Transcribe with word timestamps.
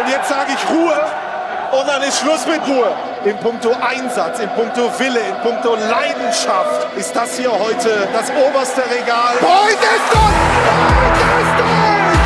Und 0.00 0.08
jetzt 0.08 0.30
sage 0.30 0.52
ich 0.54 0.70
Ruhe 0.70 0.98
und 1.78 1.86
dann 1.86 2.02
ist 2.02 2.20
Schluss 2.20 2.46
mit 2.46 2.66
Ruhe. 2.66 2.90
In 3.24 3.36
puncto 3.36 3.70
Einsatz, 3.86 4.38
in 4.38 4.48
puncto 4.50 4.90
Wille, 4.98 5.20
in 5.20 5.34
puncto 5.42 5.74
Leidenschaft 5.74 6.86
ist 6.96 7.14
das 7.14 7.36
hier 7.36 7.52
heute 7.52 8.08
das 8.10 8.30
oberste 8.30 8.82
Regal. 8.90 9.34
Heute 9.42 9.74
ist 9.74 10.10
durch! 10.10 10.40
Heute 11.04 11.26
ist 11.42 11.54
durch! 11.60 12.20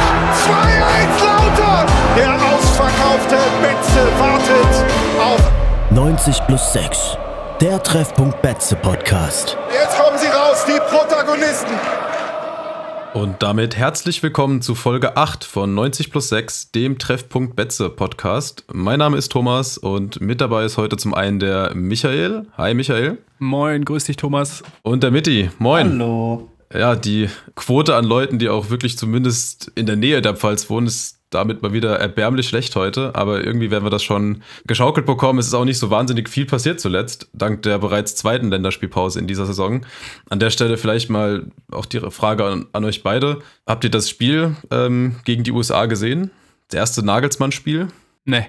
2-1 0.54 1.24
Lauter! 1.26 1.86
Der 2.16 2.34
ausverkaufte 2.34 3.38
Betze 3.60 4.06
wartet 4.20 4.84
auf 5.20 5.40
90 5.90 6.46
plus 6.46 6.72
6. 6.74 7.18
Der 7.60 7.82
Treffpunkt 7.82 8.40
Betze 8.40 8.76
Podcast. 8.76 9.56
Jetzt 9.72 9.98
kommen 9.98 10.16
sie 10.16 10.28
raus, 10.28 10.64
die 10.64 10.78
Protagonisten. 10.94 11.76
Und 13.14 13.44
damit 13.44 13.76
herzlich 13.76 14.24
willkommen 14.24 14.60
zu 14.60 14.74
Folge 14.74 15.16
8 15.16 15.44
von 15.44 15.72
90 15.72 16.10
plus 16.10 16.30
6, 16.30 16.72
dem 16.72 16.98
Treffpunkt 16.98 17.54
Betze 17.54 17.88
Podcast. 17.88 18.64
Mein 18.72 18.98
Name 18.98 19.16
ist 19.16 19.30
Thomas 19.30 19.78
und 19.78 20.20
mit 20.20 20.40
dabei 20.40 20.64
ist 20.64 20.78
heute 20.78 20.96
zum 20.96 21.14
einen 21.14 21.38
der 21.38 21.76
Michael. 21.76 22.48
Hi 22.56 22.74
Michael. 22.74 23.18
Moin, 23.38 23.84
grüß 23.84 24.02
dich 24.02 24.16
Thomas. 24.16 24.64
Und 24.82 25.04
der 25.04 25.12
Mitti. 25.12 25.48
Moin. 25.60 25.92
Hallo. 25.92 26.50
Ja, 26.74 26.96
die 26.96 27.28
Quote 27.54 27.94
an 27.94 28.04
Leuten, 28.04 28.40
die 28.40 28.48
auch 28.48 28.70
wirklich 28.70 28.98
zumindest 28.98 29.70
in 29.76 29.86
der 29.86 29.94
Nähe 29.94 30.20
der 30.20 30.34
Pfalz 30.34 30.68
wohnen, 30.68 30.88
ist 30.88 31.13
damit 31.34 31.62
mal 31.62 31.72
wieder 31.72 31.98
erbärmlich 31.98 32.48
schlecht 32.48 32.76
heute. 32.76 33.14
Aber 33.14 33.44
irgendwie 33.44 33.70
werden 33.70 33.84
wir 33.84 33.90
das 33.90 34.02
schon 34.02 34.42
geschaukelt 34.66 35.06
bekommen. 35.06 35.38
Es 35.38 35.46
ist 35.46 35.54
auch 35.54 35.64
nicht 35.64 35.78
so 35.78 35.90
wahnsinnig 35.90 36.28
viel 36.28 36.46
passiert 36.46 36.80
zuletzt, 36.80 37.28
dank 37.32 37.62
der 37.62 37.78
bereits 37.78 38.16
zweiten 38.16 38.50
Länderspielpause 38.50 39.18
in 39.18 39.26
dieser 39.26 39.46
Saison. 39.46 39.84
An 40.30 40.40
der 40.40 40.50
Stelle 40.50 40.76
vielleicht 40.76 41.10
mal 41.10 41.46
auch 41.70 41.86
die 41.86 42.00
Frage 42.10 42.44
an, 42.44 42.66
an 42.72 42.84
euch 42.84 43.02
beide. 43.02 43.40
Habt 43.66 43.84
ihr 43.84 43.90
das 43.90 44.08
Spiel 44.08 44.56
ähm, 44.70 45.16
gegen 45.24 45.44
die 45.44 45.52
USA 45.52 45.86
gesehen? 45.86 46.30
Das 46.68 46.78
erste 46.78 47.04
Nagelsmann-Spiel? 47.04 47.88
Nee. 48.24 48.46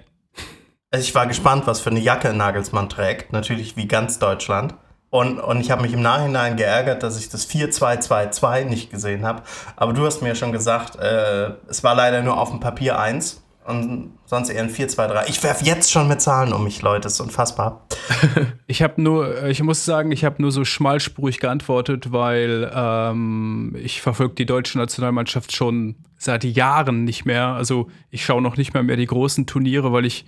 Also 0.91 1.03
ich 1.03 1.15
war 1.15 1.27
gespannt, 1.27 1.67
was 1.67 1.81
für 1.81 1.89
eine 1.89 1.99
Jacke 1.99 2.33
Nagelsmann 2.33 2.87
trägt. 2.87 3.33
Natürlich 3.33 3.75
wie 3.75 3.87
ganz 3.87 4.19
Deutschland. 4.19 4.75
Und, 5.09 5.39
und 5.39 5.61
ich 5.61 5.71
habe 5.71 5.81
mich 5.81 5.93
im 5.93 6.01
Nachhinein 6.01 6.57
geärgert, 6.57 7.03
dass 7.03 7.17
ich 7.17 7.29
das 7.29 7.49
4-2-2-2 7.49 8.65
nicht 8.65 8.91
gesehen 8.91 9.25
habe. 9.25 9.43
Aber 9.75 9.93
du 9.93 10.05
hast 10.05 10.21
mir 10.21 10.29
ja 10.29 10.35
schon 10.35 10.51
gesagt, 10.51 10.97
äh, 10.97 11.51
es 11.69 11.83
war 11.83 11.95
leider 11.95 12.21
nur 12.21 12.39
auf 12.39 12.49
dem 12.49 12.59
Papier 12.59 12.99
1 12.99 13.41
und 13.65 14.11
sonst 14.25 14.49
eher 14.49 14.61
ein 14.61 14.69
4-2-3. 14.69 15.27
Ich 15.27 15.41
werfe 15.43 15.65
jetzt 15.65 15.91
schon 15.91 16.07
mit 16.07 16.21
Zahlen 16.21 16.53
um 16.53 16.63
mich, 16.63 16.81
Leute, 16.81 17.01
das 17.01 17.13
ist 17.13 17.19
unfassbar. 17.19 17.87
ich 18.67 18.83
habe 18.83 19.01
nur, 19.01 19.43
äh, 19.43 19.51
ich 19.51 19.61
muss 19.63 19.85
sagen, 19.85 20.11
ich 20.11 20.23
habe 20.23 20.41
nur 20.41 20.51
so 20.51 20.65
schmalspurig 20.65 21.39
geantwortet, 21.39 22.11
weil 22.11 22.71
ähm, 22.73 23.75
ich 23.81 24.01
verfolge 24.01 24.35
die 24.35 24.45
deutsche 24.45 24.77
Nationalmannschaft 24.77 25.55
schon 25.55 25.95
seit 26.17 26.43
Jahren 26.43 27.05
nicht 27.05 27.25
mehr. 27.25 27.47
Also 27.47 27.89
ich 28.11 28.23
schaue 28.23 28.41
noch 28.41 28.57
nicht 28.57 28.73
mehr 28.73 28.83
mehr 28.83 28.97
die 28.97 29.07
großen 29.07 29.47
Turniere, 29.47 29.91
weil 29.91 30.05
ich 30.05 30.25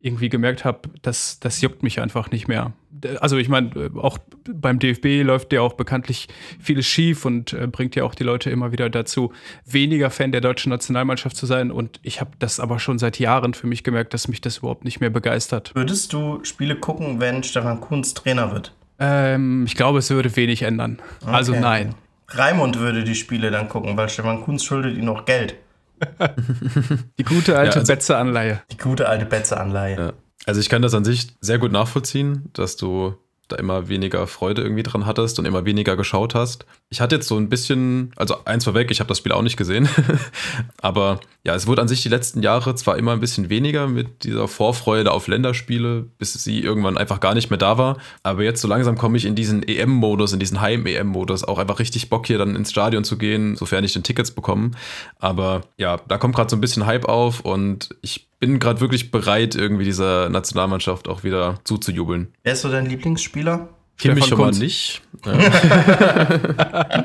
irgendwie 0.00 0.28
gemerkt 0.28 0.64
habe, 0.64 0.88
dass 1.02 1.38
das 1.38 1.60
juckt 1.60 1.84
mich 1.84 2.00
einfach 2.00 2.32
nicht 2.32 2.48
mehr. 2.48 2.72
Also 3.20 3.36
ich 3.36 3.48
meine, 3.48 3.90
auch 3.96 4.18
beim 4.48 4.78
DFB 4.78 5.22
läuft 5.22 5.52
ja 5.52 5.60
auch 5.60 5.74
bekanntlich 5.74 6.28
vieles 6.60 6.86
schief 6.86 7.24
und 7.24 7.52
äh, 7.52 7.66
bringt 7.66 7.94
ja 7.96 8.04
auch 8.04 8.14
die 8.14 8.24
Leute 8.24 8.50
immer 8.50 8.72
wieder 8.72 8.90
dazu, 8.90 9.32
weniger 9.64 10.10
Fan 10.10 10.32
der 10.32 10.40
deutschen 10.40 10.70
Nationalmannschaft 10.70 11.36
zu 11.36 11.46
sein. 11.46 11.70
Und 11.70 12.00
ich 12.02 12.20
habe 12.20 12.32
das 12.38 12.60
aber 12.60 12.78
schon 12.78 12.98
seit 12.98 13.18
Jahren 13.18 13.54
für 13.54 13.66
mich 13.66 13.84
gemerkt, 13.84 14.14
dass 14.14 14.28
mich 14.28 14.40
das 14.40 14.58
überhaupt 14.58 14.84
nicht 14.84 15.00
mehr 15.00 15.10
begeistert. 15.10 15.72
Würdest 15.74 16.12
du 16.12 16.44
Spiele 16.44 16.76
gucken, 16.76 17.20
wenn 17.20 17.42
Stefan 17.42 17.80
Kunz 17.80 18.14
Trainer 18.14 18.52
wird? 18.52 18.74
Ähm, 18.98 19.64
ich 19.66 19.74
glaube, 19.74 19.98
es 19.98 20.10
würde 20.10 20.34
wenig 20.36 20.62
ändern. 20.62 20.98
Okay. 21.22 21.32
Also 21.32 21.54
nein. 21.54 21.94
Raimund 22.28 22.78
würde 22.78 23.04
die 23.04 23.14
Spiele 23.14 23.50
dann 23.50 23.68
gucken, 23.68 23.96
weil 23.96 24.08
Stefan 24.08 24.42
Kunz 24.42 24.64
schuldet 24.64 24.96
ihm 24.96 25.04
noch 25.04 25.24
Geld. 25.24 25.56
Die 27.18 27.24
gute 27.24 27.56
alte 27.56 27.76
ja, 27.76 27.80
also, 27.80 27.92
Betze-Anleihe. 27.92 28.62
Die 28.72 28.76
gute 28.76 29.08
alte 29.08 29.24
Betze-Anleihe. 29.24 29.96
Ja. 29.96 30.12
Also 30.46 30.60
ich 30.60 30.68
kann 30.68 30.82
das 30.82 30.94
an 30.94 31.04
sich 31.04 31.28
sehr 31.40 31.58
gut 31.58 31.72
nachvollziehen, 31.72 32.50
dass 32.52 32.76
du 32.76 33.14
da 33.52 33.56
immer 33.56 33.88
weniger 33.88 34.26
Freude 34.26 34.62
irgendwie 34.62 34.82
dran 34.82 35.06
hattest 35.06 35.38
und 35.38 35.44
immer 35.44 35.64
weniger 35.64 35.96
geschaut 35.96 36.34
hast. 36.34 36.64
Ich 36.90 37.00
hatte 37.00 37.16
jetzt 37.16 37.28
so 37.28 37.36
ein 37.36 37.48
bisschen, 37.48 38.12
also 38.16 38.44
eins 38.44 38.64
vorweg, 38.64 38.90
ich 38.90 39.00
habe 39.00 39.08
das 39.08 39.18
Spiel 39.18 39.32
auch 39.32 39.42
nicht 39.42 39.56
gesehen, 39.56 39.88
aber 40.80 41.20
ja, 41.44 41.54
es 41.54 41.66
wurde 41.66 41.82
an 41.82 41.88
sich 41.88 42.02
die 42.02 42.08
letzten 42.08 42.42
Jahre 42.42 42.74
zwar 42.74 42.96
immer 42.96 43.12
ein 43.12 43.20
bisschen 43.20 43.50
weniger 43.50 43.88
mit 43.88 44.24
dieser 44.24 44.48
Vorfreude 44.48 45.10
auf 45.10 45.26
Länderspiele, 45.26 46.06
bis 46.18 46.32
sie 46.32 46.60
irgendwann 46.60 46.96
einfach 46.96 47.20
gar 47.20 47.34
nicht 47.34 47.50
mehr 47.50 47.58
da 47.58 47.78
war, 47.78 47.98
aber 48.22 48.42
jetzt 48.42 48.60
so 48.60 48.68
langsam 48.68 48.96
komme 48.96 49.16
ich 49.16 49.24
in 49.24 49.34
diesen 49.34 49.62
EM-Modus, 49.62 50.32
in 50.32 50.40
diesen 50.40 50.60
Heim-EM-Modus, 50.60 51.44
auch 51.44 51.58
einfach 51.58 51.78
richtig 51.78 52.08
Bock 52.08 52.26
hier 52.26 52.38
dann 52.38 52.56
ins 52.56 52.70
Stadion 52.70 53.04
zu 53.04 53.18
gehen, 53.18 53.56
sofern 53.56 53.84
ich 53.84 53.92
den 53.92 54.02
Tickets 54.02 54.30
bekomme. 54.30 54.72
Aber 55.18 55.62
ja, 55.76 55.98
da 56.08 56.18
kommt 56.18 56.34
gerade 56.34 56.50
so 56.50 56.56
ein 56.56 56.60
bisschen 56.60 56.86
Hype 56.86 57.06
auf 57.06 57.40
und 57.40 57.90
ich 58.02 58.28
bin 58.42 58.58
gerade 58.58 58.80
wirklich 58.80 59.12
bereit, 59.12 59.54
irgendwie 59.54 59.84
dieser 59.84 60.28
Nationalmannschaft 60.28 61.06
auch 61.06 61.22
wieder 61.22 61.60
zuzujubeln. 61.62 62.34
Wer 62.42 62.54
ist 62.54 62.62
so 62.62 62.72
dein 62.72 62.86
Lieblingsspieler? 62.86 63.68
Kimmich 63.98 64.26
schon 64.26 64.38
mal 64.38 64.50
nicht. 64.50 65.00
Ja. 65.24 67.04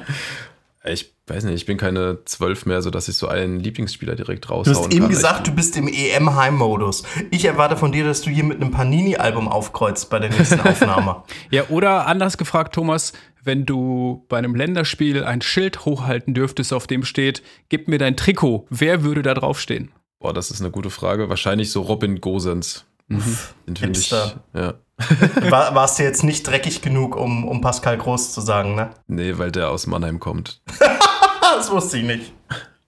ich 0.91 1.13
weiß 1.27 1.43
nicht, 1.43 1.53
ich 1.53 1.67
bin 1.67 1.77
keine 1.77 2.25
zwölf 2.25 2.65
mehr, 2.65 2.81
sodass 2.81 3.07
ich 3.07 3.17
so 3.17 3.27
einen 3.27 3.59
Lieblingsspieler 3.59 4.15
direkt 4.15 4.49
raushauen 4.49 4.73
Du 4.73 4.79
hast 4.79 4.91
eben 4.91 5.09
gesagt, 5.09 5.45
du 5.45 5.51
bist 5.51 5.77
im 5.77 5.87
EM-Heim-Modus. 5.87 7.03
Ich 7.29 7.45
erwarte 7.45 7.77
von 7.77 7.91
dir, 7.91 8.03
dass 8.03 8.21
du 8.21 8.31
hier 8.31 8.43
mit 8.43 8.59
einem 8.59 8.71
Panini-Album 8.71 9.47
aufkreuzt 9.47 10.09
bei 10.09 10.17
der 10.17 10.31
nächsten 10.31 10.59
Aufnahme. 10.67 11.21
ja, 11.51 11.65
oder 11.69 12.07
anders 12.07 12.39
gefragt, 12.39 12.73
Thomas, 12.73 13.13
wenn 13.43 13.67
du 13.67 14.25
bei 14.27 14.39
einem 14.39 14.55
Länderspiel 14.55 15.23
ein 15.23 15.43
Schild 15.43 15.85
hochhalten 15.85 16.33
dürftest, 16.33 16.73
auf 16.73 16.87
dem 16.87 17.05
steht, 17.05 17.43
gib 17.69 17.87
mir 17.87 17.99
dein 17.99 18.17
Trikot, 18.17 18.65
wer 18.71 19.03
würde 19.03 19.21
da 19.21 19.35
draufstehen? 19.35 19.91
Boah, 20.19 20.33
das 20.33 20.51
ist 20.51 20.61
eine 20.61 20.72
gute 20.72 20.89
Frage. 20.89 21.29
Wahrscheinlich 21.29 21.72
so 21.72 21.81
Robin 21.81 22.22
Gosens. 22.22 22.85
Mhm. 23.07 23.38
Den 23.67 23.75
finde 23.75 24.00
ich. 24.00 24.11
Ja. 24.11 24.73
War, 25.51 25.75
warst 25.75 26.00
du 26.00 26.03
jetzt 26.03 26.23
nicht 26.23 26.47
dreckig 26.47 26.81
genug, 26.81 27.16
um, 27.16 27.47
um 27.47 27.61
Pascal 27.61 27.97
Groß 27.97 28.33
zu 28.33 28.41
sagen, 28.41 28.75
ne? 28.75 28.89
Nee, 29.07 29.38
weil 29.38 29.51
der 29.51 29.69
aus 29.69 29.85
Mannheim 29.85 30.19
kommt. 30.19 30.61
das 31.39 31.69
wusste 31.69 32.00
ich 32.00 32.03
nicht. 32.03 32.33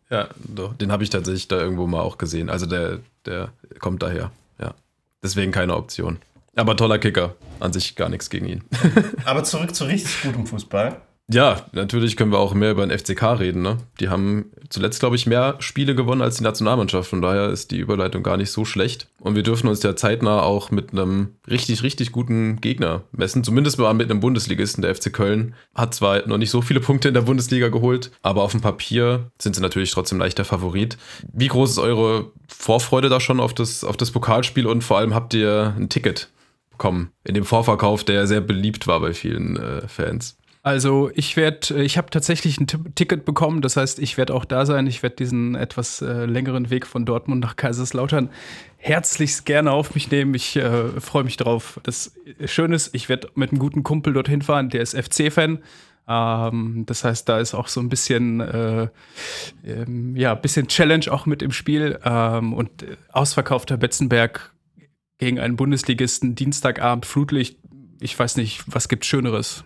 Ja, 0.10 0.28
doch, 0.40 0.74
den 0.74 0.92
habe 0.92 1.04
ich 1.04 1.12
tatsächlich 1.12 1.48
da 1.48 1.60
irgendwo 1.60 1.86
mal 1.86 2.02
auch 2.02 2.18
gesehen. 2.18 2.50
Also 2.50 2.66
der, 2.66 3.00
der 3.26 3.50
kommt 3.80 4.02
daher, 4.02 4.32
ja. 4.60 4.74
Deswegen 5.22 5.52
keine 5.52 5.76
Option. 5.76 6.18
Aber 6.56 6.76
toller 6.76 6.98
Kicker. 6.98 7.36
An 7.60 7.74
sich 7.74 7.96
gar 7.96 8.10
nichts 8.10 8.30
gegen 8.30 8.48
ihn. 8.48 8.64
Aber 9.26 9.44
zurück 9.44 9.76
zu 9.76 9.86
richtig 9.86 10.24
gutem 10.24 10.48
Fußball. 10.48 11.00
Ja, 11.32 11.68
natürlich 11.74 12.18
können 12.18 12.32
wir 12.32 12.40
auch 12.40 12.56
mehr 12.56 12.72
über 12.72 12.86
den 12.86 12.98
FCK 12.98 13.40
reden. 13.40 13.62
Ne? 13.62 13.78
Die 14.00 14.10
haben 14.10 14.46
zuletzt, 14.70 15.00
glaube 15.00 15.16
ich, 15.16 15.28
mehr 15.28 15.58
Spiele 15.60 15.94
gewonnen 15.94 16.24
als 16.24 16.38
die 16.38 16.44
Nationalmannschaft. 16.44 17.08
Von 17.08 17.22
daher 17.22 17.50
ist 17.50 17.70
die 17.70 17.78
Überleitung 17.78 18.24
gar 18.24 18.36
nicht 18.36 18.50
so 18.50 18.66
schlecht. 18.66 19.08
Und 19.20 19.36
wir 19.36 19.44
dürfen 19.44 19.68
uns 19.68 19.84
ja 19.84 19.96
zeitnah 19.96 20.42
auch 20.42 20.72
mit 20.72 20.92
einem 20.92 21.36
richtig, 21.48 21.84
richtig 21.84 22.12
guten 22.12 22.60
Gegner 22.62 23.04
messen. 23.12 23.44
Zumindest 23.44 23.78
mal 23.78 23.94
mit 23.94 24.10
einem 24.10 24.22
Bundesligisten. 24.22 24.82
Der 24.82 24.96
FC 24.96 25.14
Köln 25.14 25.54
hat 25.76 25.94
zwar 25.94 26.28
noch 26.28 26.40
nicht 26.40 26.50
so 26.50 26.64
viele 26.64 26.80
Punkte 26.80 27.10
in 27.10 27.14
der 27.14 27.22
Bundesliga 27.22 27.68
geholt, 27.68 28.10
aber 28.24 28.42
auf 28.42 28.52
dem 28.52 28.62
Papier 28.62 29.30
sind 29.38 29.56
sie 29.56 29.62
natürlich 29.62 29.92
trotzdem 29.92 30.18
leichter 30.18 30.46
Favorit. 30.46 30.98
Wie 31.32 31.48
groß 31.48 31.72
ist 31.72 31.80
eure 31.80 32.32
Vorfreude 32.48 33.10
da 33.10 33.20
schon 33.20 33.40
auf 33.40 33.54
das, 33.54 33.84
auf 33.84 33.98
das 33.98 34.10
Pokalspiel 34.10 34.66
und 34.66 34.84
vor 34.84 34.98
allem 34.98 35.14
habt 35.14 35.36
ihr 35.36 35.76
ein 35.78 35.90
Ticket 35.90 36.32
bekommen 36.72 37.12
in 37.24 37.36
dem 37.36 37.46
Vorverkauf, 37.46 38.04
der 38.04 38.26
sehr 38.26 38.42
beliebt 38.42 38.88
war 38.88 39.00
bei 39.00 39.14
vielen 39.14 39.58
äh, 39.58 39.88
Fans? 39.88 40.40
Also 40.62 41.10
ich 41.16 41.38
werde, 41.38 41.76
äh, 41.76 41.84
ich 41.84 41.98
habe 41.98 42.10
tatsächlich 42.10 42.60
ein 42.60 42.68
T 42.68 42.78
Ticket 42.96 43.26
bekommen, 43.26 43.62
das 43.62 43.78
heißt, 43.78 44.00
ich 44.00 44.18
werde 44.18 44.34
auch 44.34 44.46
da 44.46 44.66
sein. 44.66 44.88
Ich 44.88 45.04
werde 45.04 45.16
diesen 45.16 45.56
etwas 45.56 46.02
äh, 46.02 46.26
längeren 46.26 46.70
Weg 46.70 46.86
von 46.86 47.06
Dortmund 47.06 47.42
nach 47.42 47.56
Kaiserslautern 47.56 48.30
herzlichst 48.80 49.46
gerne 49.46 49.72
auf 49.72 49.94
mich 49.94 50.10
nehmen. 50.10 50.34
Ich 50.34 50.56
äh, 50.56 51.00
freue 51.00 51.24
mich 51.24 51.38
drauf. 51.38 51.80
Das 51.84 52.14
Schöne 52.46 52.76
ist, 52.76 52.96
ich 52.96 53.10
werde 53.10 53.30
mit 53.36 53.52
einem 53.52 53.60
guten 53.60 53.84
Kumpel 53.84 54.14
dorthin 54.14 54.42
fahren, 54.42 54.70
der 54.70 54.82
ist 54.82 54.98
FC-Fan. 54.98 55.60
Ähm, 56.08 56.84
das 56.88 57.04
heißt, 57.04 57.28
da 57.30 57.40
ist 57.40 57.54
auch 57.54 57.68
so 57.68 57.82
ein 57.82 57.90
bisschen, 57.90 58.40
äh, 58.40 58.88
ähm, 59.66 60.16
ja, 60.16 60.34
bisschen 60.34 60.68
Challenge 60.68 61.12
auch 61.12 61.26
mit 61.26 61.42
im 61.42 61.52
Spiel. 61.52 62.00
Ähm, 62.04 62.54
und 62.54 62.84
äh, 62.84 62.96
ausverkaufter 63.12 63.78
Betzenberg 63.78 64.54
gegen 65.18 65.40
einen 65.40 65.58
Bundesligisten, 65.58 66.36
Dienstagabend, 66.36 67.06
Flutlicht. 67.06 67.60
Ich 68.00 68.18
weiß 68.18 68.38
nicht, 68.38 68.64
was 68.68 68.88
gibt 68.88 69.06
Schöneres? 69.06 69.66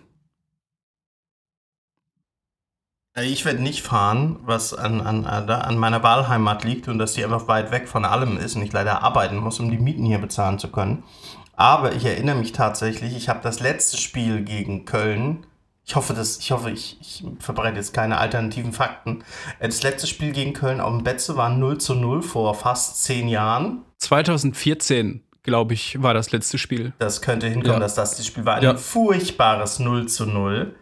ich 3.22 3.44
werde 3.44 3.62
nicht 3.62 3.82
fahren, 3.82 4.40
was 4.42 4.74
an, 4.74 5.00
an, 5.00 5.24
an 5.24 5.78
meiner 5.78 6.02
Wahlheimat 6.02 6.64
liegt 6.64 6.88
und 6.88 6.98
dass 6.98 7.12
die 7.12 7.24
einfach 7.24 7.46
weit 7.46 7.70
weg 7.70 7.88
von 7.88 8.04
allem 8.04 8.38
ist 8.38 8.56
und 8.56 8.62
ich 8.62 8.72
leider 8.72 9.02
arbeiten 9.02 9.36
muss, 9.36 9.60
um 9.60 9.70
die 9.70 9.78
Mieten 9.78 10.04
hier 10.04 10.18
bezahlen 10.18 10.58
zu 10.58 10.68
können. 10.68 11.04
Aber 11.56 11.94
ich 11.94 12.04
erinnere 12.04 12.34
mich 12.34 12.50
tatsächlich, 12.50 13.16
ich 13.16 13.28
habe 13.28 13.40
das 13.42 13.60
letzte 13.60 13.96
Spiel 13.96 14.42
gegen 14.42 14.84
Köln. 14.84 15.46
Ich 15.86 15.94
hoffe, 15.94 16.14
dass, 16.14 16.38
ich, 16.38 16.50
hoffe 16.50 16.70
ich, 16.70 16.98
ich 17.00 17.24
verbreite 17.38 17.76
jetzt 17.76 17.94
keine 17.94 18.18
alternativen 18.18 18.72
Fakten. 18.72 19.22
Äh, 19.60 19.68
das 19.68 19.82
letzte 19.82 20.08
Spiel 20.08 20.32
gegen 20.32 20.52
Köln 20.52 20.80
auf 20.80 20.90
dem 20.90 21.04
Betze 21.04 21.36
war 21.36 21.50
0 21.50 21.78
zu 21.78 21.94
0 21.94 22.22
vor 22.22 22.54
fast 22.54 23.04
zehn 23.04 23.28
Jahren. 23.28 23.82
2014, 23.98 25.22
glaube 25.44 25.74
ich, 25.74 26.02
war 26.02 26.14
das 26.14 26.32
letzte 26.32 26.58
Spiel. 26.58 26.94
Das 26.98 27.22
könnte 27.22 27.46
hinkommen, 27.46 27.74
ja. 27.74 27.80
dass 27.80 27.94
das 27.94 28.16
das 28.16 28.26
Spiel 28.26 28.44
war. 28.44 28.56
Ein 28.56 28.62
ja. 28.64 28.76
furchtbares 28.76 29.78
0 29.78 30.08
zu 30.08 30.26
0 30.26 30.74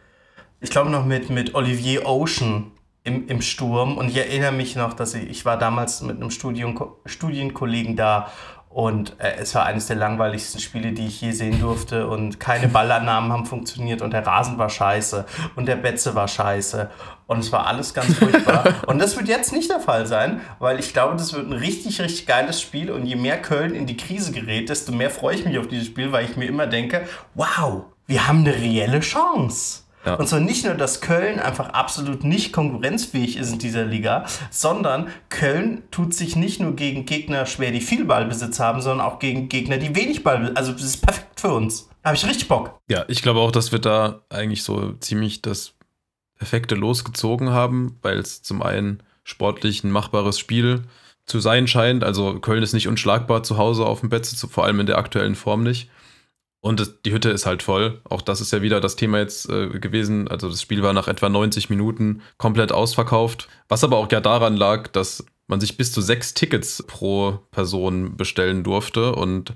ich 0.63 0.71
glaube 0.71 0.91
noch 0.91 1.05
mit, 1.05 1.29
mit 1.29 1.55
Olivier 1.55 2.07
Ocean 2.07 2.71
im, 3.05 3.27
im 3.27 3.43
Sturm. 3.43 3.99
Und 3.99 4.09
ich 4.09 4.17
erinnere 4.17 4.53
mich 4.53 4.77
noch, 4.77 4.93
dass 4.95 5.15
ich, 5.15 5.29
ich 5.29 5.45
war 5.45 5.59
damals 5.59 6.01
mit 6.03 6.17
einem 6.17 6.31
Studium, 6.31 6.95
Studienkollegen 7.05 7.97
da 7.97 8.31
und 8.69 9.17
äh, 9.19 9.35
es 9.39 9.55
war 9.55 9.67
eines 9.67 9.87
der 9.87 9.97
langweiligsten 9.97 10.61
Spiele, 10.61 10.93
die 10.93 11.07
ich 11.07 11.21
je 11.21 11.33
sehen 11.33 11.61
durfte. 11.61 12.07
Und 12.07 12.41
keine 12.41 12.69
Ballannahmen 12.73 13.33
haben 13.33 13.45
funktioniert 13.45 14.03
und 14.03 14.13
der 14.13 14.27
Rasen 14.27 14.57
war 14.57 14.71
scheiße 14.71 15.27
und 15.57 15.67
der 15.67 15.77
Betze 15.77 16.15
war 16.15 16.29
scheiße. 16.29 16.91
Und 17.27 17.41
es 17.41 17.51
war 17.51 17.67
alles 17.67 17.93
ganz 17.93 18.15
furchtbar. 18.17 18.65
und 18.87 18.99
das 18.99 19.17
wird 19.17 19.29
jetzt 19.29 19.53
nicht 19.53 19.69
der 19.69 19.81
Fall 19.81 20.07
sein, 20.07 20.41
weil 20.59 20.79
ich 20.79 20.93
glaube, 20.93 21.17
das 21.17 21.33
wird 21.33 21.47
ein 21.47 21.53
richtig, 21.53 22.01
richtig 22.01 22.27
geiles 22.27 22.61
Spiel. 22.61 22.91
Und 22.91 23.05
je 23.05 23.17
mehr 23.17 23.43
Köln 23.43 23.75
in 23.75 23.87
die 23.87 23.97
Krise 23.97 24.33
gerät, 24.33 24.69
desto 24.69 24.93
mehr 24.93 25.11
freue 25.11 25.35
ich 25.35 25.45
mich 25.45 25.59
auf 25.59 25.67
dieses 25.67 25.89
Spiel, 25.89 26.13
weil 26.13 26.25
ich 26.25 26.37
mir 26.37 26.47
immer 26.47 26.67
denke, 26.67 27.07
wow, 27.35 27.85
wir 28.07 28.29
haben 28.29 28.41
eine 28.41 28.55
reelle 28.55 29.01
Chance. 29.01 29.82
Ja. 30.05 30.15
Und 30.15 30.29
zwar 30.29 30.41
nicht 30.41 30.65
nur, 30.65 30.75
dass 30.75 31.01
Köln 31.01 31.39
einfach 31.39 31.71
absolut 31.71 32.25
nicht 32.25 32.53
konkurrenzfähig 32.53 33.37
ist 33.37 33.53
in 33.53 33.59
dieser 33.59 33.85
Liga, 33.85 34.25
sondern 34.51 35.09
Köln 35.29 35.83
tut 35.91 36.13
sich 36.15 36.35
nicht 36.35 36.61
nur 36.61 36.75
gegen 36.75 37.07
Gegner 37.07 37.47
schwer, 37.47 37.71
die 37.71 37.81
viel 37.81 38.05
Ballbesitz 38.05 38.59
haben, 38.59 38.81
sondern 38.81 39.07
auch 39.07 39.19
gegen 39.21 39.49
Gegner, 39.49 39.79
die 39.79 39.95
wenig 39.95 40.25
Ballbesitz 40.25 40.57
haben. 40.57 40.57
Also 40.57 40.73
das 40.73 40.83
ist 40.83 41.03
perfekt 41.03 41.41
für 41.41 41.53
uns. 41.53 41.89
Da 42.03 42.09
habe 42.09 42.17
ich 42.17 42.27
richtig 42.27 42.49
Bock. 42.49 42.81
Ja, 42.89 43.05
ich 43.07 43.23
glaube 43.23 43.41
auch, 43.41 43.53
dass 43.53 43.71
wir 43.71 43.79
da 43.79 44.23
eigentlich 44.29 44.65
so 44.65 44.93
ziemlich 44.95 45.41
das 45.41 45.75
perfekte 46.37 46.75
losgezogen 46.75 47.51
haben, 47.51 47.99
weil 48.03 48.19
es 48.19 48.43
zum 48.43 48.63
einen 48.63 49.05
sportlich 49.23 49.85
ein 49.85 49.93
machbares 49.93 50.39
Spiel 50.39 50.83
zu 51.27 51.39
sein 51.39 51.69
scheint. 51.69 52.03
Also 52.03 52.41
Köln 52.41 52.65
ist 52.65 52.73
nicht 52.73 52.89
unschlagbar 52.89 53.45
zu 53.45 53.57
Hause 53.57 53.87
auf 53.87 54.01
dem 54.01 54.09
Bett, 54.09 54.27
vor 54.27 54.65
allem 54.65 54.81
in 54.81 54.87
der 54.87 54.99
aktuellen 54.99 55.37
Form 55.37 55.63
nicht. 55.63 55.89
Und 56.65 57.05
die 57.05 57.13
Hütte 57.13 57.29
ist 57.31 57.45
halt 57.45 57.65
voll. 57.65 58.01
Auch 58.05 58.23
das 58.23 58.41
ist 58.41 58.53
ja 58.53 58.63
wieder 58.63 58.81
das 58.81 58.95
Thema 58.95 59.19
jetzt 59.19 59.51
äh, 59.51 59.69
gewesen. 59.81 60.29
Also 60.29 60.49
das 60.49 60.63
Spiel 60.63 60.81
war 60.83 60.93
nach 60.93 61.09
etwa 61.09 61.29
90 61.29 61.71
Minuten 61.71 62.23
komplett 62.39 62.71
ausverkauft. 62.71 63.49
Was 63.69 63.83
aber 63.83 63.97
auch 63.97 64.11
ja 64.13 64.21
daran 64.21 64.57
lag, 64.57 64.87
dass 64.87 65.27
man 65.49 65.61
sich 65.61 65.77
bis 65.77 65.91
zu 65.91 66.01
sechs 66.01 66.35
Tickets 66.35 66.85
pro 66.87 67.41
Person 67.51 68.17
bestellen 68.17 68.63
durfte. 68.63 69.13
Und 69.13 69.55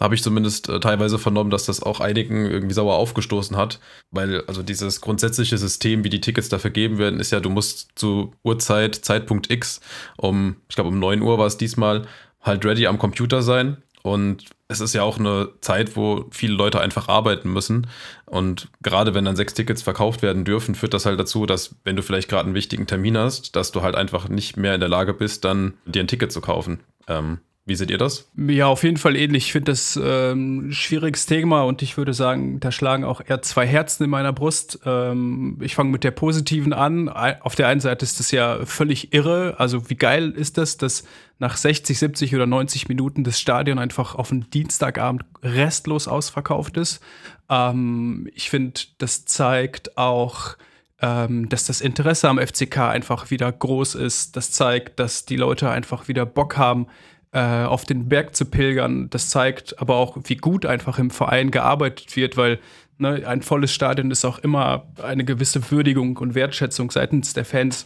habe 0.00 0.16
ich 0.16 0.24
zumindest 0.24 0.68
äh, 0.68 0.80
teilweise 0.80 1.20
vernommen, 1.20 1.50
dass 1.50 1.66
das 1.66 1.84
auch 1.84 2.00
einigen 2.00 2.46
irgendwie 2.46 2.74
sauer 2.74 2.96
aufgestoßen 2.96 3.56
hat. 3.56 3.78
Weil 4.10 4.42
also 4.46 4.64
dieses 4.64 5.00
grundsätzliche 5.00 5.56
System, 5.56 6.02
wie 6.02 6.10
die 6.10 6.20
Tickets 6.20 6.48
da 6.48 6.58
vergeben 6.58 6.98
werden, 6.98 7.20
ist 7.20 7.30
ja, 7.30 7.38
du 7.38 7.50
musst 7.50 7.90
zu 7.94 8.32
Uhrzeit, 8.42 8.96
Zeitpunkt 8.96 9.52
X, 9.52 9.80
um, 10.16 10.56
ich 10.68 10.74
glaube 10.74 10.88
um 10.88 10.98
9 10.98 11.22
Uhr 11.22 11.38
war 11.38 11.46
es 11.46 11.58
diesmal, 11.58 12.06
halt 12.40 12.64
ready 12.64 12.88
am 12.88 12.98
Computer 12.98 13.42
sein. 13.42 13.76
Und 14.02 14.46
es 14.70 14.78
ist 14.78 14.94
ja 14.94 15.02
auch 15.02 15.18
eine 15.18 15.48
Zeit, 15.60 15.96
wo 15.96 16.26
viele 16.30 16.54
Leute 16.54 16.80
einfach 16.80 17.08
arbeiten 17.08 17.52
müssen. 17.52 17.88
Und 18.24 18.68
gerade 18.82 19.14
wenn 19.14 19.24
dann 19.24 19.34
sechs 19.34 19.52
Tickets 19.52 19.82
verkauft 19.82 20.22
werden 20.22 20.44
dürfen, 20.44 20.76
führt 20.76 20.94
das 20.94 21.06
halt 21.06 21.18
dazu, 21.18 21.44
dass 21.44 21.74
wenn 21.82 21.96
du 21.96 22.04
vielleicht 22.04 22.28
gerade 22.28 22.44
einen 22.44 22.54
wichtigen 22.54 22.86
Termin 22.86 23.18
hast, 23.18 23.56
dass 23.56 23.72
du 23.72 23.82
halt 23.82 23.96
einfach 23.96 24.28
nicht 24.28 24.56
mehr 24.56 24.74
in 24.74 24.80
der 24.80 24.88
Lage 24.88 25.12
bist, 25.12 25.44
dann 25.44 25.74
dir 25.86 26.04
ein 26.04 26.06
Ticket 26.06 26.30
zu 26.30 26.40
kaufen. 26.40 26.78
Ähm, 27.08 27.38
wie 27.70 27.76
seht 27.76 27.90
ihr 27.90 27.98
das? 27.98 28.28
Ja, 28.36 28.66
auf 28.66 28.82
jeden 28.82 28.96
Fall 28.96 29.14
ähnlich. 29.14 29.46
Ich 29.46 29.52
finde 29.52 29.70
das 29.70 29.98
ähm, 30.02 30.68
ein 30.68 30.72
schwieriges 30.72 31.26
Thema 31.26 31.62
und 31.62 31.82
ich 31.82 31.96
würde 31.96 32.12
sagen, 32.12 32.58
da 32.58 32.72
schlagen 32.72 33.04
auch 33.04 33.22
eher 33.24 33.42
zwei 33.42 33.64
Herzen 33.64 34.04
in 34.04 34.10
meiner 34.10 34.32
Brust. 34.32 34.80
Ähm, 34.84 35.56
ich 35.60 35.76
fange 35.76 35.90
mit 35.90 36.02
der 36.02 36.10
positiven 36.10 36.72
an. 36.72 37.08
Auf 37.08 37.54
der 37.54 37.68
einen 37.68 37.80
Seite 37.80 38.04
ist 38.04 38.18
das 38.18 38.32
ja 38.32 38.66
völlig 38.66 39.14
irre. 39.14 39.54
Also 39.58 39.88
wie 39.88 39.94
geil 39.94 40.32
ist 40.32 40.58
das, 40.58 40.78
dass 40.78 41.04
nach 41.38 41.56
60, 41.56 41.96
70 41.96 42.34
oder 42.34 42.46
90 42.46 42.88
Minuten 42.88 43.22
das 43.22 43.38
Stadion 43.38 43.78
einfach 43.78 44.16
auf 44.16 44.32
einen 44.32 44.50
Dienstagabend 44.50 45.24
restlos 45.44 46.08
ausverkauft 46.08 46.76
ist. 46.76 47.00
Ähm, 47.48 48.28
ich 48.34 48.50
finde, 48.50 48.80
das 48.98 49.26
zeigt 49.26 49.96
auch, 49.96 50.56
ähm, 51.00 51.48
dass 51.48 51.66
das 51.66 51.80
Interesse 51.80 52.28
am 52.28 52.38
FCK 52.38 52.78
einfach 52.78 53.30
wieder 53.30 53.50
groß 53.50 53.94
ist. 53.94 54.36
Das 54.36 54.50
zeigt, 54.50 54.98
dass 54.98 55.24
die 55.24 55.36
Leute 55.36 55.70
einfach 55.70 56.08
wieder 56.08 56.26
Bock 56.26 56.56
haben, 56.56 56.88
äh, 57.32 57.64
auf 57.64 57.84
den 57.84 58.08
Berg 58.08 58.34
zu 58.34 58.44
pilgern. 58.44 59.08
Das 59.10 59.30
zeigt 59.30 59.80
aber 59.80 59.96
auch, 59.96 60.18
wie 60.24 60.36
gut 60.36 60.66
einfach 60.66 60.98
im 60.98 61.10
Verein 61.10 61.50
gearbeitet 61.50 62.16
wird, 62.16 62.36
weil 62.36 62.58
ne, 62.98 63.26
ein 63.26 63.42
volles 63.42 63.72
Stadion 63.72 64.10
ist 64.10 64.24
auch 64.24 64.38
immer 64.38 64.88
eine 65.02 65.24
gewisse 65.24 65.70
Würdigung 65.70 66.16
und 66.16 66.34
Wertschätzung 66.34 66.90
seitens 66.90 67.32
der 67.32 67.44
Fans 67.44 67.84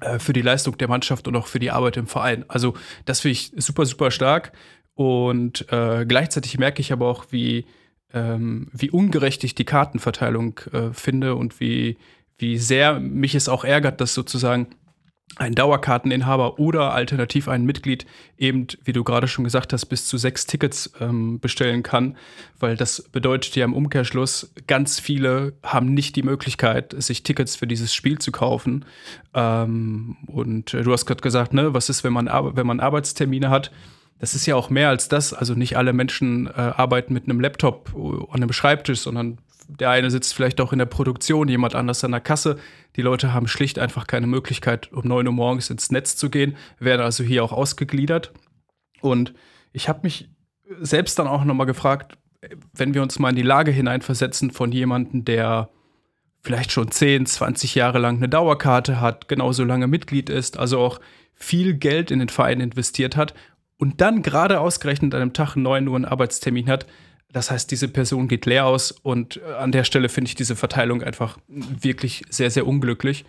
äh, 0.00 0.18
für 0.18 0.32
die 0.32 0.42
Leistung 0.42 0.78
der 0.78 0.88
Mannschaft 0.88 1.28
und 1.28 1.36
auch 1.36 1.46
für 1.46 1.58
die 1.58 1.70
Arbeit 1.70 1.96
im 1.96 2.06
Verein. 2.06 2.44
Also 2.48 2.74
das 3.04 3.20
finde 3.20 3.32
ich 3.32 3.52
super, 3.56 3.86
super 3.86 4.10
stark. 4.10 4.52
Und 4.94 5.70
äh, 5.70 6.04
gleichzeitig 6.06 6.58
merke 6.58 6.80
ich 6.80 6.92
aber 6.92 7.06
auch, 7.06 7.26
wie, 7.30 7.66
ähm, 8.12 8.68
wie 8.72 8.90
ungerecht 8.90 9.44
ich 9.44 9.54
die 9.54 9.64
Kartenverteilung 9.64 10.58
äh, 10.72 10.92
finde 10.92 11.36
und 11.36 11.60
wie, 11.60 11.98
wie 12.36 12.58
sehr 12.58 12.98
mich 12.98 13.34
es 13.34 13.48
auch 13.48 13.64
ärgert, 13.64 14.00
dass 14.00 14.14
sozusagen 14.14 14.68
ein 15.36 15.54
Dauerkarteninhaber 15.54 16.58
oder 16.58 16.92
alternativ 16.92 17.48
ein 17.48 17.64
Mitglied 17.64 18.06
eben, 18.38 18.66
wie 18.84 18.92
du 18.92 19.04
gerade 19.04 19.28
schon 19.28 19.44
gesagt 19.44 19.72
hast, 19.72 19.86
bis 19.86 20.06
zu 20.06 20.18
sechs 20.18 20.46
Tickets 20.46 20.92
ähm, 21.00 21.38
bestellen 21.38 21.82
kann, 21.82 22.16
weil 22.58 22.76
das 22.76 23.02
bedeutet 23.12 23.54
ja 23.54 23.64
im 23.64 23.74
Umkehrschluss, 23.74 24.52
ganz 24.66 24.98
viele 24.98 25.52
haben 25.62 25.94
nicht 25.94 26.16
die 26.16 26.22
Möglichkeit, 26.22 26.94
sich 26.98 27.22
Tickets 27.22 27.56
für 27.56 27.66
dieses 27.66 27.94
Spiel 27.94 28.18
zu 28.18 28.32
kaufen. 28.32 28.84
Ähm, 29.34 30.16
und 30.26 30.74
äh, 30.74 30.82
du 30.82 30.92
hast 30.92 31.06
gerade 31.06 31.20
gesagt, 31.20 31.52
ne, 31.52 31.74
was 31.74 31.88
ist, 31.88 32.04
wenn 32.04 32.12
man, 32.12 32.26
wenn 32.26 32.66
man 32.66 32.80
Arbeitstermine 32.80 33.50
hat? 33.50 33.70
Das 34.18 34.34
ist 34.34 34.46
ja 34.46 34.56
auch 34.56 34.68
mehr 34.70 34.88
als 34.88 35.08
das. 35.08 35.32
Also 35.32 35.54
nicht 35.54 35.76
alle 35.76 35.92
Menschen 35.92 36.48
äh, 36.48 36.50
arbeiten 36.52 37.12
mit 37.12 37.24
einem 37.24 37.40
Laptop 37.40 37.92
äh, 37.94 38.32
an 38.32 38.42
einem 38.42 38.52
Schreibtisch, 38.52 39.00
sondern 39.00 39.38
der 39.68 39.90
eine 39.90 40.10
sitzt 40.10 40.34
vielleicht 40.34 40.60
auch 40.60 40.72
in 40.72 40.78
der 40.78 40.86
Produktion, 40.86 41.48
jemand 41.48 41.74
anders 41.74 42.02
an 42.02 42.10
der 42.10 42.20
Kasse. 42.20 42.58
Die 42.96 43.02
Leute 43.02 43.32
haben 43.32 43.46
schlicht 43.46 43.78
einfach 43.78 44.06
keine 44.06 44.26
Möglichkeit, 44.26 44.92
um 44.92 45.06
9 45.06 45.26
Uhr 45.26 45.32
morgens 45.32 45.70
ins 45.70 45.90
Netz 45.90 46.16
zu 46.16 46.30
gehen, 46.30 46.56
werden 46.78 47.02
also 47.02 47.22
hier 47.22 47.44
auch 47.44 47.52
ausgegliedert. 47.52 48.32
Und 49.00 49.34
ich 49.72 49.88
habe 49.88 50.00
mich 50.02 50.30
selbst 50.80 51.18
dann 51.18 51.26
auch 51.26 51.44
nochmal 51.44 51.66
gefragt, 51.66 52.16
wenn 52.72 52.94
wir 52.94 53.02
uns 53.02 53.18
mal 53.18 53.30
in 53.30 53.36
die 53.36 53.42
Lage 53.42 53.70
hineinversetzen 53.70 54.50
von 54.50 54.72
jemandem, 54.72 55.24
der 55.24 55.68
vielleicht 56.40 56.72
schon 56.72 56.90
10, 56.90 57.26
20 57.26 57.74
Jahre 57.74 57.98
lang 57.98 58.16
eine 58.16 58.28
Dauerkarte 58.28 59.00
hat, 59.00 59.28
genauso 59.28 59.64
lange 59.64 59.86
Mitglied 59.86 60.30
ist, 60.30 60.56
also 60.56 60.78
auch 60.78 61.00
viel 61.34 61.74
Geld 61.74 62.10
in 62.10 62.20
den 62.20 62.28
Verein 62.28 62.60
investiert 62.60 63.16
hat 63.16 63.34
und 63.76 64.00
dann 64.00 64.22
gerade 64.22 64.60
ausgerechnet 64.60 65.14
an 65.14 65.22
einem 65.22 65.32
Tag 65.32 65.56
9 65.56 65.86
Uhr 65.88 65.96
einen 65.96 66.04
Arbeitstermin 66.04 66.68
hat, 66.68 66.86
das 67.32 67.50
heißt, 67.50 67.70
diese 67.70 67.88
Person 67.88 68.26
geht 68.26 68.46
leer 68.46 68.66
aus 68.66 68.90
und 68.90 69.36
äh, 69.36 69.54
an 69.54 69.70
der 69.70 69.84
Stelle 69.84 70.08
finde 70.08 70.28
ich 70.28 70.34
diese 70.34 70.56
Verteilung 70.56 71.02
einfach 71.02 71.38
wirklich 71.46 72.22
sehr, 72.30 72.50
sehr 72.50 72.66
unglücklich. 72.66 73.24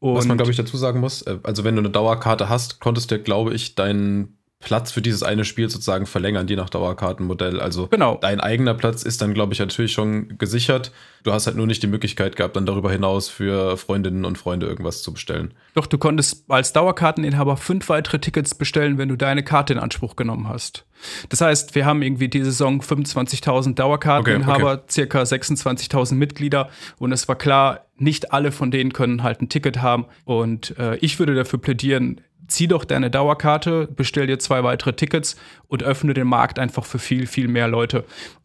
Und 0.00 0.16
Was 0.16 0.26
man, 0.26 0.36
glaube 0.36 0.50
ich, 0.50 0.56
dazu 0.56 0.76
sagen 0.76 1.00
muss, 1.00 1.22
äh, 1.22 1.38
also 1.42 1.64
wenn 1.64 1.74
du 1.74 1.80
eine 1.80 1.90
Dauerkarte 1.90 2.48
hast, 2.48 2.80
konntest 2.80 3.10
du, 3.10 3.18
glaube 3.18 3.54
ich, 3.54 3.74
deinen 3.74 4.38
Platz 4.60 4.90
für 4.90 5.00
dieses 5.00 5.22
eine 5.22 5.44
Spiel 5.44 5.70
sozusagen 5.70 6.04
verlängern, 6.04 6.48
je 6.48 6.56
nach 6.56 6.68
Dauerkartenmodell. 6.68 7.60
Also 7.60 7.86
genau. 7.86 8.18
dein 8.20 8.40
eigener 8.40 8.74
Platz 8.74 9.04
ist 9.04 9.22
dann, 9.22 9.32
glaube 9.32 9.52
ich, 9.52 9.60
natürlich 9.60 9.92
schon 9.92 10.36
gesichert. 10.36 10.90
Du 11.22 11.32
hast 11.32 11.46
halt 11.46 11.56
nur 11.56 11.68
nicht 11.68 11.82
die 11.82 11.86
Möglichkeit 11.86 12.34
gehabt, 12.34 12.56
dann 12.56 12.66
darüber 12.66 12.90
hinaus 12.90 13.28
für 13.28 13.76
Freundinnen 13.76 14.24
und 14.24 14.36
Freunde 14.36 14.66
irgendwas 14.66 15.02
zu 15.02 15.12
bestellen. 15.12 15.54
Doch, 15.74 15.86
du 15.86 15.96
konntest 15.96 16.50
als 16.50 16.72
Dauerkarteninhaber 16.72 17.56
fünf 17.56 17.88
weitere 17.88 18.18
Tickets 18.18 18.56
bestellen, 18.56 18.98
wenn 18.98 19.08
du 19.08 19.16
deine 19.16 19.44
Karte 19.44 19.74
in 19.74 19.78
Anspruch 19.78 20.16
genommen 20.16 20.48
hast. 20.48 20.84
Das 21.28 21.40
heißt, 21.40 21.74
wir 21.74 21.86
haben 21.86 22.02
irgendwie 22.02 22.28
diese 22.28 22.46
Saison 22.46 22.80
25.000 22.80 23.74
Dauerkarteninhaber, 23.74 24.72
okay, 24.72 24.80
okay. 24.82 24.90
circa 24.90 25.22
26.000 25.22 26.14
Mitglieder 26.14 26.70
und 26.98 27.12
es 27.12 27.28
war 27.28 27.36
klar, 27.36 27.86
nicht 27.96 28.32
alle 28.32 28.52
von 28.52 28.70
denen 28.70 28.92
können 28.92 29.22
halt 29.22 29.40
ein 29.40 29.48
Ticket 29.48 29.82
haben 29.82 30.06
und 30.24 30.78
äh, 30.78 30.96
ich 30.96 31.18
würde 31.18 31.34
dafür 31.34 31.60
plädieren, 31.60 32.20
zieh 32.48 32.66
doch 32.66 32.84
deine 32.84 33.10
Dauerkarte, 33.10 33.88
bestell 33.94 34.26
dir 34.26 34.38
zwei 34.38 34.64
weitere 34.64 34.92
Tickets 34.94 35.36
und 35.68 35.82
öffne 35.82 36.14
den 36.14 36.26
Markt 36.26 36.58
einfach 36.58 36.84
für 36.84 36.98
viel, 36.98 37.26
viel 37.26 37.48
mehr 37.48 37.68
Leute. 37.68 38.04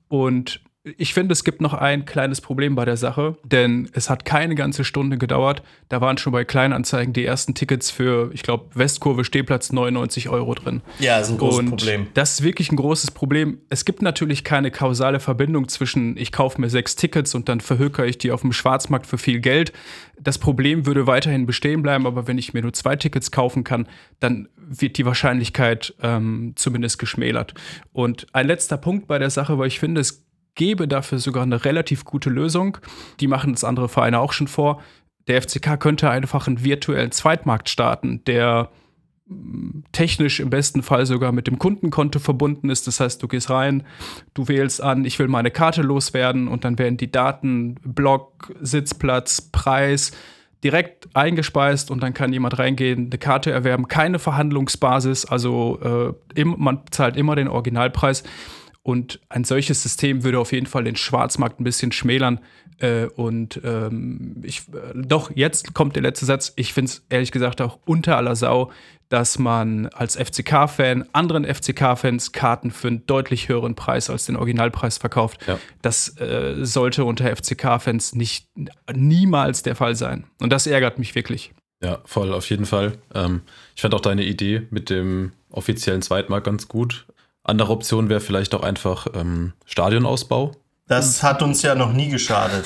Und 0.09 0.61
ich 0.83 1.13
finde, 1.13 1.31
es 1.31 1.45
gibt 1.45 1.61
noch 1.61 1.73
ein 1.73 2.03
kleines 2.05 2.41
Problem 2.41 2.75
bei 2.75 2.83
der 2.83 2.97
Sache, 2.97 3.37
denn 3.45 3.89
es 3.93 4.09
hat 4.09 4.25
keine 4.25 4.53
ganze 4.53 4.83
Stunde 4.83 5.17
gedauert. 5.17 5.63
Da 5.87 6.01
waren 6.01 6.17
schon 6.17 6.33
bei 6.33 6.43
Kleinanzeigen 6.43 7.13
die 7.13 7.23
ersten 7.23 7.53
Tickets 7.53 7.89
für, 7.89 8.31
ich 8.33 8.43
glaube, 8.43 8.65
Westkurve 8.73 9.23
Stehplatz 9.23 9.71
99 9.71 10.27
Euro 10.27 10.53
drin. 10.55 10.81
Ja, 10.99 11.19
das 11.19 11.27
ist 11.27 11.35
ein 11.35 11.37
großes 11.37 11.59
Und 11.59 11.69
Problem. 11.69 12.07
Das 12.15 12.33
ist 12.33 12.43
wirklich 12.43 12.69
ein 12.69 12.75
großes 12.75 13.11
Problem. 13.11 13.59
Es 13.69 13.85
gibt 13.85 14.01
natürlich 14.01 14.43
keine 14.43 14.71
kausale 14.71 15.21
Verbindung 15.21 15.69
zwischen, 15.69 16.17
ich 16.17 16.33
kaufe 16.33 16.59
mir 16.59 16.69
sechs 16.69 16.97
Tickets 16.97 17.33
und 17.33 17.47
dann 17.47 17.61
verhökere 17.61 18.05
ich 18.05 18.17
die 18.17 18.31
auf 18.31 18.41
dem 18.41 18.51
Schwarzmarkt 18.51 19.07
für 19.07 19.17
viel 19.17 19.39
Geld. 19.39 19.71
Das 20.19 20.37
Problem 20.37 20.85
würde 20.85 21.07
weiterhin 21.07 21.45
bestehen 21.45 21.81
bleiben, 21.81 22.05
aber 22.05 22.27
wenn 22.27 22.37
ich 22.37 22.53
mir 22.53 22.61
nur 22.61 22.73
zwei 22.73 22.97
Tickets 22.97 23.31
kaufen 23.31 23.63
kann, 23.63 23.87
dann 24.19 24.49
wird 24.57 24.97
die 24.97 25.05
Wahrscheinlichkeit 25.05 25.93
ähm, 26.01 26.53
zumindest 26.55 26.99
geschmälert. 26.99 27.53
Und 27.93 28.27
ein 28.33 28.47
letzter 28.47 28.77
Punkt 28.77 29.07
bei 29.07 29.17
der 29.17 29.29
Sache, 29.29 29.57
weil 29.57 29.67
ich 29.67 29.79
finde, 29.79 30.01
es 30.01 30.22
gäbe 30.55 30.87
dafür 30.87 31.19
sogar 31.19 31.43
eine 31.43 31.65
relativ 31.65 32.05
gute 32.05 32.29
Lösung. 32.29 32.77
Die 33.19 33.27
machen 33.27 33.53
es 33.53 33.63
andere 33.63 33.89
Vereine 33.89 34.19
auch 34.19 34.33
schon 34.33 34.47
vor. 34.47 34.81
Der 35.27 35.41
FCK 35.41 35.79
könnte 35.79 36.09
einfach 36.09 36.47
einen 36.47 36.63
virtuellen 36.63 37.11
Zweitmarkt 37.11 37.69
starten, 37.69 38.23
der 38.25 38.69
mm, 39.27 39.83
technisch 39.93 40.39
im 40.39 40.49
besten 40.49 40.83
Fall 40.83 41.05
sogar 41.05 41.31
mit 41.31 41.47
dem 41.47 41.59
Kundenkonto 41.59 42.19
verbunden 42.19 42.69
ist. 42.69 42.87
Das 42.87 42.99
heißt, 42.99 43.23
du 43.23 43.27
gehst 43.27 43.49
rein, 43.49 43.83
du 44.33 44.47
wählst 44.47 44.81
an, 44.81 45.05
ich 45.05 45.17
will 45.19 45.29
meine 45.29 45.51
Karte 45.51 45.81
loswerden 45.81 46.47
und 46.47 46.65
dann 46.65 46.77
werden 46.77 46.97
die 46.97 47.11
Daten, 47.11 47.75
Block, 47.83 48.53
Sitzplatz, 48.61 49.49
Preis, 49.51 50.11
direkt 50.63 51.09
eingespeist 51.13 51.91
und 51.91 52.01
dann 52.01 52.13
kann 52.13 52.31
jemand 52.31 52.57
reingehen, 52.57 53.07
eine 53.07 53.17
Karte 53.17 53.51
erwerben, 53.51 53.87
keine 53.87 54.17
Verhandlungsbasis, 54.17 55.25
also 55.25 56.15
äh, 56.35 56.39
im, 56.39 56.55
man 56.57 56.81
zahlt 56.89 57.17
immer 57.17 57.35
den 57.35 57.49
Originalpreis. 57.49 58.23
Und 58.83 59.21
ein 59.29 59.45
solches 59.45 59.81
System 59.81 60.23
würde 60.23 60.39
auf 60.39 60.51
jeden 60.51 60.65
Fall 60.67 60.83
den 60.83 60.97
Schwarzmarkt 60.97 61.59
ein 61.59 61.63
bisschen 61.63 61.93
schmälern. 61.93 62.39
Äh, 62.79 63.05
und 63.05 63.61
ähm, 63.63 64.35
ich, 64.43 64.63
äh, 64.73 64.93
doch, 64.93 65.31
jetzt 65.35 65.73
kommt 65.73 65.95
der 65.95 66.03
letzte 66.03 66.25
Satz. 66.25 66.51
Ich 66.57 66.73
finde 66.73 66.91
es 66.91 67.05
ehrlich 67.09 67.31
gesagt 67.31 67.61
auch 67.61 67.79
unter 67.85 68.17
aller 68.17 68.35
Sau, 68.35 68.71
dass 69.07 69.39
man 69.39 69.87
als 69.87 70.17
FCK-Fan 70.17 71.07
anderen 71.13 71.45
FCK-Fans 71.45 72.31
Karten 72.33 72.71
für 72.71 72.87
einen 72.87 73.05
deutlich 73.05 73.47
höheren 73.47 73.75
Preis 73.75 74.09
als 74.09 74.25
den 74.25 74.35
Originalpreis 74.35 74.97
verkauft. 74.97 75.39
Ja. 75.47 75.59
Das 75.81 76.19
äh, 76.19 76.65
sollte 76.65 77.05
unter 77.05 77.33
FCK-Fans 77.33 78.15
nicht 78.15 78.47
niemals 78.93 79.63
der 79.63 79.75
Fall 79.75 79.95
sein. 79.95 80.25
Und 80.41 80.51
das 80.51 80.67
ärgert 80.67 80.99
mich 80.99 81.15
wirklich. 81.15 81.53
Ja, 81.81 81.99
voll, 82.05 82.33
auf 82.33 82.49
jeden 82.49 82.65
Fall. 82.65 82.93
Ähm, 83.13 83.41
ich 83.75 83.81
fand 83.81 83.93
auch 83.93 84.01
deine 84.01 84.23
Idee 84.23 84.63
mit 84.71 84.89
dem 84.89 85.33
offiziellen 85.51 86.01
Zweitmarkt 86.01 86.45
ganz 86.45 86.67
gut. 86.67 87.05
Andere 87.43 87.71
Option 87.71 88.09
wäre 88.09 88.21
vielleicht 88.21 88.55
auch 88.55 88.63
einfach 88.63 89.07
ähm, 89.13 89.53
Stadionausbau. 89.65 90.51
Das 90.87 91.23
hat 91.23 91.41
uns 91.41 91.61
ja 91.61 91.75
noch 91.75 91.93
nie 91.93 92.09
geschadet. 92.09 92.65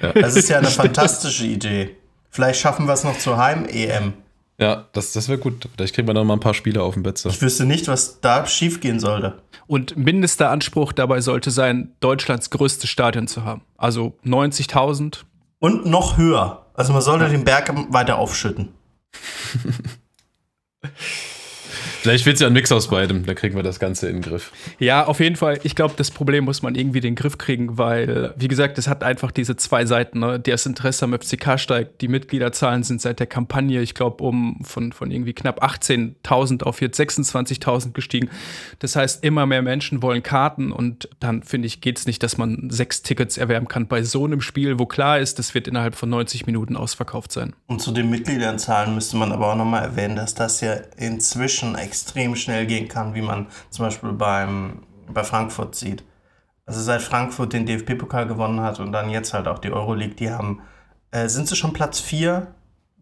ja. 0.00 0.12
Das 0.12 0.36
ist 0.36 0.48
ja 0.48 0.58
eine 0.58 0.66
fantastische 0.68 1.46
Idee. 1.46 1.96
Vielleicht 2.30 2.60
schaffen 2.60 2.86
wir 2.86 2.94
es 2.94 3.04
noch 3.04 3.18
zur 3.18 3.36
Heim-EM. 3.36 4.14
Ja, 4.58 4.88
das, 4.92 5.12
das 5.12 5.28
wäre 5.28 5.38
gut. 5.38 5.68
Vielleicht 5.74 5.94
kriegen 5.94 6.06
wir 6.06 6.14
noch 6.14 6.24
mal 6.24 6.34
ein 6.34 6.40
paar 6.40 6.54
Spiele 6.54 6.82
auf 6.82 6.94
dem 6.94 7.02
Betze. 7.02 7.28
Ich 7.28 7.42
wüsste 7.42 7.64
nicht, 7.64 7.88
was 7.88 8.20
da 8.20 8.46
schiefgehen 8.46 9.00
sollte. 9.00 9.42
Und 9.66 9.96
mindester 9.96 10.50
Anspruch 10.50 10.92
dabei 10.92 11.20
sollte 11.20 11.50
sein, 11.50 11.92
Deutschlands 12.00 12.50
größtes 12.50 12.88
Stadion 12.88 13.26
zu 13.26 13.44
haben. 13.44 13.62
Also 13.76 14.14
90.000. 14.24 15.24
Und 15.58 15.86
noch 15.86 16.16
höher. 16.16 16.66
Also 16.74 16.92
man 16.92 17.02
sollte 17.02 17.28
den 17.28 17.44
Berg 17.44 17.72
weiter 17.92 18.18
aufschütten. 18.18 18.68
Vielleicht 22.02 22.26
wird 22.26 22.34
es 22.34 22.40
ja 22.40 22.48
ein 22.48 22.52
Mix 22.52 22.72
aus 22.72 22.88
beidem, 22.88 23.24
dann 23.26 23.36
kriegen 23.36 23.54
wir 23.54 23.62
das 23.62 23.78
Ganze 23.78 24.08
in 24.08 24.16
den 24.16 24.22
Griff. 24.22 24.50
Ja, 24.80 25.06
auf 25.06 25.20
jeden 25.20 25.36
Fall. 25.36 25.60
Ich 25.62 25.76
glaube, 25.76 25.94
das 25.96 26.10
Problem 26.10 26.42
muss 26.42 26.60
man 26.60 26.74
irgendwie 26.74 27.00
den 27.00 27.14
Griff 27.14 27.38
kriegen, 27.38 27.78
weil, 27.78 28.34
wie 28.36 28.48
gesagt, 28.48 28.76
es 28.78 28.88
hat 28.88 29.04
einfach 29.04 29.30
diese 29.30 29.54
zwei 29.54 29.86
Seiten. 29.86 30.18
Ne? 30.18 30.40
Das 30.40 30.66
Interesse 30.66 31.04
am 31.04 31.16
FCK 31.16 31.60
steigt, 31.60 32.00
die 32.00 32.08
Mitgliederzahlen 32.08 32.82
sind 32.82 33.00
seit 33.00 33.20
der 33.20 33.28
Kampagne, 33.28 33.80
ich 33.82 33.94
glaube, 33.94 34.24
um 34.24 34.58
von, 34.64 34.90
von 34.90 35.12
irgendwie 35.12 35.32
knapp 35.32 35.62
18.000 35.62 36.64
auf 36.64 36.80
jetzt 36.80 36.98
26.000 36.98 37.92
gestiegen. 37.92 38.30
Das 38.80 38.96
heißt, 38.96 39.22
immer 39.22 39.46
mehr 39.46 39.62
Menschen 39.62 40.02
wollen 40.02 40.24
Karten 40.24 40.72
und 40.72 41.08
dann, 41.20 41.44
finde 41.44 41.66
ich, 41.66 41.80
geht 41.80 42.00
es 42.00 42.06
nicht, 42.06 42.20
dass 42.24 42.36
man 42.36 42.68
sechs 42.68 43.02
Tickets 43.02 43.38
erwerben 43.38 43.68
kann 43.68 43.86
bei 43.86 44.02
so 44.02 44.24
einem 44.24 44.40
Spiel, 44.40 44.80
wo 44.80 44.86
klar 44.86 45.20
ist, 45.20 45.38
das 45.38 45.54
wird 45.54 45.68
innerhalb 45.68 45.94
von 45.94 46.10
90 46.10 46.46
Minuten 46.46 46.76
ausverkauft 46.76 47.30
sein. 47.30 47.52
Und 47.68 47.80
zu 47.80 47.92
den 47.92 48.10
Mitgliederzahlen 48.10 48.92
müsste 48.92 49.16
man 49.16 49.30
aber 49.30 49.52
auch 49.52 49.56
nochmal 49.56 49.84
erwähnen, 49.84 50.16
dass 50.16 50.34
das 50.34 50.60
ja 50.62 50.74
inzwischen 50.96 51.76
extrem 51.92 52.36
schnell 52.36 52.64
gehen 52.64 52.88
kann, 52.88 53.14
wie 53.14 53.20
man 53.20 53.48
zum 53.68 53.84
Beispiel 53.84 54.12
beim, 54.12 54.84
bei 55.12 55.24
Frankfurt 55.24 55.74
sieht. 55.74 56.02
Also 56.64 56.80
seit 56.80 57.02
Frankfurt 57.02 57.52
den 57.52 57.66
DFB-Pokal 57.66 58.26
gewonnen 58.26 58.60
hat 58.60 58.80
und 58.80 58.92
dann 58.92 59.10
jetzt 59.10 59.34
halt 59.34 59.46
auch 59.46 59.58
die 59.58 59.70
Euroleague, 59.70 60.14
die 60.14 60.30
haben, 60.30 60.62
äh, 61.10 61.28
sind 61.28 61.48
sie 61.48 61.54
schon 61.54 61.74
Platz 61.74 62.00
4 62.00 62.46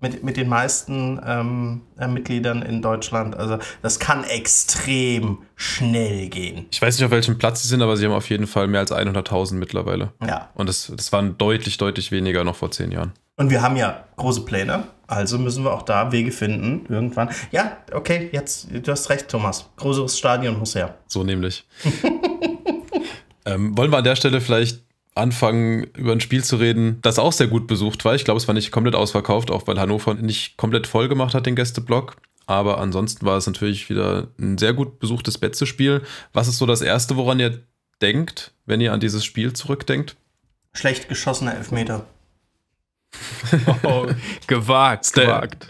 mit, 0.00 0.24
mit 0.24 0.36
den 0.36 0.48
meisten 0.48 1.20
ähm, 1.24 1.82
äh, 2.00 2.08
Mitgliedern 2.08 2.62
in 2.62 2.82
Deutschland. 2.82 3.36
Also 3.36 3.58
das 3.80 4.00
kann 4.00 4.24
extrem 4.24 5.38
schnell 5.54 6.28
gehen. 6.28 6.66
Ich 6.72 6.82
weiß 6.82 6.96
nicht, 6.96 7.04
auf 7.04 7.12
welchem 7.12 7.38
Platz 7.38 7.62
sie 7.62 7.68
sind, 7.68 7.82
aber 7.82 7.96
sie 7.96 8.06
haben 8.06 8.12
auf 8.12 8.28
jeden 8.28 8.48
Fall 8.48 8.66
mehr 8.66 8.80
als 8.80 8.90
100.000 8.90 9.54
mittlerweile. 9.54 10.12
Ja. 10.26 10.48
Und 10.54 10.68
das, 10.68 10.92
das 10.96 11.12
waren 11.12 11.38
deutlich, 11.38 11.78
deutlich 11.78 12.10
weniger 12.10 12.42
noch 12.42 12.56
vor 12.56 12.72
zehn 12.72 12.90
Jahren. 12.90 13.12
Und 13.36 13.50
wir 13.50 13.62
haben 13.62 13.76
ja 13.76 14.04
große 14.16 14.44
Pläne, 14.44 14.84
also 15.10 15.38
müssen 15.38 15.64
wir 15.64 15.72
auch 15.72 15.82
da 15.82 16.12
Wege 16.12 16.30
finden, 16.30 16.86
irgendwann. 16.88 17.30
Ja, 17.50 17.78
okay, 17.92 18.30
jetzt, 18.32 18.68
du 18.70 18.92
hast 18.92 19.10
recht, 19.10 19.28
Thomas. 19.28 19.68
Größeres 19.76 20.16
Stadion 20.16 20.58
muss 20.58 20.76
her. 20.76 20.98
So 21.08 21.24
nämlich. 21.24 21.66
ähm, 23.44 23.76
wollen 23.76 23.90
wir 23.90 23.98
an 23.98 24.04
der 24.04 24.14
Stelle 24.14 24.40
vielleicht 24.40 24.84
anfangen, 25.16 25.84
über 25.96 26.12
ein 26.12 26.20
Spiel 26.20 26.44
zu 26.44 26.56
reden, 26.56 27.00
das 27.02 27.18
auch 27.18 27.32
sehr 27.32 27.48
gut 27.48 27.66
besucht 27.66 28.04
war. 28.04 28.14
Ich 28.14 28.24
glaube, 28.24 28.38
es 28.38 28.46
war 28.46 28.54
nicht 28.54 28.70
komplett 28.70 28.94
ausverkauft, 28.94 29.50
auch 29.50 29.66
weil 29.66 29.80
Hannover 29.80 30.14
nicht 30.14 30.56
komplett 30.56 30.86
voll 30.86 31.08
gemacht 31.08 31.34
hat, 31.34 31.44
den 31.44 31.56
Gästeblock. 31.56 32.16
Aber 32.46 32.78
ansonsten 32.78 33.26
war 33.26 33.36
es 33.36 33.46
natürlich 33.46 33.90
wieder 33.90 34.28
ein 34.38 34.58
sehr 34.58 34.74
gut 34.74 35.00
besuchtes 35.00 35.38
Betze-Spiel. 35.38 36.02
Was 36.32 36.46
ist 36.46 36.58
so 36.58 36.66
das 36.66 36.82
Erste, 36.82 37.16
woran 37.16 37.40
ihr 37.40 37.64
denkt, 38.00 38.52
wenn 38.64 38.80
ihr 38.80 38.92
an 38.92 39.00
dieses 39.00 39.24
Spiel 39.24 39.52
zurückdenkt? 39.52 40.16
Schlecht 40.72 41.08
geschossene 41.08 41.54
Elfmeter. 41.54 42.06
Oh, 43.82 44.06
gewagt, 44.46 45.12
gewagt. 45.12 45.66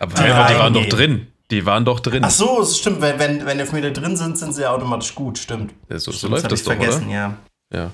Aber 0.00 0.14
Nein, 0.14 0.46
die 0.48 0.58
waren 0.58 0.74
doch 0.74 0.86
drin. 0.86 1.26
Die 1.50 1.66
waren 1.66 1.84
doch 1.84 2.00
drin. 2.00 2.24
Ach 2.24 2.30
so, 2.30 2.62
es 2.62 2.78
stimmt. 2.78 3.00
Wenn, 3.00 3.18
wenn, 3.18 3.46
wenn 3.46 3.58
Elfmeter 3.60 3.90
drin 3.90 4.16
sind, 4.16 4.38
sind 4.38 4.54
sie 4.54 4.62
ja 4.62 4.72
automatisch 4.72 5.14
gut. 5.14 5.38
Stimmt. 5.38 5.74
Ja, 5.88 5.98
so, 5.98 6.10
so 6.10 6.28
läuft 6.28 6.44
das, 6.44 6.50
das 6.50 6.64
doch, 6.64 6.72
vergessen, 6.72 7.06
oder? 7.06 7.14
Ja. 7.14 7.36
ja. 7.72 7.90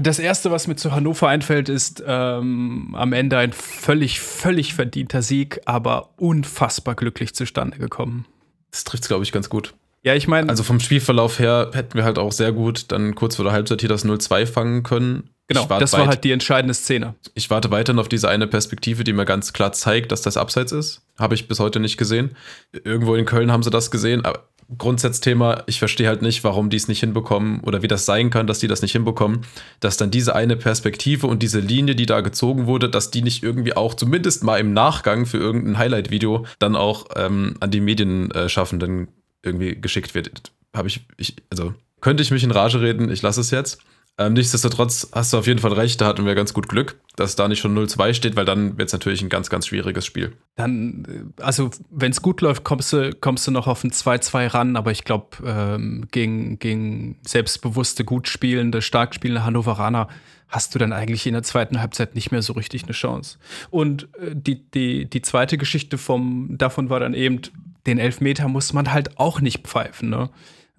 Das 0.00 0.18
erste, 0.18 0.50
was 0.50 0.66
mir 0.66 0.76
zu 0.76 0.92
Hannover 0.92 1.28
einfällt, 1.28 1.68
ist 1.68 2.02
ähm, 2.06 2.94
am 2.96 3.12
Ende 3.12 3.38
ein 3.38 3.52
völlig, 3.52 4.20
völlig 4.20 4.74
verdienter 4.74 5.22
Sieg, 5.22 5.60
aber 5.64 6.10
unfassbar 6.16 6.94
glücklich 6.94 7.34
zustande 7.34 7.78
gekommen. 7.78 8.26
Das 8.70 8.84
trifft 8.84 9.04
es, 9.04 9.08
glaube 9.08 9.22
ich, 9.22 9.30
ganz 9.30 9.48
gut. 9.48 9.74
Ja, 10.02 10.14
ich 10.14 10.26
meine. 10.28 10.48
Also 10.48 10.62
vom 10.62 10.80
Spielverlauf 10.80 11.38
her 11.38 11.70
hätten 11.72 11.94
wir 11.94 12.04
halt 12.04 12.18
auch 12.18 12.32
sehr 12.32 12.52
gut 12.52 12.92
dann 12.92 13.14
kurz 13.14 13.36
vor 13.36 13.44
der 13.44 13.52
Halbzeit 13.52 13.80
hier 13.80 13.88
das 13.88 14.04
0-2 14.04 14.46
fangen 14.46 14.82
können. 14.82 15.30
Genau, 15.48 15.66
das 15.66 15.92
war 15.92 16.08
halt 16.08 16.24
die 16.24 16.32
entscheidende 16.32 16.74
Szene. 16.74 17.14
Ich 17.34 17.50
warte 17.50 17.70
weiterhin 17.70 18.00
auf 18.00 18.08
diese 18.08 18.28
eine 18.28 18.48
Perspektive, 18.48 19.04
die 19.04 19.12
mir 19.12 19.24
ganz 19.24 19.52
klar 19.52 19.72
zeigt, 19.72 20.10
dass 20.10 20.20
das 20.22 20.36
Abseits 20.36 20.72
ist. 20.72 21.02
Habe 21.18 21.34
ich 21.36 21.46
bis 21.46 21.60
heute 21.60 21.78
nicht 21.78 21.96
gesehen. 21.96 22.36
Irgendwo 22.72 23.14
in 23.14 23.26
Köln 23.26 23.52
haben 23.52 23.62
sie 23.62 23.70
das 23.70 23.92
gesehen, 23.92 24.24
aber 24.24 24.48
Grundsatzthema, 24.76 25.62
ich 25.66 25.78
verstehe 25.78 26.08
halt 26.08 26.22
nicht, 26.22 26.42
warum 26.42 26.70
die 26.70 26.76
es 26.76 26.88
nicht 26.88 26.98
hinbekommen 26.98 27.60
oder 27.60 27.82
wie 27.82 27.88
das 27.88 28.04
sein 28.04 28.30
kann, 28.30 28.48
dass 28.48 28.58
die 28.58 28.66
das 28.66 28.82
nicht 28.82 28.92
hinbekommen, 28.92 29.42
dass 29.78 29.96
dann 29.96 30.10
diese 30.10 30.34
eine 30.34 30.56
Perspektive 30.56 31.28
und 31.28 31.42
diese 31.42 31.60
Linie, 31.60 31.94
die 31.94 32.06
da 32.06 32.20
gezogen 32.20 32.66
wurde, 32.66 32.90
dass 32.90 33.12
die 33.12 33.22
nicht 33.22 33.44
irgendwie 33.44 33.76
auch 33.76 33.94
zumindest 33.94 34.42
mal 34.42 34.58
im 34.58 34.72
Nachgang 34.72 35.24
für 35.26 35.38
irgendein 35.38 35.78
Highlight-Video 35.78 36.46
dann 36.58 36.74
auch 36.74 37.06
ähm, 37.14 37.54
an 37.60 37.70
die 37.70 37.80
Medienschaffenden 37.80 39.08
irgendwie 39.44 39.80
geschickt 39.80 40.16
wird. 40.16 40.50
Habe 40.74 40.88
ich, 40.88 41.06
ich, 41.16 41.36
also 41.48 41.74
könnte 42.00 42.24
ich 42.24 42.32
mich 42.32 42.42
in 42.42 42.50
Rage 42.50 42.80
reden, 42.80 43.10
ich 43.10 43.22
lasse 43.22 43.40
es 43.40 43.52
jetzt. 43.52 43.78
Ähm, 44.18 44.32
nichtsdestotrotz 44.32 45.10
hast 45.12 45.32
du 45.32 45.38
auf 45.38 45.46
jeden 45.46 45.58
Fall 45.58 45.74
recht, 45.74 46.00
da 46.00 46.06
hatten 46.06 46.24
wir 46.24 46.34
ganz 46.34 46.54
gut 46.54 46.68
Glück, 46.68 46.98
dass 47.16 47.36
da 47.36 47.48
nicht 47.48 47.60
schon 47.60 47.76
0-2 47.76 48.14
steht, 48.14 48.34
weil 48.34 48.46
dann 48.46 48.78
wird 48.78 48.88
es 48.88 48.92
natürlich 48.94 49.20
ein 49.20 49.28
ganz, 49.28 49.50
ganz 49.50 49.66
schwieriges 49.66 50.06
Spiel. 50.06 50.32
Dann, 50.54 51.34
äh, 51.38 51.42
also 51.42 51.70
wenn 51.90 52.12
es 52.12 52.22
gut 52.22 52.40
läuft, 52.40 52.64
kommst 52.64 52.94
du, 52.94 53.14
kommst 53.14 53.46
du 53.46 53.50
noch 53.50 53.66
auf 53.66 53.84
ein 53.84 53.90
2-2 53.90 54.54
ran, 54.54 54.76
aber 54.76 54.90
ich 54.90 55.04
glaube, 55.04 55.36
ähm, 55.44 56.08
gegen, 56.10 56.58
gegen 56.58 57.18
selbstbewusste, 57.26 58.04
gut 58.04 58.26
spielende, 58.28 58.80
stark 58.80 59.14
spielende 59.14 59.44
Hannoveraner 59.44 60.08
hast 60.48 60.74
du 60.74 60.78
dann 60.78 60.92
eigentlich 60.92 61.26
in 61.26 61.34
der 61.34 61.42
zweiten 61.42 61.80
Halbzeit 61.80 62.14
nicht 62.14 62.30
mehr 62.30 62.40
so 62.40 62.54
richtig 62.54 62.84
eine 62.84 62.92
Chance. 62.92 63.38
Und 63.70 64.08
äh, 64.18 64.34
die, 64.34 64.70
die, 64.70 65.10
die 65.10 65.20
zweite 65.20 65.58
Geschichte 65.58 65.98
vom, 65.98 66.56
davon 66.56 66.88
war 66.88 67.00
dann 67.00 67.12
eben, 67.12 67.42
den 67.86 67.98
Elfmeter 67.98 68.48
muss 68.48 68.72
man 68.72 68.92
halt 68.92 69.18
auch 69.18 69.40
nicht 69.40 69.66
pfeifen. 69.66 70.08
Ne? 70.08 70.30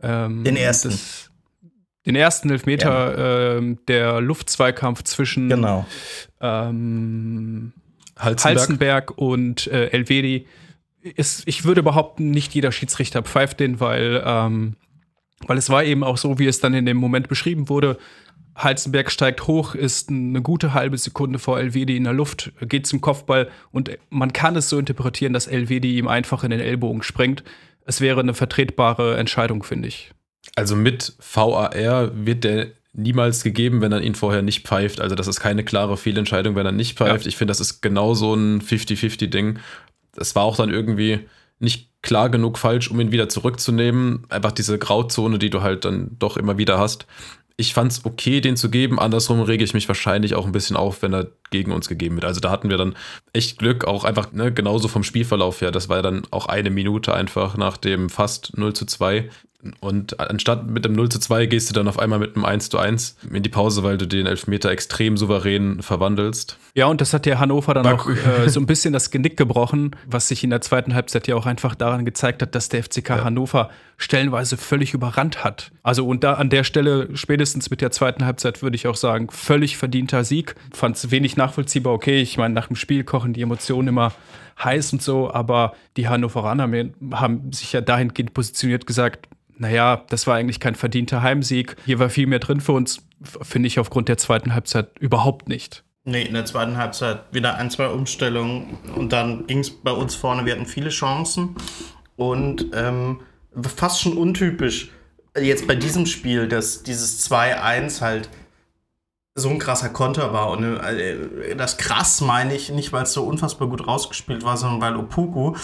Ähm, 0.01 0.43
den 0.43 0.55
ersten. 0.55 0.89
Das, 0.89 1.26
den 2.07 2.15
ersten 2.15 2.49
Elfmeter, 2.49 3.17
ja. 3.17 3.57
äh, 3.57 3.75
der 3.87 4.21
Luftzweikampf 4.21 5.03
zwischen 5.03 5.49
genau. 5.49 5.85
ähm, 6.41 7.73
Halzenberg. 8.17 8.59
Halzenberg. 8.59 9.17
und 9.17 9.67
äh, 9.67 9.89
Elvedi. 9.89 10.47
Ist, 11.01 11.47
ich 11.47 11.63
würde 11.63 11.83
behaupten, 11.83 12.31
nicht 12.31 12.53
jeder 12.53 12.71
Schiedsrichter 12.71 13.21
pfeift 13.21 13.59
den, 13.59 13.79
weil, 13.79 14.21
ähm, 14.25 14.75
weil 15.45 15.57
es 15.57 15.69
war 15.69 15.83
eben 15.83 16.03
auch 16.03 16.17
so, 16.17 16.39
wie 16.39 16.47
es 16.47 16.59
dann 16.59 16.73
in 16.73 16.85
dem 16.85 16.97
Moment 16.97 17.27
beschrieben 17.27 17.69
wurde. 17.69 17.97
Halzenberg 18.55 19.11
steigt 19.11 19.45
hoch, 19.45 19.75
ist 19.75 20.09
eine 20.09 20.41
gute 20.41 20.73
halbe 20.73 20.97
Sekunde 20.97 21.37
vor 21.37 21.59
Elvedi 21.59 21.95
in 21.95 22.05
der 22.05 22.13
Luft, 22.13 22.51
geht 22.61 22.87
zum 22.87 23.01
Kopfball 23.01 23.49
und 23.71 23.91
man 24.09 24.33
kann 24.33 24.55
es 24.55 24.67
so 24.67 24.79
interpretieren, 24.79 25.33
dass 25.33 25.45
Elvedi 25.45 25.97
ihm 25.97 26.07
einfach 26.07 26.43
in 26.43 26.49
den 26.49 26.59
Ellbogen 26.59 27.03
springt. 27.03 27.43
Es 27.85 28.01
wäre 28.01 28.19
eine 28.19 28.33
vertretbare 28.33 29.17
Entscheidung, 29.17 29.61
finde 29.63 29.89
ich. 29.89 30.11
Also 30.55 30.75
mit 30.75 31.13
VAR 31.19 32.11
wird 32.13 32.43
der 32.43 32.67
niemals 32.93 33.43
gegeben, 33.43 33.81
wenn 33.81 33.91
er 33.91 34.01
ihn 34.01 34.15
vorher 34.15 34.41
nicht 34.41 34.67
pfeift. 34.67 34.99
Also 34.99 35.15
das 35.15 35.27
ist 35.27 35.39
keine 35.39 35.63
klare 35.63 35.97
Fehlentscheidung, 35.97 36.55
wenn 36.55 36.65
er 36.65 36.71
nicht 36.71 36.97
pfeift. 36.97 37.25
Ja. 37.25 37.29
Ich 37.29 37.37
finde, 37.37 37.51
das 37.51 37.59
ist 37.59 37.81
genau 37.81 38.13
so 38.13 38.33
ein 38.33 38.61
50-50-Ding. 38.61 39.59
Das 40.13 40.35
war 40.35 40.43
auch 40.43 40.57
dann 40.57 40.71
irgendwie 40.71 41.19
nicht 41.59 41.91
klar 42.01 42.29
genug 42.29 42.57
falsch, 42.57 42.89
um 42.89 42.99
ihn 42.99 43.11
wieder 43.11 43.29
zurückzunehmen. 43.29 44.23
Einfach 44.29 44.51
diese 44.51 44.79
Grauzone, 44.79 45.37
die 45.37 45.49
du 45.49 45.61
halt 45.61 45.85
dann 45.85 46.15
doch 46.17 46.37
immer 46.37 46.57
wieder 46.57 46.79
hast 46.79 47.05
ich 47.59 47.73
fand 47.73 47.91
es 47.91 48.05
okay, 48.05 48.39
den 48.39 48.55
zu 48.55 48.69
geben. 48.69 48.99
Andersrum 48.99 49.41
rege 49.41 49.63
ich 49.63 49.73
mich 49.73 49.87
wahrscheinlich 49.87 50.35
auch 50.35 50.45
ein 50.45 50.51
bisschen 50.51 50.75
auf, 50.75 51.01
wenn 51.01 51.13
er 51.13 51.27
gegen 51.49 51.71
uns 51.71 51.89
gegeben 51.89 52.15
wird. 52.15 52.25
Also 52.25 52.39
da 52.39 52.51
hatten 52.51 52.69
wir 52.69 52.77
dann 52.77 52.95
echt 53.33 53.57
Glück, 53.57 53.85
auch 53.85 54.03
einfach 54.03 54.31
ne, 54.31 54.53
genauso 54.53 54.87
vom 54.87 55.03
Spielverlauf 55.03 55.59
her. 55.61 55.71
Das 55.71 55.89
war 55.89 55.97
ja 55.97 56.03
dann 56.03 56.21
auch 56.29 56.45
eine 56.45 56.69
Minute 56.69 57.15
einfach 57.15 57.57
nach 57.57 57.77
dem 57.77 58.11
fast 58.11 58.55
0 58.55 58.73
zu 58.73 58.85
2. 58.85 59.29
Und 59.79 60.19
anstatt 60.19 60.67
mit 60.67 60.85
dem 60.85 60.93
0 60.93 61.09
zu 61.09 61.19
2 61.19 61.47
gehst 61.47 61.69
du 61.69 61.73
dann 61.73 61.87
auf 61.87 61.97
einmal 61.97 62.19
mit 62.19 62.35
einem 62.35 62.45
1 62.45 62.69
zu 62.69 62.77
1 62.77 63.17
in 63.33 63.41
die 63.41 63.49
Pause, 63.49 63.81
weil 63.81 63.97
du 63.97 64.07
den 64.07 64.27
Elfmeter 64.27 64.69
extrem 64.69 65.17
souverän 65.17 65.81
verwandelst. 65.81 66.57
Ja, 66.75 66.85
und 66.85 67.01
das 67.01 67.11
hat 67.11 67.25
der 67.25 67.39
Hannover 67.39 67.73
dann 67.73 67.87
auch 67.87 68.07
äh, 68.07 68.47
so 68.49 68.59
ein 68.59 68.67
bisschen 68.67 68.93
das 68.93 69.09
Genick 69.09 69.35
gebrochen, 69.35 69.95
was 70.05 70.27
sich 70.27 70.43
in 70.43 70.51
der 70.51 70.61
zweiten 70.61 70.93
Halbzeit 70.93 71.27
ja 71.27 71.35
auch 71.35 71.47
einfach 71.47 71.73
daran 71.73 72.05
gezeigt 72.05 72.43
hat, 72.43 72.53
dass 72.53 72.69
der 72.69 72.83
FCK 72.83 73.09
ja. 73.09 73.23
Hannover 73.23 73.71
stellenweise 73.97 74.57
völlig 74.57 74.93
überrannt 74.93 75.43
hat. 75.43 75.71
Also 75.81 76.05
und 76.07 76.23
da 76.23 76.33
an 76.33 76.51
der 76.51 76.63
Stelle, 76.63 77.09
spätestens 77.15 77.71
mit 77.71 77.81
der 77.81 77.89
zweiten 77.89 78.25
Halbzeit, 78.25 78.61
würde 78.61 78.75
ich 78.75 78.85
auch 78.85 78.95
sagen, 78.95 79.29
völlig 79.31 79.77
verdienter 79.77 80.23
Sieg. 80.23 80.53
Fand 80.71 80.97
es 80.97 81.09
wenig 81.09 81.35
nachvollziehbar, 81.35 81.93
okay, 81.93 82.21
ich 82.21 82.37
meine, 82.37 82.53
nach 82.53 82.67
dem 82.67 82.75
Spiel 82.75 83.03
kochen 83.03 83.33
die 83.33 83.41
Emotionen 83.41 83.87
immer 83.87 84.13
heiß 84.63 84.93
und 84.93 85.01
so, 85.01 85.31
aber 85.31 85.73
die 85.97 86.07
Hannoveraner 86.07 86.69
haben 87.11 87.51
sich 87.51 87.73
ja 87.73 87.81
dahingehend 87.81 88.33
positioniert 88.33 88.87
gesagt, 88.87 89.27
naja, 89.57 90.03
das 90.09 90.27
war 90.27 90.35
eigentlich 90.35 90.59
kein 90.59 90.75
verdienter 90.75 91.21
Heimsieg. 91.21 91.75
Hier 91.85 91.99
war 91.99 92.09
viel 92.09 92.27
mehr 92.27 92.39
drin 92.39 92.61
für 92.61 92.73
uns, 92.73 93.01
finde 93.21 93.67
ich 93.67 93.79
aufgrund 93.79 94.09
der 94.09 94.17
zweiten 94.17 94.53
Halbzeit 94.53 94.97
überhaupt 94.99 95.49
nicht. 95.49 95.83
Nee, 96.03 96.23
in 96.23 96.33
der 96.33 96.45
zweiten 96.45 96.77
Halbzeit 96.77 97.21
wieder 97.31 97.55
ein, 97.55 97.69
zwei 97.69 97.87
Umstellungen 97.87 98.77
und 98.95 99.11
dann 99.11 99.45
ging 99.47 99.59
es 99.59 99.69
bei 99.69 99.91
uns 99.91 100.15
vorne. 100.15 100.45
Wir 100.45 100.53
hatten 100.53 100.65
viele 100.65 100.89
Chancen 100.89 101.55
und 102.15 102.67
ähm, 102.73 103.19
fast 103.75 104.01
schon 104.01 104.15
untypisch 104.17 104.89
jetzt 105.37 105.67
bei 105.67 105.75
diesem 105.75 106.05
Spiel, 106.05 106.47
dass 106.47 106.83
dieses 106.83 107.29
2-1 107.29 108.01
halt 108.01 108.29
so 109.35 109.49
ein 109.49 109.59
krasser 109.59 109.89
Konter 109.89 110.33
war. 110.33 110.49
Und 110.49 110.77
äh, 110.77 111.55
das 111.55 111.77
krass 111.77 112.21
meine 112.21 112.55
ich 112.55 112.71
nicht, 112.71 112.91
weil 112.91 113.03
es 113.03 113.13
so 113.13 113.23
unfassbar 113.23 113.67
gut 113.67 113.85
rausgespielt 113.85 114.43
war, 114.43 114.57
sondern 114.57 114.81
weil 114.81 114.95
Opuku 114.95 115.55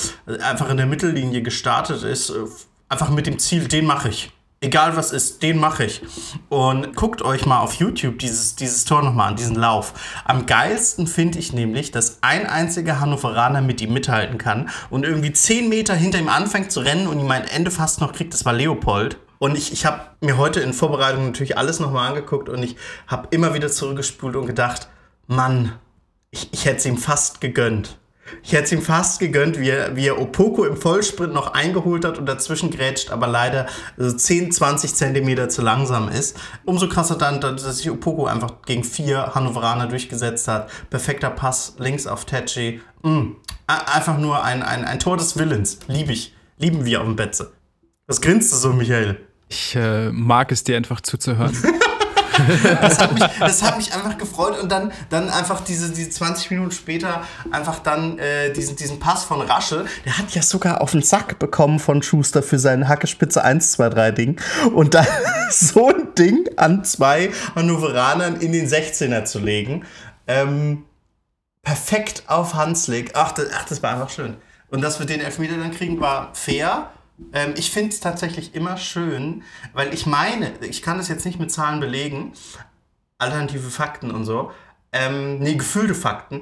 einfach 0.42 0.70
in 0.70 0.78
der 0.78 0.86
Mittellinie 0.86 1.42
gestartet 1.42 2.04
ist, 2.04 2.30
äh, 2.30 2.46
einfach 2.94 3.10
mit 3.10 3.26
dem 3.26 3.40
Ziel, 3.40 3.68
den 3.68 3.86
mache 3.86 4.10
ich. 4.10 4.32
Egal 4.62 4.96
was 4.96 5.12
ist, 5.12 5.44
den 5.44 5.58
mache 5.58 5.84
ich. 5.84 6.02
Und 6.48 6.96
guckt 6.96 7.22
euch 7.22 7.46
mal 7.46 7.60
auf 7.60 7.74
YouTube 7.74 8.20
dieses, 8.20 8.56
dieses 8.56 8.86
Tor 8.86 9.02
nochmal 9.02 9.32
an, 9.32 9.36
diesen 9.36 9.56
Lauf. 9.56 9.94
Am 10.24 10.46
geilsten 10.46 11.06
finde 11.06 11.40
ich 11.40 11.52
nämlich, 11.52 11.92
dass 11.92 12.20
ein 12.22 12.46
einziger 12.46 13.02
Hannoveraner 13.02 13.62
mit 13.62 13.82
ihm 13.82 13.92
mithalten 13.92 14.38
kann 14.38 14.70
und 14.90 15.04
irgendwie 15.04 15.34
10 15.34 15.68
Meter 15.68 15.96
hinter 15.96 16.20
ihm 16.20 16.30
anfängt 16.30 16.72
zu 16.72 16.80
rennen 16.80 17.08
und 17.08 17.20
ihm 17.20 17.30
ein 17.30 17.46
Ende 17.46 17.72
fast 17.72 18.00
noch 18.00 18.14
kriegt. 18.14 18.34
Das 18.34 18.46
war 18.46 18.54
Leopold. 18.54 19.18
Und 19.38 19.58
ich, 19.58 19.74
ich 19.74 19.86
habe 19.86 20.02
mir 20.22 20.38
heute 20.38 20.62
in 20.62 20.72
Vorbereitung 20.72 21.26
natürlich 21.26 21.58
alles 21.58 21.82
nochmal 21.82 22.08
angeguckt 22.08 22.48
und 22.48 22.64
ich 22.64 22.78
habe 23.08 23.28
immer 23.32 23.54
wieder 23.54 23.70
zurückgespult 23.70 24.38
und 24.38 24.46
gedacht, 24.46 24.88
Mann, 25.28 25.74
ich, 26.32 26.54
ich 26.54 26.64
hätte 26.64 26.78
es 26.78 26.86
ihm 26.86 26.98
fast 26.98 27.42
gegönnt. 27.42 27.98
Ich 28.42 28.54
hätte 28.54 28.64
es 28.64 28.72
ihm 28.72 28.82
fast 28.82 29.20
gegönnt, 29.20 29.60
wie 29.60 29.70
er, 29.70 29.96
wie 29.96 30.08
er 30.08 30.20
Opoko 30.20 30.66
im 30.66 30.78
Vollsprint 30.78 31.34
noch 31.34 31.54
eingeholt 31.54 32.06
hat 32.06 32.18
und 32.18 32.26
dazwischen 32.26 32.72
grätscht, 32.72 33.12
aber 33.12 33.28
leider 33.28 33.68
so 33.98 34.12
10, 34.12 34.52
20 34.52 34.96
Zentimeter 34.96 35.50
zu 35.50 35.62
langsam 35.62 36.10
ist. 36.10 36.40
Umso 36.66 36.90
krasser 36.90 37.18
dann, 37.18 37.42
dass 37.42 37.64
sich 37.78 37.92
Opoko 37.92 38.26
einfach 38.26 38.62
gegen 38.66 38.84
vier 38.84 39.36
Hannoveraner 39.36 39.88
durchgesetzt 39.88 40.48
hat. 40.48 40.70
Perfekter 40.90 41.30
Pass 41.30 41.76
links 41.78 42.08
auf 42.08 42.26
Tetschi. 42.26 42.82
Mm. 43.04 43.34
Einfach 43.68 44.18
nur 44.18 44.44
ein, 44.44 44.64
ein, 44.64 44.86
ein 44.86 45.00
Tor 45.00 45.18
des 45.18 45.38
Willens. 45.38 45.80
Liebe 45.88 46.12
ich. 46.14 46.34
Lieben 46.58 46.86
wir 46.86 47.02
auf 47.02 47.06
dem 47.06 47.16
Betze. 47.16 47.54
Was 48.08 48.22
grinst 48.22 48.52
du 48.52 48.58
so, 48.58 48.74
Michael? 48.74 49.18
Ich 49.50 49.76
äh, 49.76 50.12
mag 50.12 50.52
es 50.52 50.64
dir 50.64 50.78
einfach 50.78 51.02
zuzuhören. 51.02 51.56
das, 52.82 53.00
hat 53.00 53.14
mich, 53.14 53.24
das 53.40 53.64
hat 53.64 53.78
mich 53.78 53.94
einfach 53.94 54.18
gefreut 54.18 54.60
und 54.60 54.72
dann, 54.72 54.92
dann 55.10 55.30
einfach 55.30 55.62
diese, 55.62 55.92
diese 55.92 56.10
20 56.10 56.52
Minuten 56.52 56.72
später 56.72 57.24
einfach 57.52 57.80
dann 57.80 58.20
äh, 58.20 58.52
diesen, 58.54 58.76
diesen 58.76 59.00
Pass 59.00 59.24
von 59.24 59.42
Rasche. 59.42 59.86
Der 60.06 60.18
hat 60.18 60.32
ja 60.32 60.42
sogar 60.42 60.82
auf 60.82 60.92
den 60.92 61.02
Sack 61.02 61.40
bekommen 61.40 61.80
von 61.80 62.02
Schuster 62.02 62.44
für 62.44 62.60
seinen 62.60 62.88
Hackespitze 62.88 63.44
1, 63.44 63.74
2, 63.74 63.90
3 63.90 64.12
Ding. 64.12 64.42
Und 64.74 64.94
dann 64.94 65.08
so 65.50 65.90
ein 65.90 66.16
Ding 66.16 66.50
an 66.58 66.84
zwei 66.84 67.32
Hannoveranern 67.56 68.38
in 68.38 68.52
den 68.52 68.68
16er 68.68 69.26
zu 69.26 69.40
legen. 69.40 69.86
Ähm, 70.28 70.86
perfekt 71.62 72.24
auf 72.28 72.54
Hanslik. 72.54 73.12
Ach 73.16 73.34
ach, 73.56 73.66
das 73.66 73.82
war 73.82 73.94
einfach 73.94 74.10
schön. 74.10 74.36
Und 74.70 74.82
dass 74.82 75.00
wir 75.00 75.06
den 75.06 75.22
Elfmeter 75.22 75.58
dann 75.58 75.72
kriegen, 75.72 76.00
war 76.00 76.34
fair. 76.34 76.92
Ähm, 77.32 77.54
ich 77.58 77.72
finde 77.72 77.90
es 77.90 78.00
tatsächlich 78.00 78.56
immer 78.56 78.78
schön, 78.78 79.44
weil 79.74 79.94
ich 79.94 80.06
meine, 80.06 80.52
ich 80.62 80.82
kann 80.82 80.98
das 80.98 81.08
jetzt 81.08 81.26
nicht 81.26 81.40
mit 81.40 81.52
Zahlen 81.52 81.80
belegen, 81.80 82.34
alternative 83.18 83.70
Fakten 83.70 84.12
und 84.12 84.26
so, 84.26 84.52
ähm, 84.92 85.40
nee, 85.40 85.56
gefühlte 85.56 85.96
Fakten. 85.96 86.42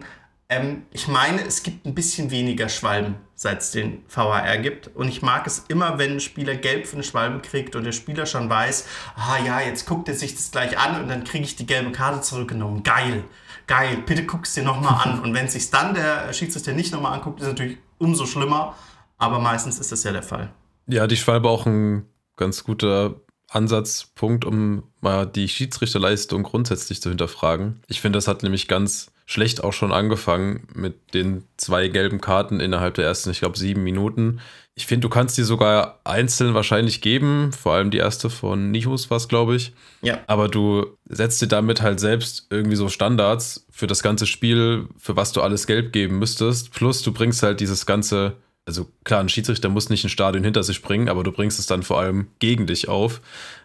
Ähm, 0.50 0.84
ich 0.92 1.08
meine, 1.08 1.46
es 1.46 1.64
gibt 1.64 1.86
ein 1.86 1.96
bisschen 1.96 2.30
weniger 2.30 2.68
Schwalben, 2.68 3.16
seit 3.36 3.62
es 3.62 3.72
den 3.72 4.04
VHR 4.08 4.58
gibt. 4.58 4.90
Und 4.90 5.08
ich 5.08 5.22
mag 5.22 5.48
es 5.48 5.64
immer, 5.70 5.98
wenn 5.98 6.14
ein 6.14 6.20
Spieler 6.20 6.56
gelb 6.56 6.88
für 6.88 6.96
eine 6.96 7.04
Schwalbe 7.04 7.40
kriegt 7.40 7.78
und 7.78 7.86
der 7.86 7.94
Spieler 7.94 8.26
schon 8.26 8.50
weiß, 8.50 8.86
ah 9.16 9.38
ja, 9.46 9.62
jetzt 9.62 9.86
guckt 9.88 10.10
er 10.10 10.16
sich 10.16 10.36
das 10.36 10.52
gleich 10.52 10.78
an 10.78 11.02
und 11.02 11.08
dann 11.08 11.24
kriege 11.24 11.46
ich 11.46 11.56
die 11.56 11.66
gelbe 11.66 11.94
Karte 11.94 12.20
zurückgenommen. 12.20 12.84
Geil, 12.84 13.24
geil, 13.66 14.04
bitte 14.06 14.26
guck 14.26 14.44
es 14.44 14.54
dir 14.54 14.64
nochmal 14.64 15.08
an. 15.08 15.22
Und 15.22 15.34
wenn 15.34 15.46
es 15.46 15.54
sich 15.54 15.70
dann 15.70 15.94
der 15.94 16.34
Schiedsrichter 16.34 16.74
nicht 16.74 16.92
nochmal 16.92 17.14
anguckt, 17.14 17.40
ist 17.40 17.48
es 17.48 17.54
natürlich 17.54 17.78
umso 17.98 18.26
schlimmer. 18.26 18.76
Aber 19.18 19.40
meistens 19.40 19.80
ist 19.80 19.94
das 19.94 20.04
ja 20.04 20.12
der 20.12 20.24
Fall. 20.24 20.52
Ja, 20.88 21.08
die 21.08 21.18
Schwalbe 21.18 21.50
auch 21.50 21.66
ein 21.66 22.06
ganz 22.36 22.64
guter 22.64 23.16
Ansatzpunkt, 23.50 24.46
um 24.46 24.84
mal 25.02 25.26
die 25.26 25.48
Schiedsrichterleistung 25.48 26.44
grundsätzlich 26.44 27.02
zu 27.02 27.10
hinterfragen. 27.10 27.82
Ich 27.88 28.02
finde, 28.02 28.18
das 28.18 28.28
hat 28.28 28.44
nämlich 28.44 28.68
ganz 28.68 29.12
schlecht 29.26 29.64
auch 29.64 29.74
schon 29.74 29.92
angefangen 29.92 30.68
mit 30.74 31.14
den 31.14 31.44
zwei 31.58 31.88
gelben 31.88 32.20
Karten 32.20 32.60
innerhalb 32.60 32.96
der 32.96 33.06
ersten, 33.06 33.30
ich 33.30 33.40
glaube, 33.40 33.58
sieben 33.58 33.84
Minuten. 33.84 34.40
Ich 34.74 34.88
finde, 34.88 35.08
du 35.08 35.10
kannst 35.10 35.38
die 35.38 35.44
sogar 35.44 36.00
einzeln 36.04 36.54
wahrscheinlich 36.54 37.02
geben, 37.02 37.52
vor 37.52 37.74
allem 37.74 37.92
die 37.92 37.98
erste 37.98 38.30
von 38.30 38.72
Nihus 38.72 39.10
war 39.10 39.18
es, 39.18 39.28
glaube 39.28 39.56
ich. 39.56 39.74
Ja. 40.02 40.20
Aber 40.28 40.48
du 40.48 40.98
setzt 41.08 41.42
dir 41.42 41.48
damit 41.48 41.82
halt 41.82 42.00
selbst 42.00 42.48
irgendwie 42.50 42.78
so 42.78 42.90
Standards 42.90 43.66
für 43.70 43.88
das 43.88 44.02
ganze 44.02 44.28
Spiel, 44.28 44.88
für 44.98 45.16
was 45.16 45.34
du 45.34 45.42
alles 45.42 45.68
gelb 45.68 45.92
geben 45.94 46.20
müsstest. 46.20 46.72
Plus 46.72 47.02
du 47.02 47.14
bringst 47.14 47.44
halt 47.44 47.60
dieses 47.60 47.86
ganze 47.86 48.38
also 48.66 48.88
klar, 49.04 49.20
ein 49.20 49.30
Schiedsrichter 49.30 49.70
muss 49.70 49.90
nicht 49.90 50.04
ein 50.04 50.10
Stadion 50.10 50.44
hinter 50.44 50.64
sich 50.64 50.82
bringen, 50.82 51.10
aber 51.10 51.24
du 51.24 51.32
bringst 51.32 51.60
es 51.60 51.66
dann 51.66 51.84
vor 51.84 52.00
allem 52.00 52.28
gegen 52.40 52.68
dich 52.68 52.88
auf. 52.88 53.22